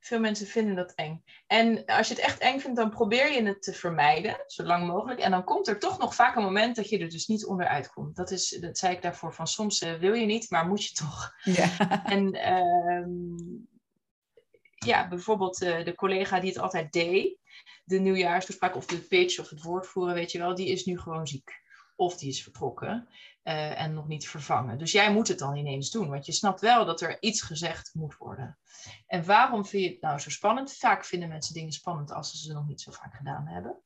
Veel 0.00 0.20
mensen 0.20 0.46
vinden 0.46 0.74
dat 0.74 0.92
eng. 0.94 1.24
En 1.46 1.84
als 1.86 2.08
je 2.08 2.14
het 2.14 2.22
echt 2.22 2.38
eng 2.38 2.58
vindt, 2.58 2.76
dan 2.76 2.90
probeer 2.90 3.32
je 3.32 3.42
het 3.42 3.62
te 3.62 3.72
vermijden, 3.72 4.36
zo 4.46 4.62
lang 4.62 4.86
mogelijk. 4.86 5.20
En 5.20 5.30
dan 5.30 5.44
komt 5.44 5.68
er 5.68 5.78
toch 5.78 5.98
nog 5.98 6.14
vaak 6.14 6.36
een 6.36 6.42
moment 6.42 6.76
dat 6.76 6.88
je 6.88 6.98
er 6.98 7.08
dus 7.08 7.26
niet 7.26 7.46
onderuit 7.46 7.90
komt. 7.90 8.16
Dat, 8.16 8.30
is, 8.30 8.48
dat 8.60 8.78
zei 8.78 8.94
ik 8.94 9.02
daarvoor 9.02 9.34
van 9.34 9.46
soms 9.46 9.82
uh, 9.82 9.94
wil 9.94 10.12
je 10.14 10.26
niet, 10.26 10.50
maar 10.50 10.66
moet 10.66 10.84
je 10.84 10.94
toch. 10.94 11.34
Ja. 11.42 11.68
En 12.14 12.34
uh, 12.34 13.06
ja, 14.74 15.08
bijvoorbeeld 15.08 15.62
uh, 15.62 15.84
de 15.84 15.94
collega 15.94 16.40
die 16.40 16.50
het 16.50 16.58
altijd 16.58 16.92
deed, 16.92 17.38
de 17.84 17.98
nieuwjaarstoespraak 17.98 18.76
of 18.76 18.86
de 18.86 18.98
pitch 18.98 19.38
of 19.38 19.50
het 19.50 19.62
woordvoeren, 19.62 20.14
weet 20.14 20.32
je 20.32 20.38
wel, 20.38 20.54
die 20.54 20.68
is 20.68 20.84
nu 20.84 20.98
gewoon 20.98 21.26
ziek. 21.26 21.60
Of 21.96 22.16
die 22.16 22.28
is 22.28 22.42
vertrokken. 22.42 23.08
Uh, 23.50 23.80
en 23.80 23.94
nog 23.94 24.08
niet 24.08 24.28
vervangen. 24.28 24.78
Dus 24.78 24.92
jij 24.92 25.12
moet 25.12 25.28
het 25.28 25.38
dan 25.38 25.56
ineens 25.56 25.90
doen, 25.90 26.08
want 26.08 26.26
je 26.26 26.32
snapt 26.32 26.60
wel 26.60 26.84
dat 26.84 27.00
er 27.00 27.22
iets 27.22 27.42
gezegd 27.42 27.90
moet 27.94 28.16
worden. 28.16 28.58
En 29.06 29.24
waarom 29.24 29.66
vind 29.66 29.82
je 29.82 29.90
het 29.90 30.00
nou 30.00 30.18
zo 30.18 30.30
spannend? 30.30 30.72
Vaak 30.72 31.04
vinden 31.04 31.28
mensen 31.28 31.54
dingen 31.54 31.72
spannend 31.72 32.12
als 32.12 32.30
ze 32.30 32.36
ze 32.36 32.52
nog 32.52 32.66
niet 32.66 32.80
zo 32.80 32.90
vaak 32.90 33.14
gedaan 33.14 33.46
hebben. 33.46 33.82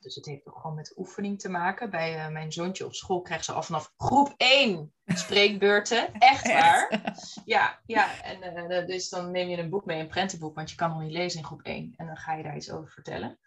Dus 0.00 0.14
het 0.14 0.26
heeft 0.26 0.46
ook 0.46 0.56
gewoon 0.56 0.76
met 0.76 0.92
oefening 0.96 1.38
te 1.38 1.48
maken. 1.48 1.90
Bij 1.90 2.16
uh, 2.16 2.28
mijn 2.28 2.52
zoontje 2.52 2.84
op 2.84 2.94
school 2.94 3.20
krijgt 3.20 3.44
ze 3.44 3.52
al 3.52 3.62
vanaf 3.62 3.92
groep 3.96 4.34
1 4.36 4.92
spreekbeurten. 5.04 6.12
Echt 6.18 6.46
waar. 6.46 7.14
Ja, 7.44 7.80
ja. 7.86 8.22
En 8.22 8.70
uh, 8.72 8.86
dus 8.86 9.08
dan 9.08 9.30
neem 9.30 9.48
je 9.48 9.58
een 9.58 9.70
boek 9.70 9.84
mee, 9.84 10.00
een 10.00 10.08
prentenboek, 10.08 10.54
want 10.54 10.70
je 10.70 10.76
kan 10.76 10.90
nog 10.90 11.00
niet 11.00 11.12
lezen 11.12 11.38
in 11.38 11.46
groep 11.46 11.62
1. 11.62 11.94
En 11.96 12.06
dan 12.06 12.16
ga 12.16 12.34
je 12.34 12.42
daar 12.42 12.56
iets 12.56 12.70
over 12.70 12.90
vertellen. 12.90 13.38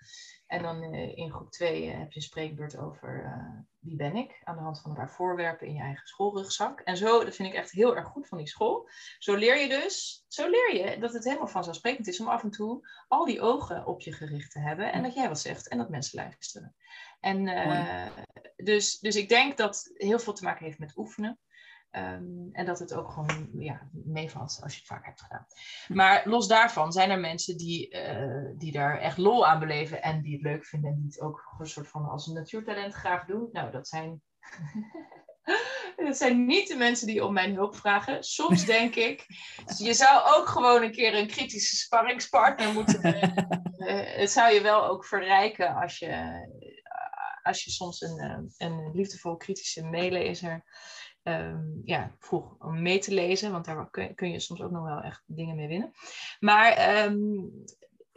En 0.50 0.62
dan 0.62 0.84
uh, 0.84 1.18
in 1.18 1.32
groep 1.32 1.52
2 1.52 1.90
heb 1.90 2.12
je 2.12 2.16
een 2.16 2.22
spreekbeurt 2.22 2.78
over 2.78 3.34
wie 3.80 3.96
ben 3.96 4.16
ik, 4.16 4.42
aan 4.44 4.56
de 4.56 4.62
hand 4.62 4.82
van 4.82 4.90
een 4.92 4.98
paar 4.98 5.12
voorwerpen 5.12 5.68
in 5.68 5.74
je 5.74 5.82
eigen 5.82 6.08
schoolrugzak. 6.08 6.80
En 6.80 6.98
zo, 6.98 7.24
dat 7.24 7.36
vind 7.36 7.50
ik 7.50 7.54
echt 7.54 7.72
heel 7.72 7.96
erg 7.96 8.08
goed 8.08 8.28
van 8.28 8.38
die 8.38 8.48
school. 8.48 8.90
Zo 9.20 9.36
leer 9.36 9.62
je 9.62 9.70
dus, 9.70 10.26
zo 10.28 10.50
leer 10.50 10.76
je 10.76 11.00
dat 11.00 11.14
het 11.14 11.24
helemaal 11.24 11.48
vanzelfsprekend 11.48 12.08
is 12.08 12.20
om 12.20 12.28
af 12.28 12.44
en 12.44 12.52
toe 12.52 12.88
al 13.08 13.26
die 13.26 13.42
ogen 13.42 13.86
op 13.86 14.02
je 14.02 14.14
gericht 14.14 14.52
te 14.52 14.60
hebben 14.60 14.92
en 14.92 15.04
dat 15.04 15.14
jij 15.14 15.28
wat 15.28 15.40
zegt 15.40 15.68
en 15.68 15.78
dat 15.78 15.90
mensen 15.90 16.20
luisteren. 16.20 16.76
En 17.20 17.48
uh, 17.48 18.08
dus, 18.56 19.00
dus 19.00 19.16
ik 19.16 19.30
denk 19.30 19.58
dat 19.58 19.92
heel 19.94 20.20
veel 20.20 20.34
te 20.34 20.44
maken 20.44 20.66
heeft 20.66 20.80
met 20.80 20.98
oefenen. 20.98 21.40
Um, 21.92 22.50
en 22.52 22.66
dat 22.66 22.80
het 22.80 22.94
ook 22.94 23.12
gewoon 23.12 23.50
ja, 23.54 23.90
meevalt 23.92 24.60
als 24.62 24.74
je 24.74 24.80
het 24.80 24.88
vaak 24.88 25.06
hebt 25.06 25.22
gedaan. 25.22 25.46
Maar 25.88 26.22
los 26.26 26.48
daarvan 26.48 26.92
zijn 26.92 27.10
er 27.10 27.20
mensen 27.20 27.58
die, 27.58 27.96
uh, 27.96 28.52
die 28.58 28.72
daar 28.72 29.00
echt 29.00 29.18
lol 29.18 29.48
aan 29.48 29.60
beleven 29.60 30.02
en 30.02 30.22
die 30.22 30.34
het 30.34 30.42
leuk 30.42 30.66
vinden 30.66 30.92
en 30.92 30.96
die 30.96 31.06
het 31.06 31.22
ook 31.22 31.56
een 31.60 31.66
soort 31.66 31.88
van 31.88 32.10
als 32.10 32.28
een 32.28 32.34
natuurtalent 32.34 32.94
graag 32.94 33.26
doen. 33.26 33.50
Nou, 33.52 33.72
dat 33.72 33.88
zijn, 33.88 34.22
dat 35.96 36.18
zijn 36.18 36.46
niet 36.46 36.68
de 36.68 36.76
mensen 36.76 37.08
die 37.08 37.26
om 37.26 37.34
mijn 37.34 37.54
hulp 37.54 37.76
vragen. 37.76 38.24
Soms 38.24 38.66
denk 38.66 38.96
ik, 38.96 39.26
je 39.78 39.94
zou 39.94 40.38
ook 40.38 40.48
gewoon 40.48 40.84
een 40.84 40.92
keer 40.92 41.14
een 41.14 41.28
kritische 41.28 41.76
sparringspartner 41.76 42.74
moeten 42.74 43.00
brengen. 43.12 43.64
Uh, 43.78 44.18
het 44.18 44.32
zou 44.32 44.54
je 44.54 44.62
wel 44.62 44.86
ook 44.86 45.06
verrijken 45.06 45.76
als 45.76 46.00
je, 46.00 46.42
als 47.44 47.64
je 47.64 47.72
soms 47.72 48.02
een, 48.02 48.52
een 48.58 48.92
liefdevol 48.94 49.38
kritische 49.38 49.86
meelezer 49.86 50.64
um, 51.30 51.82
ja, 51.84 52.16
vroeg 52.20 52.56
om 52.60 52.82
mee 52.82 53.00
te 53.00 53.14
lezen, 53.14 53.52
want 53.52 53.66
daar 53.66 53.90
kun, 53.90 54.16
kun, 54.16 54.32
je 54.32 54.40
soms 54.40 54.62
ook 54.62 54.72
nog 54.72 54.84
wel 54.84 55.02
echt 55.02 55.24
dingen 55.26 55.56
mee 55.56 55.68
winnen. 55.68 55.92
Maar. 56.40 57.04
Um, 57.06 57.52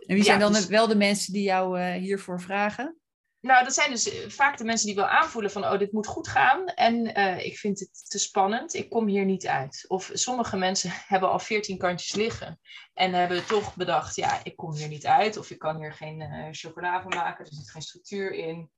en 0.06 0.14
wie 0.14 0.24
zijn 0.24 0.40
dan 0.40 0.52
dus, 0.52 0.66
wel 0.66 0.86
de 0.86 0.96
mensen 0.96 1.32
die 1.32 1.42
jou 1.42 1.80
uh, 1.80 1.92
hiervoor 1.92 2.40
vragen? 2.40 2.96
Nou, 3.42 3.64
dat 3.64 3.74
zijn 3.74 3.90
dus 3.90 4.10
eh, 4.10 4.28
vaak 4.28 4.58
de 4.58 4.64
mensen 4.64 4.86
die 4.86 4.94
wel 4.94 5.06
aanvoelen 5.06 5.50
van, 5.50 5.64
oh, 5.64 5.78
dit 5.78 5.92
moet 5.92 6.06
goed 6.06 6.28
gaan. 6.28 6.66
En 6.66 7.18
uh, 7.18 7.44
ik 7.44 7.58
vind 7.58 7.78
het 7.80 8.04
te 8.08 8.18
spannend, 8.18 8.74
ik 8.74 8.90
kom 8.90 9.06
hier 9.06 9.24
niet 9.24 9.46
uit. 9.46 9.84
Of 9.88 10.10
sommige 10.12 10.56
mensen 10.56 10.90
hebben 11.12 11.30
al 11.30 11.38
veertien 11.38 11.78
kantjes 11.78 12.14
liggen 12.14 12.60
en 12.94 13.12
hebben 13.12 13.46
toch 13.46 13.76
bedacht, 13.76 14.16
ja, 14.16 14.40
ik 14.44 14.56
kom 14.56 14.74
hier 14.74 14.88
niet 14.88 15.06
uit. 15.06 15.36
Of 15.36 15.50
ik 15.50 15.58
kan 15.58 15.76
hier 15.76 15.92
geen 15.92 16.20
uh, 16.20 16.48
chocola 16.50 17.02
van 17.02 17.10
maken, 17.10 17.44
er 17.44 17.52
zit 17.52 17.70
geen 17.70 17.82
structuur 17.82 18.32
in. 18.32 18.70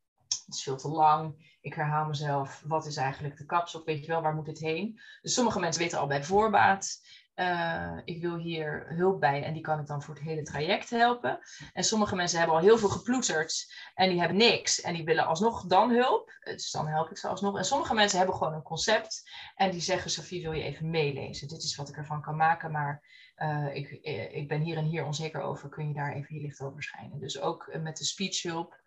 Het 0.44 0.54
is 0.54 0.62
veel 0.62 0.76
te 0.76 0.88
lang. 0.88 1.53
Ik 1.64 1.74
herhaal 1.74 2.06
mezelf. 2.06 2.62
Wat 2.66 2.86
is 2.86 2.96
eigenlijk 2.96 3.36
de 3.36 3.44
kapstok? 3.44 3.86
Weet 3.86 4.00
je 4.04 4.12
wel, 4.12 4.22
waar 4.22 4.34
moet 4.34 4.46
het 4.46 4.58
heen? 4.58 5.00
Dus 5.22 5.34
sommige 5.34 5.60
mensen 5.60 5.82
weten 5.82 5.98
al 5.98 6.06
bij 6.06 6.24
voorbaat. 6.24 7.00
Uh, 7.34 7.98
ik 8.04 8.22
wil 8.22 8.36
hier 8.36 8.86
hulp 8.88 9.20
bij 9.20 9.42
en 9.42 9.52
die 9.52 9.62
kan 9.62 9.80
ik 9.80 9.86
dan 9.86 10.02
voor 10.02 10.14
het 10.14 10.22
hele 10.22 10.42
traject 10.42 10.90
helpen. 10.90 11.38
En 11.72 11.84
sommige 11.84 12.16
mensen 12.16 12.38
hebben 12.38 12.56
al 12.56 12.62
heel 12.62 12.78
veel 12.78 12.88
geploeterd 12.88 13.74
en 13.94 14.08
die 14.08 14.18
hebben 14.18 14.36
niks 14.36 14.80
en 14.80 14.94
die 14.94 15.04
willen 15.04 15.26
alsnog 15.26 15.66
dan 15.66 15.90
hulp. 15.90 16.38
Dus 16.40 16.70
dan 16.70 16.86
help 16.86 17.10
ik 17.10 17.16
ze 17.16 17.28
alsnog. 17.28 17.58
En 17.58 17.64
sommige 17.64 17.94
mensen 17.94 18.18
hebben 18.18 18.36
gewoon 18.36 18.54
een 18.54 18.62
concept 18.62 19.30
en 19.54 19.70
die 19.70 19.80
zeggen: 19.80 20.10
Sophie, 20.10 20.42
wil 20.42 20.52
je 20.52 20.62
even 20.62 20.90
meelezen? 20.90 21.48
Dit 21.48 21.62
is 21.62 21.76
wat 21.76 21.88
ik 21.88 21.96
ervan 21.96 22.22
kan 22.22 22.36
maken, 22.36 22.70
maar 22.70 23.02
uh, 23.38 23.74
ik, 23.74 23.90
eh, 23.90 24.36
ik 24.36 24.48
ben 24.48 24.60
hier 24.60 24.76
en 24.76 24.84
hier 24.84 25.04
onzeker 25.04 25.40
over. 25.40 25.68
Kun 25.68 25.88
je 25.88 25.94
daar 25.94 26.12
even 26.12 26.34
je 26.34 26.42
licht 26.42 26.60
over 26.60 26.82
schijnen? 26.82 27.20
Dus 27.20 27.40
ook 27.40 27.78
met 27.82 27.96
de 27.96 28.04
speechhulp, 28.04 28.80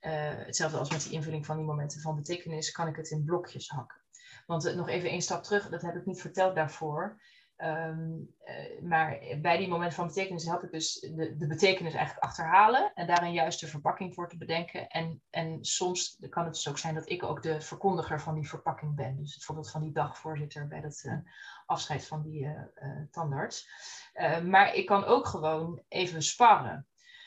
uh, 0.00 0.10
hetzelfde 0.46 0.78
als 0.78 0.90
met 0.90 1.02
die 1.02 1.12
invulling 1.12 1.46
van 1.46 1.56
die 1.56 1.66
momenten 1.66 2.00
van 2.00 2.16
betekenis, 2.16 2.70
kan 2.70 2.88
ik 2.88 2.96
het 2.96 3.10
in 3.10 3.24
blokjes 3.24 3.68
hakken. 3.68 3.98
Want 4.46 4.74
nog 4.74 4.88
even 4.88 5.10
één 5.10 5.22
stap 5.22 5.42
terug, 5.42 5.68
dat 5.68 5.82
heb 5.82 5.96
ik 5.96 6.06
niet 6.06 6.20
verteld 6.20 6.54
daarvoor. 6.54 7.20
Um, 7.62 8.34
uh, 8.44 8.82
maar 8.82 9.18
bij 9.40 9.56
die 9.56 9.68
moment 9.68 9.94
van 9.94 10.06
betekenis 10.06 10.44
help 10.44 10.62
ik 10.62 10.70
dus 10.70 11.00
de, 11.00 11.36
de, 11.36 11.46
betekenis 11.46 11.94
eigenlijk 11.94 12.24
achterhalen 12.24 12.92
en 12.94 13.06
daar 13.06 13.22
een 13.22 13.32
juiste 13.32 13.66
verpakking 13.66 14.14
voor 14.14 14.28
te 14.28 14.36
bedenken. 14.36 14.88
En, 14.88 15.22
en 15.30 15.64
soms 15.64 16.18
kan 16.28 16.44
het 16.44 16.54
dus 16.54 16.68
ook 16.68 16.78
zijn 16.78 16.94
dat 16.94 17.10
ik 17.10 17.22
ook 17.22 17.42
de 17.42 17.60
verkondiger 17.60 18.20
van 18.20 18.34
die 18.34 18.48
verpakking 18.48 18.94
ben. 18.96 19.16
Dus 19.16 19.36
bijvoorbeeld 19.36 19.70
van 19.70 19.80
die 19.80 19.92
dagvoorzitter 19.92 20.68
bij 20.68 20.80
dat 20.80 21.02
uh, 21.06 21.14
afscheid 21.66 22.06
van 22.06 22.22
die 22.22 22.44
uh, 22.44 22.60
tandarts. 23.10 23.68
maar 24.44 24.74
ik 24.74 24.86
kan 24.86 25.04
ook 25.04 25.26
gewoon 25.26 25.82
even 25.88 26.22
sparren. 26.22 26.86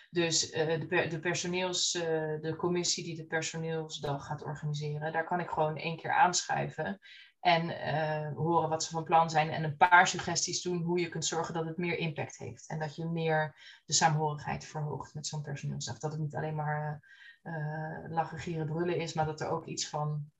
Dus 0.09 0.51
de, 0.51 1.07
de 1.09 1.19
personeels, 1.19 1.91
de 1.91 2.53
commissie 2.57 3.03
die 3.03 3.15
de 3.15 3.25
personeelsdag 3.25 4.25
gaat 4.25 4.43
organiseren, 4.43 5.11
daar 5.11 5.25
kan 5.25 5.39
ik 5.39 5.49
gewoon 5.49 5.77
één 5.77 5.97
keer 5.97 6.11
aanschuiven. 6.11 6.99
En 7.43 8.33
horen 8.35 8.69
wat 8.69 8.83
ze 8.83 8.91
van 8.91 9.03
plan 9.03 9.29
zijn 9.29 9.49
en 9.49 9.63
een 9.63 9.77
paar 9.77 10.07
suggesties 10.07 10.61
doen 10.61 10.81
hoe 10.81 10.99
je 10.99 11.09
kunt 11.09 11.25
zorgen 11.25 11.53
dat 11.53 11.65
het 11.65 11.77
meer 11.77 11.97
impact 11.97 12.37
heeft. 12.37 12.67
En 12.67 12.79
dat 12.79 12.95
je 12.95 13.05
meer 13.05 13.55
de 13.85 13.93
saamhorigheid 13.93 14.65
verhoogt 14.65 15.13
met 15.13 15.27
zo'n 15.27 15.41
personeelsdag. 15.41 15.97
Dat 15.97 16.11
het 16.11 16.21
niet 16.21 16.35
alleen 16.35 16.55
maar 16.55 17.01
uh, 17.43 18.09
lachen, 18.09 18.39
gieren, 18.39 18.65
brullen 18.65 18.97
is, 18.97 19.13
maar 19.13 19.25
dat 19.25 19.41
er 19.41 19.49
ook 19.49 19.65
iets 19.65 19.89
van. 19.89 20.31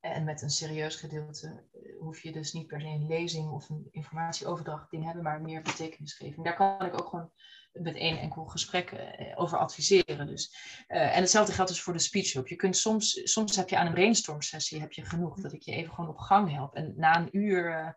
En 0.00 0.24
met 0.24 0.42
een 0.42 0.50
serieus 0.50 0.96
gedeelte 0.96 1.64
eh, 1.72 1.98
hoef 1.98 2.20
je 2.20 2.32
dus 2.32 2.52
niet 2.52 2.66
per 2.66 2.80
se 2.80 2.86
een 2.86 3.06
lezing 3.06 3.50
of 3.50 3.68
een 3.68 3.88
informatieoverdracht 3.90 4.90
ding 4.90 5.04
hebben, 5.04 5.22
maar 5.22 5.40
meer 5.40 5.62
betekenisgeving. 5.62 6.44
Daar 6.44 6.56
kan 6.56 6.86
ik 6.86 7.00
ook 7.00 7.08
gewoon 7.08 7.30
met 7.72 7.94
één 7.94 8.18
enkel 8.18 8.44
gesprek 8.44 8.90
eh, 8.90 9.40
over 9.40 9.58
adviseren. 9.58 10.26
Dus. 10.26 10.54
en 10.86 11.20
hetzelfde 11.20 11.52
geldt 11.52 11.70
dus 11.70 11.82
voor 11.82 11.92
de 11.92 11.98
speechloop. 11.98 12.48
Je 12.48 12.56
kunt 12.56 12.76
soms, 12.76 13.20
soms 13.24 13.56
heb 13.56 13.68
je 13.68 13.76
aan 13.76 13.86
een 13.86 13.92
brainstorm 13.92 14.42
sessie 14.42 14.80
heb 14.80 14.92
je 14.92 15.04
genoeg 15.04 15.40
dat 15.40 15.52
ik 15.52 15.62
je 15.62 15.72
even 15.72 15.94
gewoon 15.94 16.10
op 16.10 16.18
gang 16.18 16.52
help. 16.52 16.74
En 16.74 16.92
na 16.96 17.16
een 17.16 17.36
uur 17.36 17.96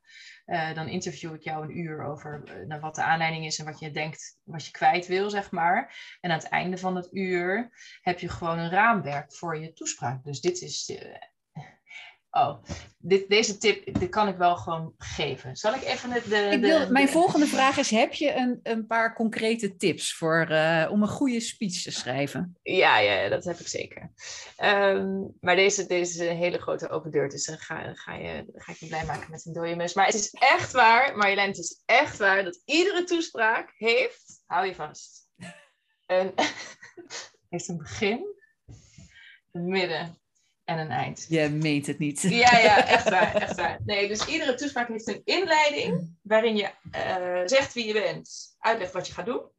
dan 0.74 0.88
interview 0.88 1.34
ik 1.34 1.44
jou 1.44 1.64
een 1.64 1.78
uur 1.78 2.04
over 2.04 2.44
wat 2.80 2.96
de 2.96 3.04
aanleiding 3.04 3.46
is 3.46 3.60
en 3.60 3.66
wat 3.66 3.80
je 3.80 3.92
denkt, 3.92 4.40
wat 4.44 4.66
je 4.66 4.72
kwijt 4.72 5.08
wil, 5.08 5.30
zeg 5.30 5.52
maar. 5.52 5.96
En 6.22 6.32
aan 6.32 6.38
het 6.38 6.48
einde 6.48 6.78
van 6.78 6.96
het 6.96 7.14
uur 7.14 7.72
heb 8.02 8.20
je 8.20 8.30
gewoon 8.30 8.60
een 8.60 8.70
raamwerk 8.70 9.34
voor 9.34 9.58
je 9.58 9.74
toespraak. 9.74 10.24
Dus 10.24 10.42
dit 10.42 10.62
is 10.62 10.86
Oh, 12.36 12.64
dit, 12.98 13.30
deze 13.30 13.58
tip 13.58 14.00
dit 14.00 14.10
kan 14.10 14.28
ik 14.28 14.38
wel 14.38 14.56
gewoon 14.56 14.94
geven. 14.98 15.56
Zal 15.56 15.74
ik 15.74 15.84
even 15.84 16.10
de. 16.10 16.22
de, 16.30 16.36
ik 16.36 16.60
wil, 16.60 16.92
mijn 16.92 17.10
volgende 17.10 17.46
vraag 17.46 17.78
is: 17.78 17.90
heb 17.90 18.14
je 18.14 18.34
een, 18.34 18.60
een 18.64 18.88
paar 18.88 19.16
concrete 19.16 19.76
tips 19.76 20.14
voor, 20.14 20.48
uh, 20.50 20.88
om 20.92 21.02
een 21.02 21.08
goede 21.08 21.40
speech 21.40 21.82
te 21.82 21.92
schrijven? 21.92 22.58
Ja, 22.62 22.98
ja 22.98 23.30
dat 23.30 23.44
heb 23.44 23.60
ik 23.60 23.68
zeker. 23.68 24.12
Um, 24.64 25.34
maar 25.40 25.56
deze, 25.56 25.86
deze 25.86 26.24
is 26.24 26.30
een 26.30 26.38
hele 26.38 26.58
grote 26.58 26.90
open 26.90 27.12
deur. 27.12 27.30
Dus 27.30 27.46
dan 27.46 27.58
ga, 27.58 27.94
ga, 27.94 28.14
je, 28.14 28.46
ga 28.54 28.72
ik 28.72 28.78
je 28.78 28.88
blij 28.88 29.06
maken 29.06 29.32
met 29.32 29.46
een 29.46 29.54
dode 29.54 29.76
mus. 29.76 29.94
Maar 29.94 30.06
het 30.06 30.16
is 30.16 30.30
echt 30.30 30.72
waar, 30.72 31.18
Marjolein, 31.18 31.48
het 31.48 31.58
is 31.58 31.82
echt 31.86 32.18
waar 32.18 32.44
dat 32.44 32.62
iedere 32.66 33.04
toespraak 33.04 33.74
heeft. 33.78 34.44
Hou 34.46 34.66
je 34.66 34.76
vast. 34.76 35.30
Een, 36.06 36.34
heeft 37.50 37.68
een 37.68 37.78
begin, 37.78 38.26
een 39.52 39.66
midden 39.66 40.22
en 40.66 40.78
een 40.80 40.92
eind. 40.92 41.26
Je 41.30 41.50
meet 41.50 41.88
het 41.88 42.00
niet. 42.00 42.22
Ja, 42.22 42.58
ja, 42.58 42.86
echt 42.98 43.10
waar, 43.10 43.36
echt 43.36 43.56
waar. 43.56 43.80
Nee, 43.86 44.08
dus 44.08 44.26
iedere 44.26 44.56
toespraak 44.56 44.88
heeft 44.88 45.08
een 45.08 45.22
inleiding 45.24 46.18
waarin 46.22 46.56
je 46.56 46.72
uh, 46.92 47.42
zegt 47.46 47.74
wie 47.74 47.86
je 47.86 47.94
bent, 47.94 48.56
uitlegt 48.60 48.94
wat 48.94 49.08
je 49.08 49.14
gaat 49.14 49.26
doen. 49.26 49.52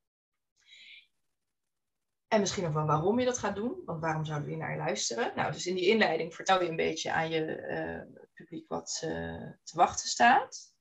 En 2.28 2.40
misschien 2.40 2.66
ook 2.66 2.74
wel 2.74 2.86
waarom 2.86 3.18
je 3.18 3.24
dat 3.24 3.38
gaat 3.38 3.56
doen, 3.56 3.82
want 3.84 4.00
waarom 4.00 4.24
zouden 4.24 4.48
we 4.48 4.56
naar 4.56 4.70
je 4.70 4.76
luisteren? 4.76 5.32
Nou, 5.34 5.52
dus 5.52 5.66
in 5.66 5.74
die 5.74 5.88
inleiding 5.88 6.34
vertel 6.34 6.62
je 6.62 6.68
een 6.68 6.76
beetje 6.76 7.12
aan 7.12 7.30
je 7.30 7.66
uh, 8.10 8.22
publiek 8.34 8.68
wat 8.68 9.02
uh, 9.04 9.10
te 9.62 9.76
wachten 9.76 10.08
staat. 10.08 10.73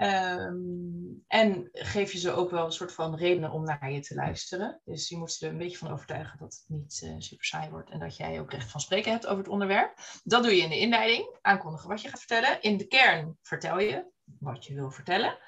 Um, 0.00 1.24
en 1.26 1.68
geef 1.72 2.12
je 2.12 2.18
ze 2.18 2.32
ook 2.32 2.50
wel 2.50 2.64
een 2.64 2.72
soort 2.72 2.92
van 2.92 3.16
redenen 3.16 3.50
om 3.50 3.64
naar 3.64 3.92
je 3.92 4.00
te 4.00 4.14
luisteren. 4.14 4.80
Dus 4.84 5.08
je 5.08 5.16
moet 5.16 5.32
ze 5.32 5.46
er 5.46 5.52
een 5.52 5.58
beetje 5.58 5.78
van 5.78 5.92
overtuigen 5.92 6.38
dat 6.38 6.54
het 6.54 6.64
niet 6.66 7.00
uh, 7.04 7.14
super 7.18 7.44
saai 7.44 7.70
wordt 7.70 7.90
en 7.90 7.98
dat 7.98 8.16
jij 8.16 8.40
ook 8.40 8.52
recht 8.52 8.70
van 8.70 8.80
spreken 8.80 9.12
hebt 9.12 9.26
over 9.26 9.38
het 9.38 9.52
onderwerp. 9.52 9.98
Dat 10.24 10.42
doe 10.42 10.56
je 10.56 10.62
in 10.62 10.68
de 10.68 10.78
inleiding, 10.78 11.38
aankondigen 11.42 11.88
wat 11.88 12.02
je 12.02 12.08
gaat 12.08 12.18
vertellen. 12.18 12.62
In 12.62 12.76
de 12.76 12.86
kern 12.86 13.38
vertel 13.42 13.80
je 13.80 14.04
wat 14.38 14.64
je 14.64 14.74
wil 14.74 14.90
vertellen. 14.90 15.38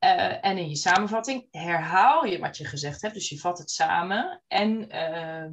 Uh, 0.00 0.44
en 0.44 0.58
in 0.58 0.68
je 0.68 0.76
samenvatting 0.76 1.46
herhaal 1.50 2.24
je 2.24 2.38
wat 2.38 2.56
je 2.56 2.64
gezegd 2.64 3.02
hebt. 3.02 3.14
Dus 3.14 3.28
je 3.28 3.38
vat 3.38 3.58
het 3.58 3.70
samen 3.70 4.42
en 4.46 4.96
uh, 4.96 5.46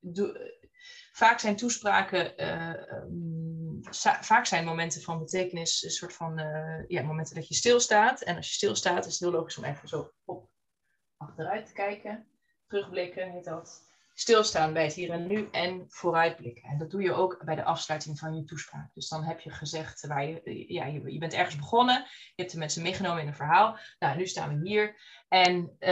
doe, 0.00 0.56
vaak 1.12 1.38
zijn 1.38 1.56
toespraken, 1.56 2.32
uh, 2.36 2.74
vaak 4.20 4.46
zijn 4.46 4.64
momenten 4.64 5.02
van 5.02 5.18
betekenis 5.18 5.82
een 5.82 5.90
soort 5.90 6.12
van 6.12 6.40
uh, 6.40 6.84
ja, 6.86 7.02
momenten 7.02 7.34
dat 7.34 7.48
je 7.48 7.54
stilstaat. 7.54 8.20
En 8.20 8.36
als 8.36 8.48
je 8.48 8.54
stilstaat 8.54 9.06
is 9.06 9.12
het 9.12 9.20
heel 9.20 9.30
logisch 9.30 9.58
om 9.58 9.64
even 9.64 9.88
zo 9.88 10.12
op 10.24 10.50
achteruit 11.16 11.66
te 11.66 11.72
kijken. 11.72 12.26
Terugblikken 12.66 13.30
heet 13.30 13.44
dat 13.44 13.87
stilstaan 14.20 14.72
bij 14.72 14.84
het 14.84 14.94
hier 14.94 15.10
en 15.10 15.26
nu 15.26 15.48
en 15.50 15.84
vooruitblikken. 15.88 16.62
En 16.62 16.78
dat 16.78 16.90
doe 16.90 17.02
je 17.02 17.12
ook 17.12 17.44
bij 17.44 17.54
de 17.54 17.64
afsluiting 17.64 18.18
van 18.18 18.36
je 18.36 18.44
toespraak. 18.44 18.94
Dus 18.94 19.08
dan 19.08 19.22
heb 19.22 19.40
je 19.40 19.50
gezegd, 19.50 20.06
waar 20.06 20.26
je, 20.26 20.64
ja, 20.68 20.86
je, 20.86 21.18
bent 21.18 21.32
ergens 21.32 21.56
begonnen, 21.56 21.94
je 22.04 22.42
hebt 22.42 22.52
de 22.52 22.58
mensen 22.58 22.82
meegenomen 22.82 23.22
in 23.22 23.28
een 23.28 23.34
verhaal. 23.34 23.78
Nou, 23.98 24.16
nu 24.16 24.26
staan 24.26 24.48
we 24.48 24.68
hier 24.68 24.96
en 25.28 25.76
uh, 25.80 25.88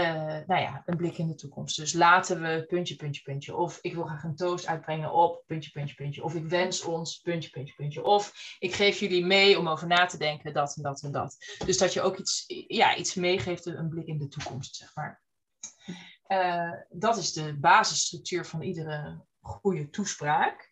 nou 0.47 0.61
ja, 0.61 0.83
een 0.87 0.97
blik 0.97 1.19
in 1.19 1.29
de 1.29 1.35
toekomst. 1.35 1.77
Dus 1.77 1.93
laten 1.93 2.43
we 2.43 2.65
puntje, 2.67 2.97
puntje, 2.97 3.23
puntje. 3.23 3.57
Of 3.57 3.79
ik 3.81 3.95
wil 3.95 4.05
graag 4.05 4.25
een 4.25 4.37
toast 4.37 4.67
uitbrengen 4.67 5.13
op 5.13 5.43
puntje, 5.47 5.71
puntje, 5.71 5.95
puntje. 5.95 6.25
Of 6.25 6.35
ik 6.35 6.47
wens 6.47 6.85
ons 6.85 7.19
puntje, 7.19 7.51
puntje, 7.51 7.75
puntje. 7.75 8.05
Of 8.05 8.57
ik 8.59 8.75
geef 8.75 8.99
jullie 8.99 9.27
mee 9.27 9.59
om 9.59 9.69
over 9.69 9.87
na 9.87 10.07
te 10.07 10.19
denken 10.19 10.53
dat 10.53 10.77
en 10.77 10.83
dat 10.83 11.03
en 11.03 11.13
dat. 11.13 11.37
Dus 11.67 11.79
dat 11.79 11.93
je 11.93 12.03
ook 12.03 12.17
iets, 12.17 12.45
ja, 12.67 12.97
iets 12.97 13.15
meegeeft, 13.15 13.67
een 13.67 13.89
blik 13.89 14.07
in 14.07 14.19
de 14.19 14.29
toekomst, 14.29 14.77
zeg 14.77 14.95
maar. 14.95 15.25
Uh, 16.29 16.73
dat 16.89 17.17
is 17.17 17.33
de 17.33 17.59
basisstructuur 17.59 18.47
van 18.47 18.63
iedere 18.63 19.25
goede 19.41 19.91
toespraak. 19.91 20.71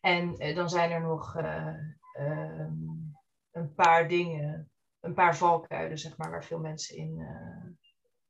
En 0.00 0.46
uh, 0.46 0.56
dan 0.56 0.68
zijn 0.70 0.90
er 0.90 1.00
nog 1.00 1.36
uh, 1.36 1.74
um, 2.18 3.16
een 3.50 3.74
paar 3.74 4.08
dingen, 4.08 4.70
een 5.00 5.14
paar 5.14 5.36
valkuilen, 5.36 5.98
zeg 5.98 6.16
maar, 6.16 6.30
waar 6.30 6.44
veel 6.44 6.58
mensen 6.58 6.96
in. 6.96 7.16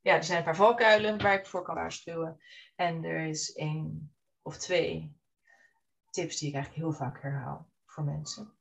ja, 0.01 0.15
er 0.15 0.23
zijn 0.23 0.37
een 0.37 0.43
paar 0.43 0.55
valkuilen 0.55 1.21
waar 1.21 1.33
ik 1.33 1.45
voor 1.45 1.61
kan 1.61 1.75
waarschuwen. 1.75 2.41
En 2.75 3.03
er 3.03 3.25
is 3.25 3.53
één 3.53 4.13
of 4.41 4.57
twee 4.57 5.15
tips 6.09 6.37
die 6.37 6.47
ik 6.47 6.55
eigenlijk 6.55 6.83
heel 6.83 6.93
vaak 6.93 7.21
herhaal 7.21 7.69
voor 7.85 8.03
mensen. 8.03 8.60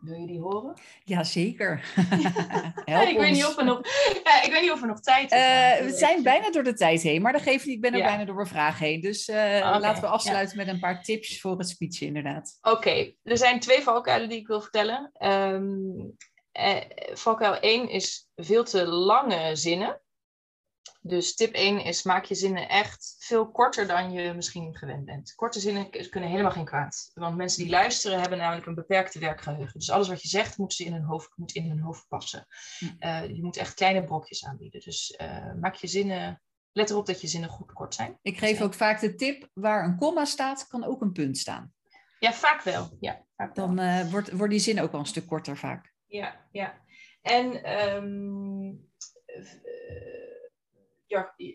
Wil 0.00 0.20
je 0.20 0.26
die 0.26 0.40
horen? 0.40 0.74
Jazeker. 1.04 1.92
ja, 2.84 3.00
ik, 3.08 3.18
weet 3.18 3.32
niet 3.32 3.44
of 3.44 3.56
we 3.56 3.62
nog, 3.62 3.80
ja, 4.24 4.42
ik 4.42 4.52
weet 4.52 4.60
niet 4.60 4.70
of 4.70 4.80
we 4.80 4.86
nog 4.86 5.00
tijd 5.00 5.30
hebben. 5.30 5.86
Uh, 5.86 5.92
we 5.92 5.98
zijn 5.98 6.22
bijna 6.22 6.50
door 6.50 6.62
de 6.62 6.74
tijd 6.74 7.02
heen, 7.02 7.22
maar 7.22 7.32
dat 7.32 7.42
geeft 7.42 7.66
niet. 7.66 7.74
Ik 7.74 7.80
ben 7.80 7.94
ook 7.94 8.02
bijna 8.02 8.24
door 8.24 8.34
mijn 8.34 8.46
vraag 8.46 8.78
heen. 8.78 9.00
Dus 9.00 9.28
uh, 9.28 9.36
okay, 9.36 9.80
laten 9.80 10.02
we 10.02 10.08
afsluiten 10.08 10.58
ja. 10.58 10.64
met 10.64 10.74
een 10.74 10.80
paar 10.80 11.02
tips 11.02 11.40
voor 11.40 11.58
het 11.58 11.68
speechen, 11.68 12.06
inderdaad. 12.06 12.58
Oké, 12.60 12.76
okay. 12.76 13.16
er 13.22 13.38
zijn 13.38 13.60
twee 13.60 13.80
valkuilen 13.80 14.28
die 14.28 14.38
ik 14.38 14.46
wil 14.46 14.60
vertellen. 14.60 15.12
Um, 15.18 16.16
uh, 16.58 16.80
valkuil 17.12 17.60
1 17.60 17.88
is 17.88 18.28
veel 18.36 18.64
te 18.64 18.86
lange 18.86 19.56
zinnen. 19.56 20.00
Dus 21.02 21.34
tip 21.34 21.54
1 21.54 21.84
is 21.84 22.02
maak 22.02 22.24
je 22.24 22.34
zinnen 22.34 22.68
echt 22.68 23.16
veel 23.18 23.50
korter 23.50 23.86
dan 23.86 24.12
je 24.12 24.34
misschien 24.34 24.76
gewend 24.76 25.04
bent. 25.04 25.34
Korte 25.34 25.60
zinnen 25.60 25.90
kunnen 26.10 26.30
helemaal 26.30 26.50
geen 26.50 26.64
kwaad. 26.64 27.10
Want 27.14 27.36
mensen 27.36 27.62
die 27.62 27.70
luisteren 27.70 28.20
hebben 28.20 28.38
namelijk 28.38 28.66
een 28.66 28.74
beperkte 28.74 29.18
werkgeheugen. 29.18 29.78
Dus 29.78 29.90
alles 29.90 30.08
wat 30.08 30.22
je 30.22 30.28
zegt 30.28 30.58
moet, 30.58 30.72
ze 30.72 30.84
in, 30.84 30.92
hun 30.92 31.02
hoofd, 31.02 31.32
moet 31.36 31.52
in 31.52 31.68
hun 31.68 31.80
hoofd 31.80 32.08
passen. 32.08 32.46
Uh, 32.80 33.26
je 33.26 33.42
moet 33.42 33.56
echt 33.56 33.74
kleine 33.74 34.04
brokjes 34.04 34.44
aanbieden. 34.44 34.80
Dus 34.80 35.18
uh, 35.20 35.54
maak 35.60 35.74
je 35.74 35.86
zinnen, 35.86 36.42
let 36.72 36.90
erop 36.90 37.06
dat 37.06 37.20
je 37.20 37.26
zinnen 37.26 37.50
goed 37.50 37.72
kort 37.72 37.94
zijn. 37.94 38.18
Ik 38.22 38.38
geef 38.38 38.60
ook 38.60 38.74
vaak 38.74 39.00
de 39.00 39.14
tip, 39.14 39.50
waar 39.54 39.84
een 39.84 39.96
komma 39.96 40.24
staat, 40.24 40.66
kan 40.66 40.84
ook 40.84 41.00
een 41.00 41.12
punt 41.12 41.38
staan. 41.38 41.72
Ja, 42.18 42.32
vaak 42.32 42.62
wel. 42.62 42.96
Ja, 43.00 43.26
vaak 43.36 43.54
dan 43.54 43.80
uh, 43.80 44.10
wordt, 44.10 44.32
wordt 44.32 44.52
die 44.52 44.60
zin 44.60 44.80
ook 44.80 44.92
wel 44.92 45.00
een 45.00 45.06
stuk 45.06 45.26
korter 45.26 45.56
vaak. 45.56 45.94
Ja, 46.06 46.48
ja. 46.50 46.80
En... 47.22 47.72
Um, 47.94 48.88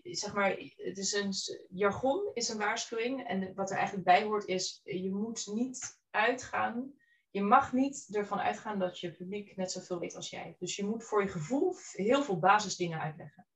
zeg 0.02 0.34
maar, 0.34 0.50
het 0.76 0.98
is 0.98 1.14
een 1.14 1.34
jargon 1.70 2.32
is 2.34 2.50
een 2.50 2.58
waarschuwing. 2.58 3.28
En 3.28 3.54
wat 3.56 3.70
er 3.70 3.78
eigenlijk 3.78 4.06
bij 4.06 4.24
hoort 4.24 4.46
is, 4.46 4.82
je 4.84 5.12
moet 5.12 5.48
niet 5.54 6.00
uitgaan. 6.10 6.94
Je 7.30 7.42
mag 7.42 7.74
niet 7.74 8.08
ervan 8.12 8.40
uitgaan 8.40 8.80
dat 8.80 9.00
je 9.00 9.12
publiek 9.12 9.56
net 9.56 9.72
zoveel 9.72 10.00
weet 10.00 10.16
als 10.16 10.30
jij. 10.30 10.56
Dus 10.60 10.76
je 10.76 10.86
moet 10.86 11.04
voor 11.04 11.24
je 11.24 11.30
gevoel 11.30 11.76
heel 11.92 12.24
veel 12.24 12.40
basisdingen 12.40 13.00
uitleggen. 13.00 13.48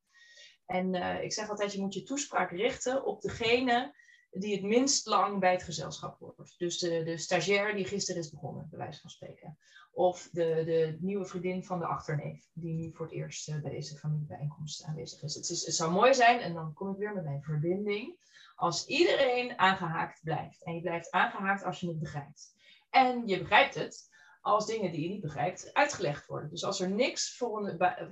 En 0.66 0.96
uh, 0.96 1.24
ik 1.24 1.34
zeg 1.34 1.50
altijd, 1.50 1.74
je 1.74 1.82
moet 1.82 1.94
je 1.94 2.04
toespraak 2.04 2.52
richten 2.52 3.06
op 3.06 3.22
degene 3.22 3.96
die 4.32 4.54
het 4.54 4.64
minst 4.64 5.06
lang 5.06 5.40
bij 5.40 5.52
het 5.52 5.64
gezelschap 5.64 6.20
hoort. 6.20 6.56
Dus 6.58 6.80
de, 6.80 7.04
de 7.04 7.18
stagiair 7.18 7.76
die 7.76 7.86
gisteren 7.86 8.22
is 8.22 8.30
begonnen, 8.30 8.68
bij 8.70 8.80
wijze 8.80 9.00
van 9.02 9.10
spreken. 9.10 9.58
Of 9.92 10.30
de, 10.32 10.64
de 10.66 10.98
nieuwe 11.00 11.26
vriendin 11.26 11.64
van 11.64 11.80
de 11.80 11.86
achterneef, 11.86 12.46
die 12.54 12.74
nu 12.74 12.92
voor 12.94 13.06
het 13.06 13.16
eerst 13.16 13.50
uh, 13.50 13.62
bij 13.62 13.72
deze 13.72 13.98
familiebijeenkomst 13.98 14.84
aanwezig 14.84 15.24
is. 15.24 15.36
Het, 15.36 15.50
is. 15.50 15.66
het 15.66 15.76
zou 15.76 15.92
mooi 15.92 16.14
zijn, 16.14 16.40
en 16.40 16.54
dan 16.54 16.74
kom 16.74 16.92
ik 16.92 16.98
weer 16.98 17.14
met 17.14 17.24
mijn 17.24 17.44
verbinding, 17.44 18.18
als 18.56 18.86
iedereen 18.86 19.58
aangehaakt 19.58 20.20
blijft. 20.24 20.64
En 20.64 20.76
je 20.76 20.82
blijft 20.82 21.12
aangehaakt 21.12 21.64
als 21.64 21.80
je 21.80 21.88
het 21.88 22.00
begrijpt. 22.00 22.54
En 22.90 23.28
je 23.28 23.40
begrijpt 23.40 23.76
het 23.76 24.09
als 24.42 24.66
dingen 24.66 24.92
die 24.92 25.02
je 25.02 25.10
niet 25.10 25.22
begrijpt 25.22 25.74
uitgelegd 25.74 26.26
worden. 26.26 26.50
Dus 26.50 26.64
als 26.64 26.80
er 26.80 26.90
niks 26.90 27.44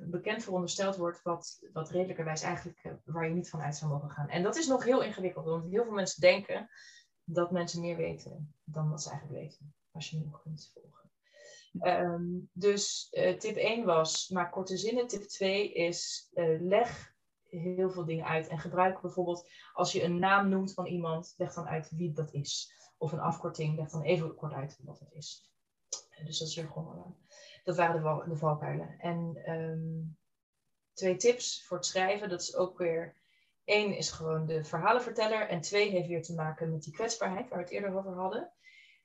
bekend 0.06 0.44
verondersteld 0.44 0.96
wordt 0.96 1.22
wat, 1.22 1.60
wat 1.74 1.90
redelijkerwijs 1.90 2.42
eigenlijk 2.42 2.84
uh, 2.84 2.92
waar 3.06 3.28
je 3.28 3.34
niet 3.34 3.50
van 3.50 3.62
uit 3.62 3.76
zou 3.76 3.92
mogen 3.92 4.10
gaan. 4.10 4.30
En 4.30 4.44
dat 4.44 4.56
is 4.56 4.68
nog 4.68 4.84
heel 4.84 5.04
ingewikkeld, 5.04 5.46
want 5.46 5.72
heel 5.72 5.84
veel 5.84 5.94
mensen 5.94 6.22
denken 6.22 6.70
dat 7.24 7.52
mensen 7.52 7.82
meer 7.82 7.98
weten 7.98 8.54
dan 8.64 8.90
wat 8.90 9.02
ze 9.02 9.10
eigenlijk 9.10 9.42
weten, 9.42 9.74
als 9.92 10.10
je 10.10 10.20
nog 10.20 10.42
kunt 10.42 10.72
volgen. 10.74 11.06
Um, 11.82 12.50
dus 12.54 13.08
uh, 13.12 13.38
tip 13.38 13.56
1 13.56 13.86
was, 13.86 14.30
maak 14.30 14.52
korte 14.52 14.78
zinnen. 14.78 15.08
Tip 15.08 15.22
2 15.22 15.74
is, 15.74 16.30
uh, 16.34 16.62
leg 16.62 17.16
heel 17.50 17.90
veel 17.90 18.06
dingen 18.06 18.26
uit. 18.26 18.48
En 18.48 18.60
gebruik 18.60 19.02
bijvoorbeeld, 19.02 19.50
als 19.74 19.92
je 19.92 20.04
een 20.04 20.20
naam 20.20 20.50
noemt 20.50 20.74
van 20.74 20.86
iemand, 20.86 21.34
leg 21.38 21.54
dan 21.54 21.68
uit 21.68 21.90
wie 21.90 22.14
dat 22.14 22.34
is. 22.34 22.72
Of 22.98 23.12
een 23.12 23.20
afkorting, 23.20 23.78
leg 23.78 23.90
dan 23.90 24.02
even 24.02 24.36
kort 24.36 24.54
uit 24.54 24.80
wat 24.84 25.00
dat 25.00 25.12
is. 25.12 25.52
Dus 26.26 26.40
dat 26.40 26.66
gewoon. 26.66 27.16
Waren 27.64 28.30
de, 28.30 28.36
valkuilen. 28.36 29.00
En 29.00 29.42
ehm, 29.46 30.04
twee 30.94 31.16
tips 31.16 31.66
voor 31.66 31.78
het 31.78 31.86
schrijven. 31.86 32.30
Dat 32.30 32.42
is 32.42 32.56
ook 32.56 32.78
weer. 32.78 33.16
Eén 33.66 33.98
is 33.98 34.12
gewoon 34.12 34.46
de 34.46 34.64
verhalenverteller. 34.64 35.48
En 35.48 35.62
twee 35.62 35.90
heeft 35.90 36.08
weer 36.08 36.24
te 36.24 36.34
maken 36.34 36.72
met 36.72 36.84
die 36.84 36.94
kwetsbaarheid 36.94 37.50
waar 37.50 37.58
we 37.58 37.64
het 37.64 37.74
eerder 37.74 37.98
over 37.98 38.14
hadden. 38.14 38.52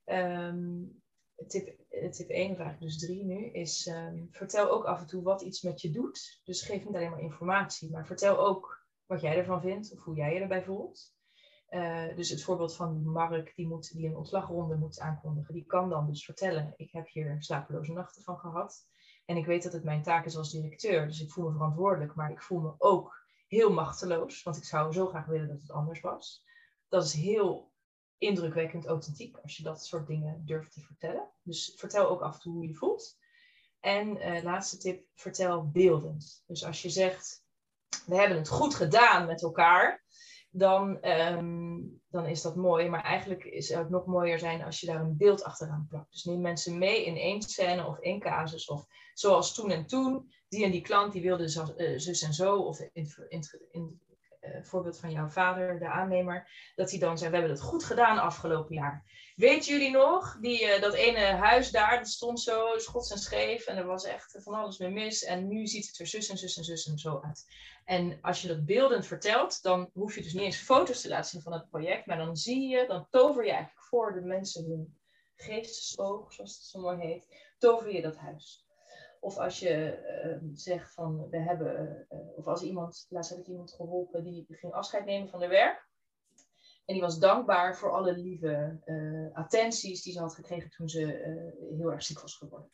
Um, 0.04 1.02
tip, 1.46 1.66
tip 2.10 2.28
1, 2.28 2.50
of 2.50 2.58
eigenlijk 2.58 2.80
dus 2.80 2.98
3 2.98 3.24
nu, 3.24 3.46
is 3.46 3.86
um, 3.86 4.28
vertel 4.30 4.70
ook 4.70 4.84
af 4.84 5.00
en 5.00 5.06
toe 5.06 5.22
wat 5.22 5.42
iets 5.42 5.62
met 5.62 5.80
je 5.80 5.90
doet. 5.90 6.40
Dus 6.44 6.62
geef 6.62 6.84
niet 6.84 6.94
alleen 6.94 7.10
maar 7.10 7.20
informatie, 7.20 7.90
maar 7.90 8.06
vertel 8.06 8.38
ook 8.38 8.86
wat 9.06 9.20
jij 9.20 9.36
ervan 9.36 9.60
vindt 9.60 9.92
of 9.92 10.04
hoe 10.04 10.16
jij 10.16 10.34
je 10.34 10.40
erbij 10.40 10.62
voelt. 10.62 11.14
Uh, 11.72 12.16
dus 12.16 12.28
het 12.28 12.42
voorbeeld 12.42 12.76
van 12.76 13.02
Mark, 13.02 13.52
die, 13.56 13.68
moet, 13.68 13.92
die 13.92 14.06
een 14.06 14.16
ontslagronde 14.16 14.76
moet 14.76 15.00
aankondigen, 15.00 15.54
die 15.54 15.66
kan 15.66 15.88
dan 15.88 16.06
dus 16.06 16.24
vertellen: 16.24 16.74
Ik 16.76 16.92
heb 16.92 17.08
hier 17.08 17.36
slapeloze 17.38 17.92
nachten 17.92 18.22
van 18.22 18.38
gehad. 18.38 18.86
En 19.24 19.36
ik 19.36 19.46
weet 19.46 19.62
dat 19.62 19.72
het 19.72 19.84
mijn 19.84 20.02
taak 20.02 20.24
is 20.24 20.36
als 20.36 20.50
directeur, 20.50 21.06
dus 21.06 21.20
ik 21.20 21.30
voel 21.30 21.44
me 21.44 21.52
verantwoordelijk, 21.52 22.14
maar 22.14 22.30
ik 22.30 22.42
voel 22.42 22.60
me 22.60 22.74
ook 22.78 23.26
heel 23.46 23.72
machteloos, 23.72 24.42
want 24.42 24.56
ik 24.56 24.64
zou 24.64 24.92
zo 24.92 25.06
graag 25.06 25.26
willen 25.26 25.48
dat 25.48 25.60
het 25.60 25.70
anders 25.70 26.00
was. 26.00 26.44
Dat 26.88 27.04
is 27.04 27.12
heel 27.12 27.72
indrukwekkend 28.18 28.86
authentiek 28.86 29.36
als 29.36 29.56
je 29.56 29.62
dat 29.62 29.84
soort 29.84 30.06
dingen 30.06 30.42
durft 30.46 30.72
te 30.72 30.80
vertellen. 30.80 31.30
Dus 31.42 31.74
vertel 31.76 32.08
ook 32.08 32.20
af 32.20 32.34
en 32.34 32.40
toe 32.40 32.52
hoe 32.52 32.66
je 32.66 32.74
voelt. 32.74 33.18
En 33.80 34.16
uh, 34.16 34.42
laatste 34.42 34.78
tip, 34.78 35.06
vertel 35.14 35.70
beeldend. 35.70 36.42
Dus 36.46 36.64
als 36.64 36.82
je 36.82 36.90
zegt, 36.90 37.44
we 38.06 38.16
hebben 38.16 38.38
het 38.38 38.48
goed 38.48 38.74
gedaan 38.74 39.26
met 39.26 39.42
elkaar, 39.42 40.04
dan, 40.52 41.06
um, 41.06 42.00
dan 42.10 42.26
is 42.26 42.42
dat 42.42 42.56
mooi. 42.56 42.88
Maar 42.88 43.02
eigenlijk 43.02 43.44
is 43.44 43.68
het 43.68 43.90
nog 43.90 44.06
mooier 44.06 44.38
zijn 44.38 44.62
als 44.62 44.80
je 44.80 44.86
daar 44.86 45.00
een 45.00 45.16
beeld 45.16 45.44
achteraan 45.44 45.86
plakt. 45.88 46.12
Dus 46.12 46.24
neem 46.24 46.40
mensen 46.40 46.78
mee 46.78 47.04
in 47.04 47.16
één 47.16 47.42
scène 47.42 47.86
of 47.86 47.98
één 47.98 48.20
casus. 48.20 48.68
Of 48.68 48.86
zoals 49.14 49.54
toen 49.54 49.70
en 49.70 49.86
toen, 49.86 50.32
die 50.48 50.64
en 50.64 50.70
die 50.70 50.80
klant 50.80 51.12
die 51.12 51.22
wilde 51.22 51.74
eh, 51.76 51.98
zus 51.98 52.22
en 52.22 52.32
zo. 52.32 52.56
Of 52.56 52.80
in, 52.92 53.08
in, 53.70 54.00
voorbeeld 54.62 54.98
van 54.98 55.10
jouw 55.10 55.28
vader, 55.28 55.78
de 55.78 55.88
aannemer, 55.88 56.48
dat 56.74 56.90
hij 56.90 56.98
dan 56.98 57.18
zei: 57.18 57.30
We 57.30 57.36
hebben 57.36 57.54
het 57.54 57.64
goed 57.64 57.84
gedaan 57.84 58.18
afgelopen 58.18 58.74
jaar. 58.74 59.04
Weten 59.36 59.72
jullie 59.72 59.90
nog, 59.90 60.36
die, 60.40 60.62
uh, 60.62 60.80
dat 60.80 60.94
ene 60.94 61.24
huis 61.24 61.70
daar, 61.70 61.98
dat 61.98 62.08
stond 62.08 62.40
zo 62.40 62.78
schots 62.78 63.10
en 63.10 63.18
scheef 63.18 63.66
en 63.66 63.76
er 63.76 63.86
was 63.86 64.04
echt 64.04 64.38
van 64.42 64.54
alles 64.54 64.78
mee 64.78 64.90
mis. 64.90 65.24
En 65.24 65.48
nu 65.48 65.66
ziet 65.66 65.86
het 65.86 65.98
er 65.98 66.06
zus 66.06 66.28
en 66.28 66.38
zus 66.38 66.56
en 66.56 66.64
zus 66.64 66.86
en 66.86 66.98
zo 66.98 67.20
uit. 67.24 67.46
En 67.84 68.18
als 68.20 68.42
je 68.42 68.48
dat 68.48 68.64
beeldend 68.64 69.06
vertelt, 69.06 69.62
dan 69.62 69.90
hoef 69.92 70.14
je 70.14 70.22
dus 70.22 70.32
niet 70.32 70.42
eens 70.42 70.56
foto's 70.56 71.00
te 71.00 71.08
laten 71.08 71.30
zien 71.30 71.42
van 71.42 71.52
het 71.52 71.68
project, 71.68 72.06
maar 72.06 72.16
dan 72.16 72.36
zie 72.36 72.68
je, 72.68 72.86
dan 72.86 73.06
tover 73.10 73.44
je 73.44 73.50
eigenlijk 73.50 73.86
voor 73.86 74.12
de 74.12 74.20
mensen 74.20 74.64
hun 74.64 74.98
geestesoog, 75.36 76.32
zoals 76.32 76.54
het 76.54 76.64
zo 76.64 76.80
mooi 76.80 76.98
heet, 76.98 77.54
tover 77.58 77.94
je 77.94 78.02
dat 78.02 78.16
huis. 78.16 78.66
Of 79.24 79.38
als 79.38 79.58
je 79.58 79.98
uh, 80.42 80.50
zegt 80.54 80.94
van 80.94 81.28
we 81.30 81.38
hebben, 81.38 82.06
uh, 82.10 82.18
of 82.36 82.46
als 82.46 82.62
iemand, 82.62 83.06
laatst 83.08 83.30
heb 83.30 83.38
ik 83.38 83.46
iemand 83.46 83.72
geholpen 83.72 84.24
die 84.24 84.46
ging 84.48 84.72
afscheid 84.72 85.04
nemen 85.04 85.28
van 85.28 85.40
haar 85.40 85.48
werk. 85.48 85.88
En 86.84 86.94
die 86.94 87.00
was 87.00 87.18
dankbaar 87.18 87.76
voor 87.76 87.90
alle 87.90 88.16
lieve 88.16 88.80
uh, 88.84 89.36
attenties 89.36 90.02
die 90.02 90.12
ze 90.12 90.20
had 90.20 90.34
gekregen 90.34 90.70
toen 90.70 90.88
ze 90.88 91.06
heel 91.78 91.92
erg 91.92 92.02
ziek 92.02 92.20
was 92.20 92.36
geworden. 92.36 92.70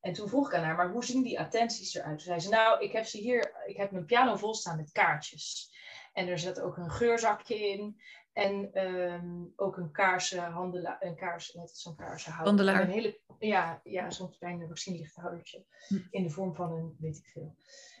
En 0.00 0.12
toen 0.12 0.28
vroeg 0.28 0.48
ik 0.48 0.54
aan 0.54 0.64
haar, 0.64 0.76
maar 0.76 0.90
hoe 0.90 1.04
zien 1.04 1.22
die 1.22 1.40
attenties 1.40 1.94
eruit? 1.94 2.16
Toen 2.16 2.26
zei 2.26 2.40
ze, 2.40 2.48
nou, 2.48 2.82
ik 2.84 2.92
heb 2.92 3.04
ze 3.04 3.18
hier, 3.18 3.64
ik 3.66 3.76
heb 3.76 3.90
mijn 3.90 4.04
piano 4.04 4.36
vol 4.36 4.54
staan 4.54 4.76
met 4.76 4.92
kaartjes. 4.92 5.70
En 6.12 6.28
er 6.28 6.38
zit 6.38 6.60
ook 6.60 6.76
een 6.76 6.90
geurzakje 6.90 7.68
in. 7.68 8.00
En 8.40 8.86
um, 8.86 9.52
ook 9.56 9.76
een 9.76 9.90
kaarsenhandelaar, 9.90 10.96
een 11.00 11.16
kaars, 11.16 11.54
net 11.54 11.70
zo'n 11.78 11.96
kaarsenhouder. 11.96 12.68
Een 12.68 12.88
hele, 12.88 13.20
ja, 13.38 13.80
ja 13.84 14.10
zo'n 14.10 14.30
klein 14.38 14.68
vaccinelichthoudertje. 14.68 15.64
Hm. 15.88 15.98
In 16.10 16.22
de 16.22 16.30
vorm 16.30 16.54
van 16.54 16.72
een, 16.72 16.96
weet 16.98 17.16
ik 17.16 17.26
veel. 17.26 17.56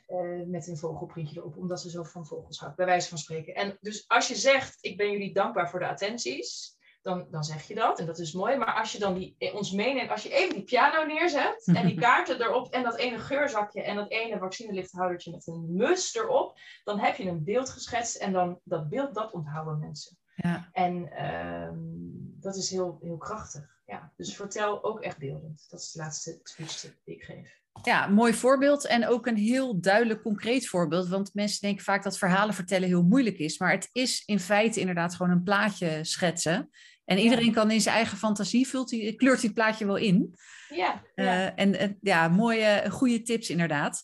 Uh, 0.08 0.46
met 0.46 0.66
een 0.66 0.76
vogelprintje 0.76 1.36
erop, 1.40 1.56
omdat 1.56 1.80
ze 1.80 1.90
zo 1.90 2.02
van 2.02 2.26
vogels 2.26 2.58
houdt, 2.58 2.76
bij 2.76 2.86
wijze 2.86 3.08
van 3.08 3.18
spreken. 3.18 3.54
En 3.54 3.78
dus 3.80 4.08
als 4.08 4.28
je 4.28 4.34
zegt, 4.34 4.78
ik 4.80 4.96
ben 4.96 5.10
jullie 5.10 5.34
dankbaar 5.34 5.70
voor 5.70 5.78
de 5.78 5.88
attenties, 5.88 6.78
dan, 7.02 7.26
dan 7.30 7.44
zeg 7.44 7.62
je 7.62 7.74
dat. 7.74 7.98
En 7.98 8.06
dat 8.06 8.18
is 8.18 8.32
mooi. 8.32 8.56
Maar 8.56 8.74
als 8.74 8.92
je 8.92 8.98
dan 8.98 9.14
die, 9.14 9.34
eh, 9.38 9.54
ons 9.54 9.72
meeneemt, 9.72 10.10
als 10.10 10.22
je 10.22 10.34
even 10.34 10.54
die 10.54 10.64
piano 10.64 11.06
neerzet 11.06 11.62
en 11.74 11.86
die 11.86 12.00
kaarten 12.06 12.40
erop 12.40 12.72
en 12.72 12.82
dat 12.82 12.96
ene 12.96 13.18
geurzakje 13.18 13.82
en 13.82 13.96
dat 13.96 14.10
ene 14.10 14.38
vaccinelichthoudertje 14.38 15.30
met 15.30 15.46
een 15.46 15.74
mus 15.74 16.14
erop, 16.14 16.58
dan 16.84 16.98
heb 16.98 17.16
je 17.16 17.28
een 17.28 17.44
beeld 17.44 17.70
geschetst 17.70 18.16
en 18.16 18.32
dan 18.32 18.60
dat 18.64 18.88
beeld, 18.88 19.14
dat 19.14 19.32
onthouden 19.32 19.78
mensen. 19.78 20.18
Ja. 20.42 20.68
En 20.72 21.24
um, 21.24 22.36
dat 22.40 22.56
is 22.56 22.70
heel, 22.70 22.98
heel 23.02 23.16
krachtig. 23.16 23.78
Ja. 23.86 24.12
Dus 24.16 24.36
vertel 24.36 24.84
ook 24.84 25.00
echt 25.00 25.18
beeldend. 25.18 25.66
Dat 25.68 25.80
is 25.80 25.92
de 25.92 25.98
laatste 25.98 26.40
speech 26.42 26.80
die 26.80 27.14
ik 27.14 27.22
geef. 27.22 27.58
Ja, 27.82 28.06
mooi 28.06 28.34
voorbeeld 28.34 28.86
en 28.86 29.06
ook 29.06 29.26
een 29.26 29.36
heel 29.36 29.80
duidelijk 29.80 30.22
concreet 30.22 30.68
voorbeeld. 30.68 31.08
Want 31.08 31.34
mensen 31.34 31.60
denken 31.60 31.84
vaak 31.84 32.02
dat 32.02 32.18
verhalen 32.18 32.54
vertellen 32.54 32.88
heel 32.88 33.02
moeilijk 33.02 33.38
is. 33.38 33.58
Maar 33.58 33.70
het 33.70 33.88
is 33.92 34.22
in 34.26 34.40
feite 34.40 34.80
inderdaad 34.80 35.14
gewoon 35.14 35.32
een 35.32 35.42
plaatje 35.42 36.04
schetsen. 36.04 36.70
En 37.04 37.18
iedereen 37.18 37.52
kan 37.52 37.70
in 37.70 37.80
zijn 37.80 37.94
eigen 37.94 38.18
fantasie, 38.18 38.68
vult 38.68 38.88
die, 38.88 39.14
kleurt 39.14 39.42
het 39.42 39.54
plaatje 39.54 39.86
wel 39.86 39.96
in. 39.96 40.34
Ja. 40.74 41.02
Uh, 41.14 41.58
en 41.58 41.98
ja, 42.00 42.28
mooie, 42.28 42.90
goede 42.90 43.22
tips 43.22 43.50
inderdaad. 43.50 44.02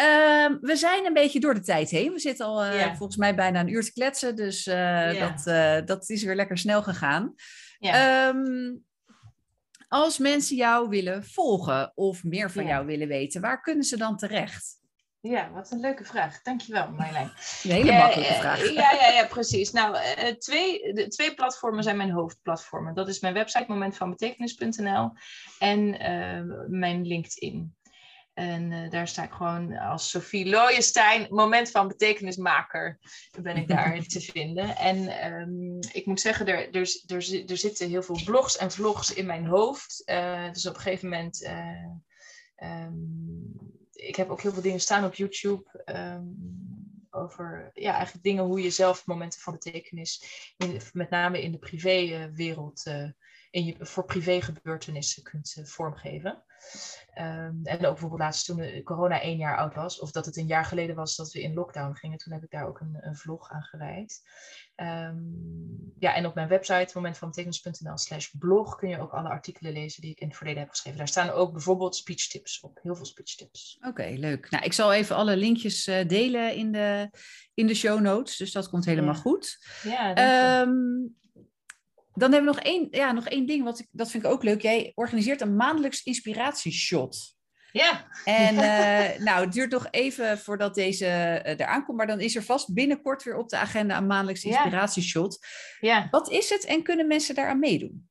Uh, 0.00 0.56
we 0.60 0.76
zijn 0.76 1.04
een 1.04 1.12
beetje 1.12 1.40
door 1.40 1.54
de 1.54 1.60
tijd 1.60 1.90
heen. 1.90 2.12
We 2.12 2.18
zitten 2.18 2.46
al 2.46 2.64
uh, 2.64 2.94
volgens 2.94 3.16
mij 3.16 3.34
bijna 3.34 3.60
een 3.60 3.72
uur 3.72 3.84
te 3.84 3.92
kletsen. 3.92 4.36
Dus 4.36 4.64
dat, 4.64 5.44
dat 5.86 6.08
is 6.08 6.22
weer 6.22 6.34
lekker 6.34 6.58
snel 6.58 6.82
gegaan. 6.82 7.34
Um, 7.80 8.84
als 9.88 10.18
mensen 10.18 10.56
jou 10.56 10.88
willen 10.88 11.24
volgen 11.24 11.92
of 11.94 12.24
meer 12.24 12.50
van 12.50 12.66
jou 12.66 12.86
willen 12.86 13.08
weten, 13.08 13.40
waar 13.40 13.60
kunnen 13.60 13.84
ze 13.84 13.96
dan 13.96 14.16
terecht? 14.16 14.78
Ja, 15.28 15.50
wat 15.50 15.70
een 15.70 15.80
leuke 15.80 16.04
vraag. 16.04 16.42
Dankjewel, 16.42 16.90
Marjolein. 16.90 17.30
Een 17.62 17.70
hele 17.70 17.92
makkelijke 17.92 18.34
vraag. 18.34 18.72
Ja, 18.72 18.92
ja, 18.92 19.08
ja, 19.08 19.26
precies. 19.26 19.72
Nou, 19.72 19.94
uh, 19.94 20.32
twee, 20.32 20.92
de, 20.92 21.08
twee 21.08 21.34
platformen 21.34 21.82
zijn 21.82 21.96
mijn 21.96 22.10
hoofdplatformen. 22.10 22.94
Dat 22.94 23.08
is 23.08 23.20
mijn 23.20 23.34
website 23.34 23.64
momentvanbetekenis.nl 23.68 25.12
en 25.58 26.02
uh, 26.10 26.54
mijn 26.68 27.06
LinkedIn. 27.06 27.74
En 28.34 28.70
uh, 28.70 28.90
daar 28.90 29.08
sta 29.08 29.22
ik 29.22 29.32
gewoon 29.32 29.76
als 29.76 30.10
Sophie 30.10 30.48
Looijenstein, 30.48 31.26
moment 31.30 31.70
van 31.70 31.88
betekenismaker, 31.88 32.98
ben 33.40 33.56
ik 33.56 33.68
daar 33.68 34.02
te 34.02 34.20
vinden. 34.32 34.76
En 34.76 35.26
um, 35.32 35.78
ik 35.92 36.06
moet 36.06 36.20
zeggen, 36.20 36.46
er, 36.46 36.74
er, 36.74 37.02
er, 37.06 37.50
er, 37.50 37.56
zitten 37.56 37.88
heel 37.88 38.02
veel 38.02 38.20
blogs 38.24 38.56
en 38.56 38.70
vlogs 38.70 39.14
in 39.14 39.26
mijn 39.26 39.46
hoofd. 39.46 40.02
Uh, 40.06 40.52
dus 40.52 40.66
op 40.66 40.74
een 40.74 40.80
gegeven 40.80 41.08
moment, 41.08 41.50
um, 42.62 43.76
ik 43.96 44.16
heb 44.16 44.30
ook 44.30 44.40
heel 44.40 44.52
veel 44.52 44.62
dingen 44.62 44.80
staan 44.80 45.04
op 45.04 45.14
YouTube. 45.14 45.84
Um, 45.86 46.64
over 47.10 47.70
ja, 47.74 47.94
eigenlijk 47.94 48.24
dingen 48.24 48.44
hoe 48.44 48.62
je 48.62 48.70
zelf 48.70 49.06
momenten 49.06 49.40
van 49.40 49.52
betekenis, 49.52 50.24
in, 50.56 50.80
met 50.92 51.10
name 51.10 51.42
in 51.42 51.52
de 51.52 51.58
privéwereld, 51.58 52.82
in 53.56 53.64
je, 53.64 53.76
voor 53.78 54.04
privégebeurtenissen 54.04 55.22
kunt 55.22 55.60
vormgeven. 55.62 56.42
Um, 57.18 57.60
en 57.62 57.76
ook 57.76 57.80
bijvoorbeeld 57.80 58.20
laatst 58.20 58.46
toen 58.46 58.82
corona 58.84 59.20
één 59.20 59.36
jaar 59.36 59.56
oud 59.56 59.74
was, 59.74 60.00
of 60.00 60.10
dat 60.10 60.26
het 60.26 60.36
een 60.36 60.46
jaar 60.46 60.64
geleden 60.64 60.96
was 60.96 61.16
dat 61.16 61.32
we 61.32 61.42
in 61.42 61.54
lockdown 61.54 61.94
gingen, 61.94 62.18
toen 62.18 62.32
heb 62.32 62.42
ik 62.42 62.50
daar 62.50 62.66
ook 62.66 62.80
een, 62.80 62.96
een 63.00 63.16
vlog 63.16 63.50
aan 63.50 63.62
gewijd. 63.62 64.22
Um, 64.76 65.94
ja, 65.98 66.14
en 66.14 66.26
op 66.26 66.34
mijn 66.34 66.48
website 66.48 66.90
momentvanbetekenis.nl 66.94 67.98
slash 67.98 68.28
blog 68.38 68.76
kun 68.76 68.88
je 68.88 69.00
ook 69.00 69.12
alle 69.12 69.28
artikelen 69.28 69.72
lezen 69.72 70.00
die 70.00 70.10
ik 70.10 70.20
in 70.20 70.26
het 70.26 70.36
verleden 70.36 70.60
heb 70.60 70.70
geschreven. 70.70 70.98
Daar 70.98 71.08
staan 71.08 71.30
ook 71.30 71.52
bijvoorbeeld 71.52 71.96
speechtips 71.96 72.60
op, 72.60 72.78
heel 72.82 72.96
veel 72.96 73.04
speechtips. 73.04 73.78
Oké, 73.86 74.14
leuk. 74.16 74.50
Nou, 74.50 74.64
ik 74.64 74.72
zal 74.72 74.92
even 74.92 75.16
alle 75.16 75.36
linkjes 75.36 75.86
uh, 75.86 76.08
delen 76.08 76.54
in 76.54 76.72
de, 76.72 77.10
in 77.54 77.66
de 77.66 77.74
show 77.74 78.00
notes, 78.00 78.36
dus 78.36 78.52
dat 78.52 78.68
komt 78.68 78.84
helemaal 78.84 79.14
ja. 79.14 79.20
goed. 79.20 79.58
Ja, 79.82 80.60
um, 80.60 81.16
dan 82.16 82.32
hebben 82.32 82.50
we 82.50 82.56
nog 82.56 82.64
één, 82.64 82.88
ja, 82.90 83.12
nog 83.12 83.28
één 83.28 83.46
ding, 83.46 83.64
wat 83.64 83.78
ik, 83.78 83.86
dat 83.90 84.10
vind 84.10 84.24
ik 84.24 84.30
ook 84.30 84.42
leuk. 84.42 84.62
Jij 84.62 84.92
organiseert 84.94 85.40
een 85.40 85.56
maandelijks 85.56 86.02
inspiratieshot. 86.02 87.34
Ja. 87.72 88.06
En 88.24 88.54
uh, 88.54 89.18
nou, 89.26 89.44
het 89.44 89.52
duurt 89.52 89.70
nog 89.70 89.88
even 89.90 90.38
voordat 90.38 90.74
deze 90.74 91.04
uh, 91.04 91.52
eraan 91.52 91.84
komt, 91.84 91.96
maar 91.96 92.06
dan 92.06 92.20
is 92.20 92.36
er 92.36 92.42
vast 92.42 92.74
binnenkort 92.74 93.22
weer 93.22 93.36
op 93.36 93.48
de 93.48 93.56
agenda 93.56 93.96
een 93.96 94.06
maandelijks 94.06 94.44
inspiratieshot. 94.44 95.46
Ja. 95.80 96.08
Wat 96.10 96.30
is 96.30 96.50
het 96.50 96.64
en 96.64 96.82
kunnen 96.82 97.06
mensen 97.06 97.34
daaraan 97.34 97.58
meedoen? 97.58 98.08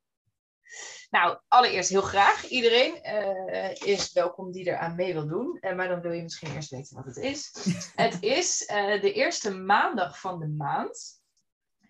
Nou, 1.09 1.39
allereerst 1.47 1.89
heel 1.89 2.01
graag. 2.01 2.47
Iedereen 2.47 2.99
uh, 3.03 3.71
is 3.71 4.13
welkom 4.13 4.51
die 4.51 4.67
eraan 4.67 4.95
mee 4.95 5.13
wil 5.13 5.27
doen. 5.27 5.57
Uh, 5.61 5.75
maar 5.75 5.87
dan 5.87 6.01
wil 6.01 6.11
je 6.11 6.23
misschien 6.23 6.53
eerst 6.55 6.69
weten 6.69 6.95
wat 6.95 7.05
het 7.05 7.17
is. 7.17 7.51
het 7.95 8.17
is 8.19 8.65
de 9.01 9.13
eerste 9.13 9.51
maandag 9.51 10.19
van 10.19 10.39
de 10.39 10.47
maand. 10.47 11.23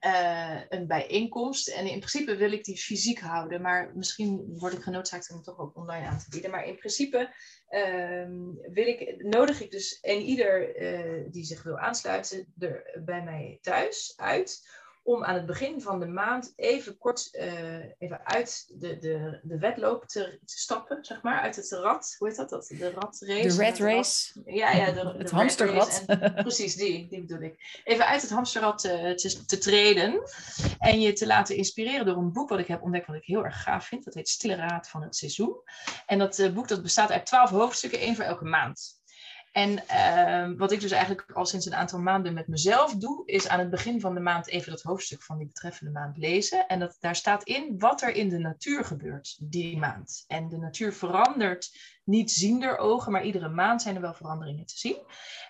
Uh, 0.06 0.62
een 0.70 0.88
bijeenkomst. 0.88 1.68
En 1.68 1.88
in 1.88 2.00
principe 2.00 2.36
wil 2.36 2.52
ik 2.52 2.64
die 2.64 2.78
fysiek 2.78 3.20
houden, 3.20 3.62
maar 3.62 3.92
misschien 3.96 4.58
word 4.58 4.74
ik 4.74 4.82
genoodzaakt 4.82 5.30
om 5.30 5.36
het 5.36 5.46
toch 5.46 5.60
ook 5.60 5.76
online 5.76 6.08
aan 6.08 6.20
te 6.20 6.30
bieden. 6.30 6.52
Maar 6.52 6.66
in 6.66 6.78
principe 6.78 7.34
uh, 7.70 8.28
wil 8.74 8.88
ik, 8.88 9.24
nodig 9.24 9.62
ik 9.62 9.72
dus 9.72 10.00
en 10.00 10.22
ieder 10.22 10.82
uh, 10.82 11.32
die 11.32 11.44
zich 11.44 11.64
wil 11.64 11.78
aansluiten 11.78 12.54
er 12.60 13.02
bij 13.06 13.24
mij 13.24 13.60
thuis 13.62 14.14
uit 14.18 14.68
om 15.06 15.24
aan 15.24 15.36
het 15.36 15.46
begin 15.46 15.82
van 15.82 16.00
de 16.00 16.08
maand 16.08 16.54
even 16.56 16.98
kort 16.98 17.30
uh, 17.34 17.80
even 17.98 18.26
uit 18.26 18.66
de, 18.68 18.98
de, 18.98 19.40
de 19.44 19.58
wedloop 19.58 20.06
te, 20.06 20.40
te, 20.46 20.58
stappen, 20.58 21.06
zeg 21.06 21.22
maar, 21.22 21.40
uit 21.40 21.56
het 21.56 21.72
rad. 21.72 22.16
Hoe 22.18 22.28
heet 22.28 22.38
dat? 22.38 22.50
dat 22.50 22.68
de 22.68 22.92
ratrace. 22.92 23.48
De 23.48 23.64
red 23.64 23.78
race. 23.78 24.42
Ja, 24.46 24.72
ja, 24.72 24.92
de, 24.92 25.14
het 25.18 25.32
hamsterrad. 25.32 26.04
En, 26.08 26.34
precies, 26.34 26.76
die, 26.76 27.08
die 27.10 27.22
bedoel 27.22 27.42
ik. 27.42 27.82
Even 27.84 28.06
uit 28.06 28.22
het 28.22 28.32
hamsterrad 28.32 28.80
te, 28.80 29.14
te, 29.16 29.46
te, 29.46 29.58
treden 29.58 30.22
en 30.80 31.02
je 31.02 31.14
te 31.14 31.28
laten 31.28 31.56
inspireren 31.56 32.06
door 32.06 32.18
een 32.18 32.34
boek 32.34 32.50
wat 32.50 32.60
ik 32.60 32.68
heb 32.68 32.82
ontdekt, 32.82 33.08
wat 33.08 33.16
ik 33.16 33.26
heel 33.26 33.46
erg 33.46 33.64
gaaf 33.64 33.86
vind. 33.86 34.04
Dat 34.04 34.14
heet 34.14 34.30
Stille 34.30 34.56
Raad 34.56 34.90
van 34.90 35.02
het 35.02 35.16
Seizoen. 35.16 35.62
En 36.06 36.20
dat 36.20 36.40
uh, 36.40 36.54
boek 36.54 36.68
dat 36.68 36.82
bestaat 36.82 37.12
uit 37.12 37.26
twaalf 37.26 37.50
hoofdstukken, 37.50 38.00
één 38.00 38.16
voor 38.16 38.26
elke 38.26 38.46
maand. 38.46 38.95
En 39.56 39.84
uh, 39.92 40.58
wat 40.58 40.72
ik 40.72 40.80
dus 40.80 40.92
eigenlijk 40.92 41.32
al 41.32 41.46
sinds 41.46 41.66
een 41.66 41.76
aantal 41.76 42.00
maanden 42.00 42.34
met 42.34 42.48
mezelf 42.48 42.96
doe, 42.96 43.26
is 43.26 43.48
aan 43.48 43.60
het 43.60 43.70
begin 43.70 44.00
van 44.00 44.14
de 44.14 44.20
maand 44.20 44.48
even 44.48 44.72
dat 44.72 44.82
hoofdstuk 44.82 45.24
van 45.24 45.38
die 45.38 45.48
betreffende 45.48 45.92
maand 45.92 46.18
lezen. 46.18 46.68
En 46.68 46.80
dat, 46.80 46.98
daar 47.00 47.16
staat 47.16 47.44
in 47.44 47.80
wat 47.80 48.02
er 48.02 48.16
in 48.16 48.30
de 48.30 48.38
natuur 48.38 48.86
gebeurt 48.86 49.38
die 49.42 49.78
maand. 49.78 50.24
En 50.28 50.50
de 50.50 50.58
natuur 50.58 50.94
verandert 50.94 51.72
niet 52.06 52.32
ziender 52.32 52.78
ogen, 52.78 53.12
maar 53.12 53.26
iedere 53.26 53.50
maand 53.50 53.82
zijn 53.82 53.96
er 53.96 54.02
wel 54.02 54.14
veranderingen 54.14 54.66
te 54.66 54.78
zien. 54.78 54.98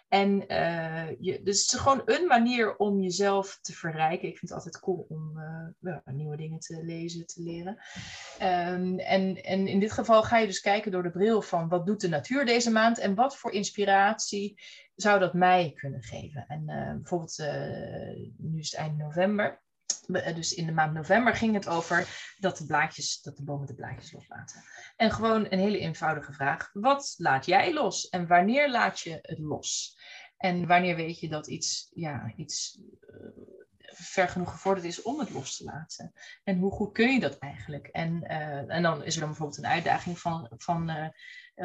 En 0.08 0.44
uh, 0.48 1.10
je, 1.20 1.42
dus 1.44 1.62
het 1.62 1.74
is 1.74 1.80
gewoon 1.80 2.02
een 2.06 2.28
manier 2.28 2.76
om 2.76 3.02
jezelf 3.02 3.60
te 3.62 3.74
verrijken. 3.74 4.28
Ik 4.28 4.38
vind 4.38 4.52
het 4.52 4.52
altijd 4.52 4.80
cool 4.80 5.06
om 5.10 5.38
uh, 5.82 5.98
nieuwe 6.06 6.38
dingen 6.38 6.60
te 6.60 6.84
lezen, 6.84 7.26
te 7.26 7.42
leren. 7.42 7.78
Um, 8.42 9.00
en, 9.00 9.44
en 9.44 9.68
in 9.68 9.80
dit 9.80 9.92
geval 9.92 10.24
ga 10.24 10.38
je 10.38 10.46
dus 10.46 10.60
kijken 10.60 10.92
door 10.92 11.04
de 11.04 11.12
bril 11.12 11.42
van 11.42 11.68
wat 11.68 11.86
doet 11.86 12.02
de 12.02 12.10
natuur 12.10 12.46
deze 12.46 12.72
maand 12.72 12.98
en 12.98 13.16
wat 13.16 13.38
voor 13.38 13.52
inspiratie 13.52 14.62
zou 14.96 15.20
dat 15.20 15.34
mij 15.34 15.72
kunnen 15.76 16.02
geven. 16.02 16.46
En 16.48 16.64
uh, 16.66 16.94
bijvoorbeeld, 16.94 17.38
nu 18.38 18.60
is 18.60 18.72
het 18.72 18.80
eind 18.80 18.98
november. 18.98 19.64
Dus 20.08 20.54
in 20.54 20.66
de 20.66 20.72
maand 20.72 20.94
november 20.94 21.36
ging 21.36 21.54
het 21.54 21.68
over 21.68 22.34
dat 22.38 22.58
de, 22.58 22.66
blaadjes, 22.66 23.22
dat 23.22 23.38
de 23.38 23.44
bomen 23.44 23.68
de 23.68 23.76
blaadjes 23.76 24.12
loslaten. 24.12 24.64
En 24.96 25.12
gewoon 25.12 25.46
een 25.50 25.60
hele 25.60 25.80
eenvoudige 25.80 26.34
vraag. 26.34 26.70
Wat 26.74 27.14
laat 27.18 27.46
jij 27.46 27.74
los 27.74 28.10
en 28.10 28.28
wanneer 28.28 28.70
laat 28.70 29.00
je 29.00 29.20
het 29.22 29.40
los? 29.40 29.98
En 30.38 30.68
wanneer 30.68 30.96
weet 30.96 31.20
je 31.20 31.30
dat 31.30 31.48
iets, 31.48 31.92
ja, 31.94 32.34
iets 32.36 32.80
uh, 33.10 33.26
ver 33.80 34.28
genoeg 34.28 34.52
gevorderd 34.52 34.86
is 34.86 35.02
om 35.02 35.20
het 35.20 35.30
los 35.30 35.58
te 35.58 35.64
laten? 35.64 36.14
En 36.44 36.58
hoe 36.58 36.72
goed 36.72 36.94
kun 36.94 37.14
je 37.14 37.20
dat 37.20 37.38
eigenlijk? 37.38 37.88
En, 37.88 38.24
uh, 38.24 38.74
en 38.74 38.82
dan 38.82 39.04
is 39.04 39.14
er 39.14 39.20
dan 39.20 39.30
bijvoorbeeld 39.30 39.58
een 39.58 39.68
uitdaging 39.68 40.20
van, 40.20 40.52
van 40.58 40.90
uh, 40.90 41.08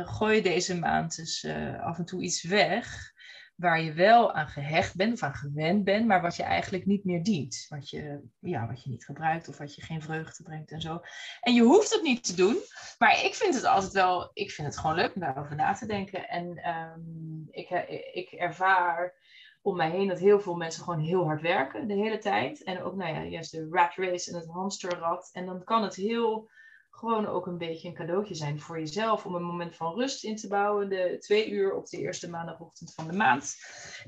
gooi 0.07 0.43
deze 0.43 0.79
maand 0.79 1.17
dus 1.17 1.47
af 1.81 1.99
en 1.99 2.05
toe 2.05 2.23
iets 2.23 2.43
weg 2.43 3.13
waar 3.61 3.81
je 3.81 3.93
wel 3.93 4.33
aan 4.33 4.49
gehecht 4.49 4.97
bent 4.97 5.13
of 5.13 5.23
aan 5.23 5.35
gewend 5.35 5.85
bent, 5.85 6.07
maar 6.07 6.23
wat 6.23 6.37
je 6.37 6.43
eigenlijk 6.43 6.87
niet 6.87 7.05
meer 7.05 7.23
dient. 7.23 7.67
Wat 7.69 7.91
je, 7.91 8.21
ja, 8.39 8.67
wat 8.67 8.83
je 8.83 8.91
niet 8.91 9.05
gebruikt 9.05 9.49
of 9.49 9.59
wat 9.59 9.75
je 9.75 9.83
geen 9.83 10.03
vreugde 10.03 10.43
brengt 10.43 10.71
en 10.71 10.81
zo. 10.81 11.01
En 11.41 11.55
je 11.55 11.63
hoeft 11.63 11.93
het 11.93 12.03
niet 12.03 12.25
te 12.25 12.35
doen, 12.35 12.57
maar 12.99 13.25
ik 13.25 13.35
vind 13.35 13.55
het 13.55 13.65
altijd 13.65 13.93
wel, 13.93 14.31
ik 14.33 14.51
vind 14.51 14.67
het 14.67 14.79
gewoon 14.79 14.97
leuk 14.97 15.15
om 15.15 15.21
daarover 15.21 15.57
na 15.57 15.73
te 15.73 15.87
denken. 15.87 16.29
En 16.29 16.69
um, 16.69 17.49
ik, 17.51 17.71
ik 18.13 18.31
ervaar 18.31 19.15
om 19.63 19.77
mij 19.77 19.91
heen 19.91 20.09
dat 20.09 20.19
heel 20.19 20.41
veel 20.41 20.57
mensen 20.57 20.85
gewoon 20.85 21.01
heel 21.01 21.25
hard 21.25 21.41
werken 21.41 21.89
de 21.89 21.95
hele 21.95 22.19
tijd. 22.19 22.63
En 22.63 22.83
ook, 22.83 22.95
nou 22.95 23.15
ja, 23.15 23.23
juist 23.23 23.51
de 23.51 23.69
rat 23.71 23.95
race 23.95 24.31
en 24.31 24.39
het 24.39 24.49
hamsterrad. 24.49 25.31
En 25.33 25.47
dan 25.47 25.65
kan 25.65 25.83
het 25.83 25.95
heel 25.95 26.51
gewoon 26.91 27.27
ook 27.27 27.47
een 27.47 27.59
beetje 27.59 27.89
een 27.89 27.95
cadeautje 27.95 28.35
zijn 28.35 28.61
voor 28.61 28.79
jezelf. 28.79 29.27
Om 29.27 29.35
een 29.35 29.43
moment 29.43 29.77
van 29.77 29.95
rust 29.95 30.25
in 30.25 30.37
te 30.37 30.49
bouwen. 30.49 30.89
De 30.89 31.17
twee 31.19 31.51
uur 31.51 31.75
op 31.75 31.87
de 31.87 31.99
eerste 31.99 32.31
maandagochtend 32.31 32.95
van 32.95 33.07
de 33.07 33.17
maand. 33.17 33.57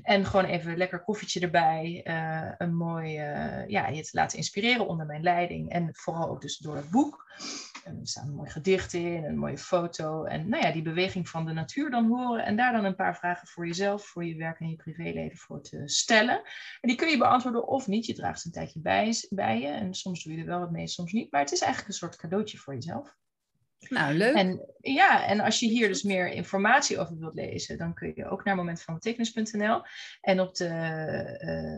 En 0.01 0.25
gewoon 0.25 0.45
even 0.45 0.71
een 0.71 0.77
lekker 0.77 1.03
koffietje 1.03 1.39
erbij. 1.39 2.01
Uh, 2.03 2.51
een 2.57 2.75
mooi, 2.75 3.19
uh, 3.19 3.67
ja, 3.67 3.87
je 3.87 4.03
te 4.03 4.09
laten 4.11 4.37
inspireren 4.37 4.87
onder 4.87 5.05
mijn 5.05 5.23
leiding. 5.23 5.71
En 5.71 5.89
vooral 5.91 6.29
ook 6.29 6.41
dus 6.41 6.57
door 6.57 6.75
het 6.75 6.89
boek. 6.89 7.31
En 7.83 7.99
er 7.99 8.07
staan 8.07 8.27
een 8.27 8.35
mooi 8.35 8.49
gedicht 8.49 8.93
in, 8.93 9.23
een 9.23 9.37
mooie 9.37 9.57
foto. 9.57 10.23
En 10.23 10.49
nou 10.49 10.63
ja, 10.63 10.71
die 10.71 10.81
beweging 10.81 11.29
van 11.29 11.45
de 11.45 11.53
natuur 11.53 11.89
dan 11.89 12.07
horen. 12.07 12.45
En 12.45 12.55
daar 12.55 12.71
dan 12.71 12.85
een 12.85 12.95
paar 12.95 13.17
vragen 13.17 13.47
voor 13.47 13.67
jezelf, 13.67 14.05
voor 14.05 14.25
je 14.25 14.35
werk 14.35 14.59
en 14.59 14.69
je 14.69 14.75
privéleven 14.75 15.37
voor 15.37 15.61
te 15.61 15.81
stellen. 15.85 16.35
En 16.81 16.89
die 16.89 16.95
kun 16.95 17.09
je 17.09 17.17
beantwoorden 17.17 17.67
of 17.67 17.87
niet. 17.87 18.05
Je 18.05 18.13
draagt 18.13 18.45
een 18.45 18.51
tijdje 18.51 18.79
bij, 18.79 19.13
bij 19.29 19.59
je. 19.59 19.67
En 19.67 19.93
soms 19.93 20.23
doe 20.23 20.33
je 20.33 20.39
er 20.39 20.45
wel 20.45 20.59
wat 20.59 20.71
mee, 20.71 20.87
soms 20.87 21.11
niet. 21.11 21.31
Maar 21.31 21.41
het 21.41 21.51
is 21.51 21.61
eigenlijk 21.61 21.91
een 21.91 21.97
soort 21.97 22.15
cadeautje 22.15 22.57
voor 22.57 22.73
jezelf. 22.73 23.15
Nou, 23.89 24.13
leuk. 24.13 24.35
En, 24.35 24.61
ja, 24.81 25.25
en 25.25 25.39
als 25.39 25.59
je 25.59 25.67
hier 25.67 25.87
dus 25.87 26.03
meer 26.03 26.27
informatie 26.27 26.99
over 26.99 27.19
wilt 27.19 27.33
lezen, 27.33 27.77
dan 27.77 27.93
kun 27.93 28.11
je 28.15 28.29
ook 28.29 28.43
naar 28.43 28.55
momentvanbetekenis.nl. 28.55 29.81
En 30.21 30.39
op 30.39 30.55
de, 30.55 30.67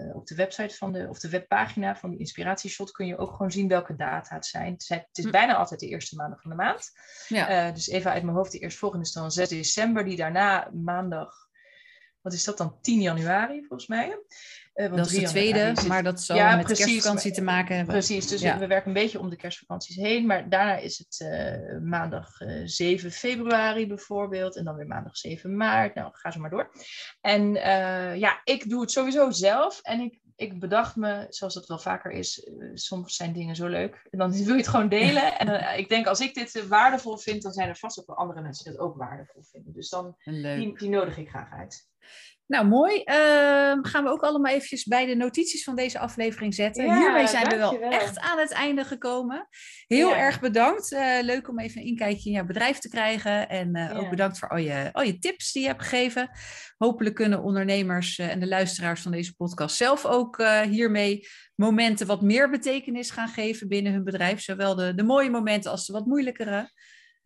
uh, 0.10 0.16
op 0.16 0.28
de 0.28 0.36
website 0.36 0.76
van 0.76 0.92
de, 0.92 1.08
of 1.10 1.20
de 1.20 1.30
webpagina 1.30 1.96
van 1.96 2.12
de 2.12 2.18
inspiratieshot 2.18 2.92
kun 2.92 3.06
je 3.06 3.18
ook 3.18 3.32
gewoon 3.32 3.52
zien 3.52 3.68
welke 3.68 3.96
data 3.96 4.36
het 4.36 4.46
zijn. 4.46 4.74
Het, 4.74 5.08
is 5.18 5.24
hm. 5.24 5.32
bijna 5.32 5.56
altijd 5.56 5.80
de 5.80 5.88
eerste 5.88 6.16
maandag 6.16 6.42
van 6.42 6.50
de 6.50 6.58
maand. 6.58 6.92
Ja. 7.28 7.68
Uh, 7.68 7.74
dus 7.74 7.88
even 7.88 8.12
uit 8.12 8.24
mijn 8.24 8.36
hoofd, 8.36 8.52
de 8.52 8.60
eerstvolgende 8.60 9.06
is 9.06 9.12
dan 9.12 9.32
6 9.32 9.50
december, 9.50 10.06
die 10.06 10.18
daarna 10.18 10.70
maandag, 10.74 11.48
wat 12.22 12.34
is 12.34 12.44
dat 12.44 12.58
dan, 12.58 12.82
10 12.82 13.02
januari 13.02 13.66
volgens 13.68 13.88
mij. 13.88 14.18
Uh, 14.76 14.96
dat 14.96 15.12
is 15.12 15.20
de 15.20 15.28
tweede, 15.28 15.74
maar 15.88 16.04
dat 16.04 16.22
zal 16.22 16.38
ja, 16.38 16.56
met 16.56 16.66
precies, 16.66 16.86
kerstvakantie 16.86 17.32
te 17.32 17.42
maken 17.42 17.76
hebben. 17.76 17.94
Precies, 17.94 18.28
dus 18.28 18.42
we 18.42 18.68
werken 18.68 18.88
een 18.88 18.94
beetje 18.94 19.20
om 19.20 19.30
de 19.30 19.36
kerstvakanties 19.36 19.96
heen. 19.96 20.26
Maar 20.26 20.50
daarna 20.50 20.78
is 20.78 20.98
het 20.98 21.20
uh, 21.20 21.82
maandag 21.82 22.42
uh, 22.42 22.62
eh, 22.62 22.68
7 22.68 23.12
februari 23.12 23.88
bijvoorbeeld. 23.88 24.56
En 24.56 24.64
dan 24.64 24.76
weer 24.76 24.88
maandag 24.88 25.18
7 25.18 25.58
maart. 25.58 25.96
Nou, 25.96 26.10
ga 26.12 26.32
zo 26.32 26.40
maar 26.40 26.50
door. 26.50 26.72
En 27.22 27.54
ja, 28.20 28.42
ik 28.44 28.70
doe 28.70 28.82
het 28.82 28.92
sowieso 28.92 29.32
zelf. 29.32 29.80
En 29.82 30.00
ik, 30.00 30.20
ik 30.36 30.60
bedacht 30.60 30.96
me, 30.96 31.26
zoals 31.30 31.54
dat 31.54 31.68
wel 31.68 31.80
vaker 31.80 32.12
is, 32.12 32.50
soms 32.74 33.16
zijn 33.16 33.34
dingen 33.34 33.56
zo 33.56 33.68
leuk. 33.68 34.08
En 34.12 34.20
dan 34.20 34.32
wil 34.44 34.54
je 34.54 34.62
het 34.62 34.68
gewoon 34.68 34.90
delen. 34.90 35.38
en 35.38 35.78
ik 35.78 35.90
denk, 35.90 36.08
als 36.08 36.20
ik 36.20 36.34
dit 36.34 36.68
waardevol 36.68 37.18
vind, 37.18 37.42
dan 37.42 37.52
zijn 37.52 37.70
er 37.70 37.78
vast 37.78 38.00
ook 38.00 38.08
wel 38.08 38.18
andere 38.18 38.42
mensen 38.42 38.64
die 38.64 38.74
het 38.74 38.82
ook 38.82 38.98
waardevol 38.98 39.44
vinden. 39.44 39.74
Dus 39.74 39.90
dan, 39.90 40.16
die, 40.24 40.78
die 40.78 40.90
nodig 40.90 41.18
ik 41.18 41.30
graag 41.30 41.52
uit. 41.52 41.94
Nou, 42.48 42.68
mooi. 42.68 42.96
Uh, 42.96 43.78
gaan 43.82 44.04
we 44.04 44.10
ook 44.10 44.24
allemaal 44.24 44.54
eventjes 44.54 44.84
bij 44.84 45.06
de 45.06 45.16
notities 45.16 45.64
van 45.64 45.76
deze 45.76 46.00
aflevering 46.00 46.54
zetten. 46.54 46.86
Ja, 46.86 46.98
Hiermee 46.98 47.28
zijn 47.28 47.50
we 47.50 47.58
wel 47.58 47.80
echt 47.80 48.20
aan 48.20 48.40
het 48.40 48.52
einde 48.52 48.84
gekomen. 48.84 49.48
Heel 49.88 50.16
erg 50.16 50.40
bedankt. 50.40 50.92
Uh, 50.92 51.18
leuk 51.22 51.50
om 51.50 51.60
even 51.60 51.82
een 51.82 51.88
inkijkje 51.88 52.30
in 52.30 52.36
jouw 52.36 52.46
bedrijf 52.46 52.78
te 52.78 52.90
krijgen. 52.90 53.50
En 53.50 53.78
uh, 53.78 54.00
ook 54.00 54.10
bedankt 54.10 54.40
voor 54.40 54.50
al 54.50 54.58
je, 54.58 54.90
al 54.92 55.04
je 55.04 55.20
tips 55.20 55.52
die 55.52 55.62
je 55.62 55.68
hebt 55.68 55.82
gegeven. 55.82 56.30
Hopelijk 56.78 57.16
kunnen 57.16 57.44
ondernemers 57.44 58.18
eh, 58.18 58.30
en 58.30 58.40
de 58.40 58.48
luisteraars 58.48 59.02
van 59.02 59.12
deze 59.12 59.36
podcast 59.36 59.76
zelf 59.76 60.06
ook 60.06 60.44
hiermee 60.70 61.28
momenten 61.56 62.08
wat 62.08 62.22
meer 62.22 62.50
betekenis 62.50 63.10
gaan 63.10 63.28
geven 63.28 63.68
binnen 63.68 63.94
hun 63.94 64.04
bedrijf. 64.04 64.42
Zowel 64.42 64.76
de, 64.76 64.96
de 64.96 65.04
mooie 65.04 65.30
momenten 65.30 65.72
als 65.72 65.86
de 65.86 65.94
wat 65.94 66.06
moeilijkere. 66.06 66.72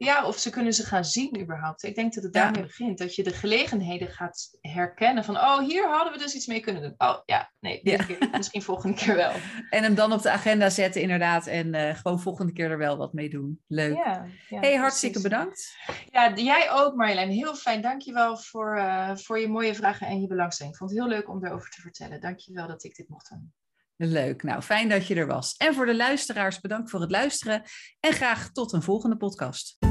Ja, 0.01 0.25
of 0.25 0.37
ze 0.37 0.49
kunnen 0.49 0.73
ze 0.73 0.85
gaan 0.85 1.05
zien 1.05 1.41
überhaupt. 1.41 1.83
Ik 1.83 1.95
denk 1.95 2.13
dat 2.13 2.23
het 2.23 2.33
daarmee 2.33 2.61
begint. 2.61 2.97
Dat 2.97 3.15
je 3.15 3.23
de 3.23 3.33
gelegenheden 3.33 4.07
gaat 4.07 4.57
herkennen 4.61 5.23
van, 5.23 5.35
oh, 5.35 5.59
hier 5.59 5.87
hadden 5.89 6.13
we 6.13 6.19
dus 6.19 6.33
iets 6.33 6.45
mee 6.45 6.59
kunnen 6.59 6.81
doen. 6.81 6.93
Oh, 6.97 7.17
ja, 7.25 7.51
nee, 7.59 7.79
ja. 7.83 8.03
Keer, 8.03 8.29
misschien 8.31 8.61
volgende 8.61 8.95
keer 8.95 9.15
wel. 9.15 9.31
En 9.69 9.83
hem 9.83 9.95
dan 9.95 10.13
op 10.13 10.21
de 10.21 10.29
agenda 10.29 10.69
zetten 10.69 11.01
inderdaad. 11.01 11.47
En 11.47 11.73
uh, 11.73 11.95
gewoon 11.95 12.19
volgende 12.19 12.53
keer 12.53 12.71
er 12.71 12.77
wel 12.77 12.97
wat 12.97 13.13
mee 13.13 13.29
doen. 13.29 13.61
Leuk. 13.67 13.95
Ja, 13.95 14.25
hey, 14.49 14.75
hartstikke 14.75 15.21
bedankt. 15.21 15.75
Ja, 16.11 16.33
jij 16.35 16.71
ook 16.71 16.95
Marjolein. 16.95 17.29
Heel 17.29 17.55
fijn. 17.55 17.81
Dankjewel 17.81 18.37
voor, 18.37 18.77
uh, 18.77 19.15
voor 19.15 19.39
je 19.39 19.47
mooie 19.47 19.75
vragen 19.75 20.07
en 20.07 20.21
je 20.21 20.27
belangstelling. 20.27 20.73
Ik 20.73 20.79
vond 20.79 20.91
het 20.91 20.99
heel 20.99 21.09
leuk 21.09 21.29
om 21.29 21.41
daarover 21.41 21.69
te 21.69 21.81
vertellen. 21.81 22.21
Dankjewel 22.21 22.67
dat 22.67 22.83
ik 22.83 22.95
dit 22.95 23.09
mocht 23.09 23.29
doen. 23.29 23.53
Leuk. 23.95 24.43
Nou, 24.43 24.61
fijn 24.61 24.89
dat 24.89 25.07
je 25.07 25.15
er 25.15 25.27
was. 25.27 25.55
En 25.57 25.73
voor 25.73 25.85
de 25.85 25.95
luisteraars, 25.95 26.59
bedankt 26.59 26.89
voor 26.89 27.01
het 27.01 27.11
luisteren. 27.11 27.63
En 27.99 28.13
graag 28.13 28.51
tot 28.51 28.73
een 28.73 28.81
volgende 28.81 29.17
podcast. 29.17 29.88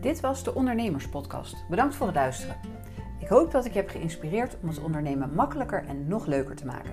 Dit 0.00 0.20
was 0.20 0.44
de 0.44 0.54
Ondernemerspodcast. 0.54 1.56
Bedankt 1.68 1.94
voor 1.94 2.06
het 2.06 2.16
luisteren. 2.16 2.56
Ik 3.18 3.28
hoop 3.28 3.50
dat 3.50 3.64
ik 3.64 3.74
heb 3.74 3.88
geïnspireerd 3.88 4.56
om 4.62 4.68
het 4.68 4.80
ondernemen 4.80 5.34
makkelijker 5.34 5.84
en 5.88 6.08
nog 6.08 6.26
leuker 6.26 6.56
te 6.56 6.66
maken. 6.66 6.92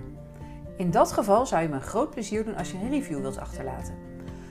In 0.78 0.92
dat 0.92 1.12
geval 1.12 1.46
zou 1.46 1.62
je 1.62 1.68
me 1.68 1.76
een 1.76 1.82
groot 1.82 2.10
plezier 2.10 2.46
doen 2.46 2.56
als 2.56 2.72
je 2.72 2.78
een 2.78 2.90
review 2.90 3.22
wilt 3.22 3.38
achterlaten. 3.38 3.94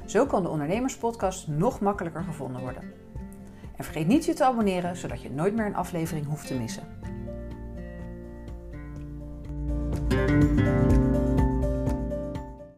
Zo 0.07 0.27
kan 0.27 0.43
de 0.43 0.49
Ondernemerspodcast 0.49 1.49
nog 1.49 1.81
makkelijker 1.81 2.23
gevonden 2.23 2.61
worden. 2.61 2.83
En 3.77 3.85
vergeet 3.85 4.07
niet 4.07 4.25
je 4.25 4.35
te 4.35 4.45
abonneren, 4.45 4.97
zodat 4.97 5.23
je 5.23 5.31
nooit 5.31 5.55
meer 5.55 5.67
een 5.67 5.77
aflevering 5.77 6.27
hoeft 6.27 6.47
te 6.47 6.55
missen. 6.55 6.85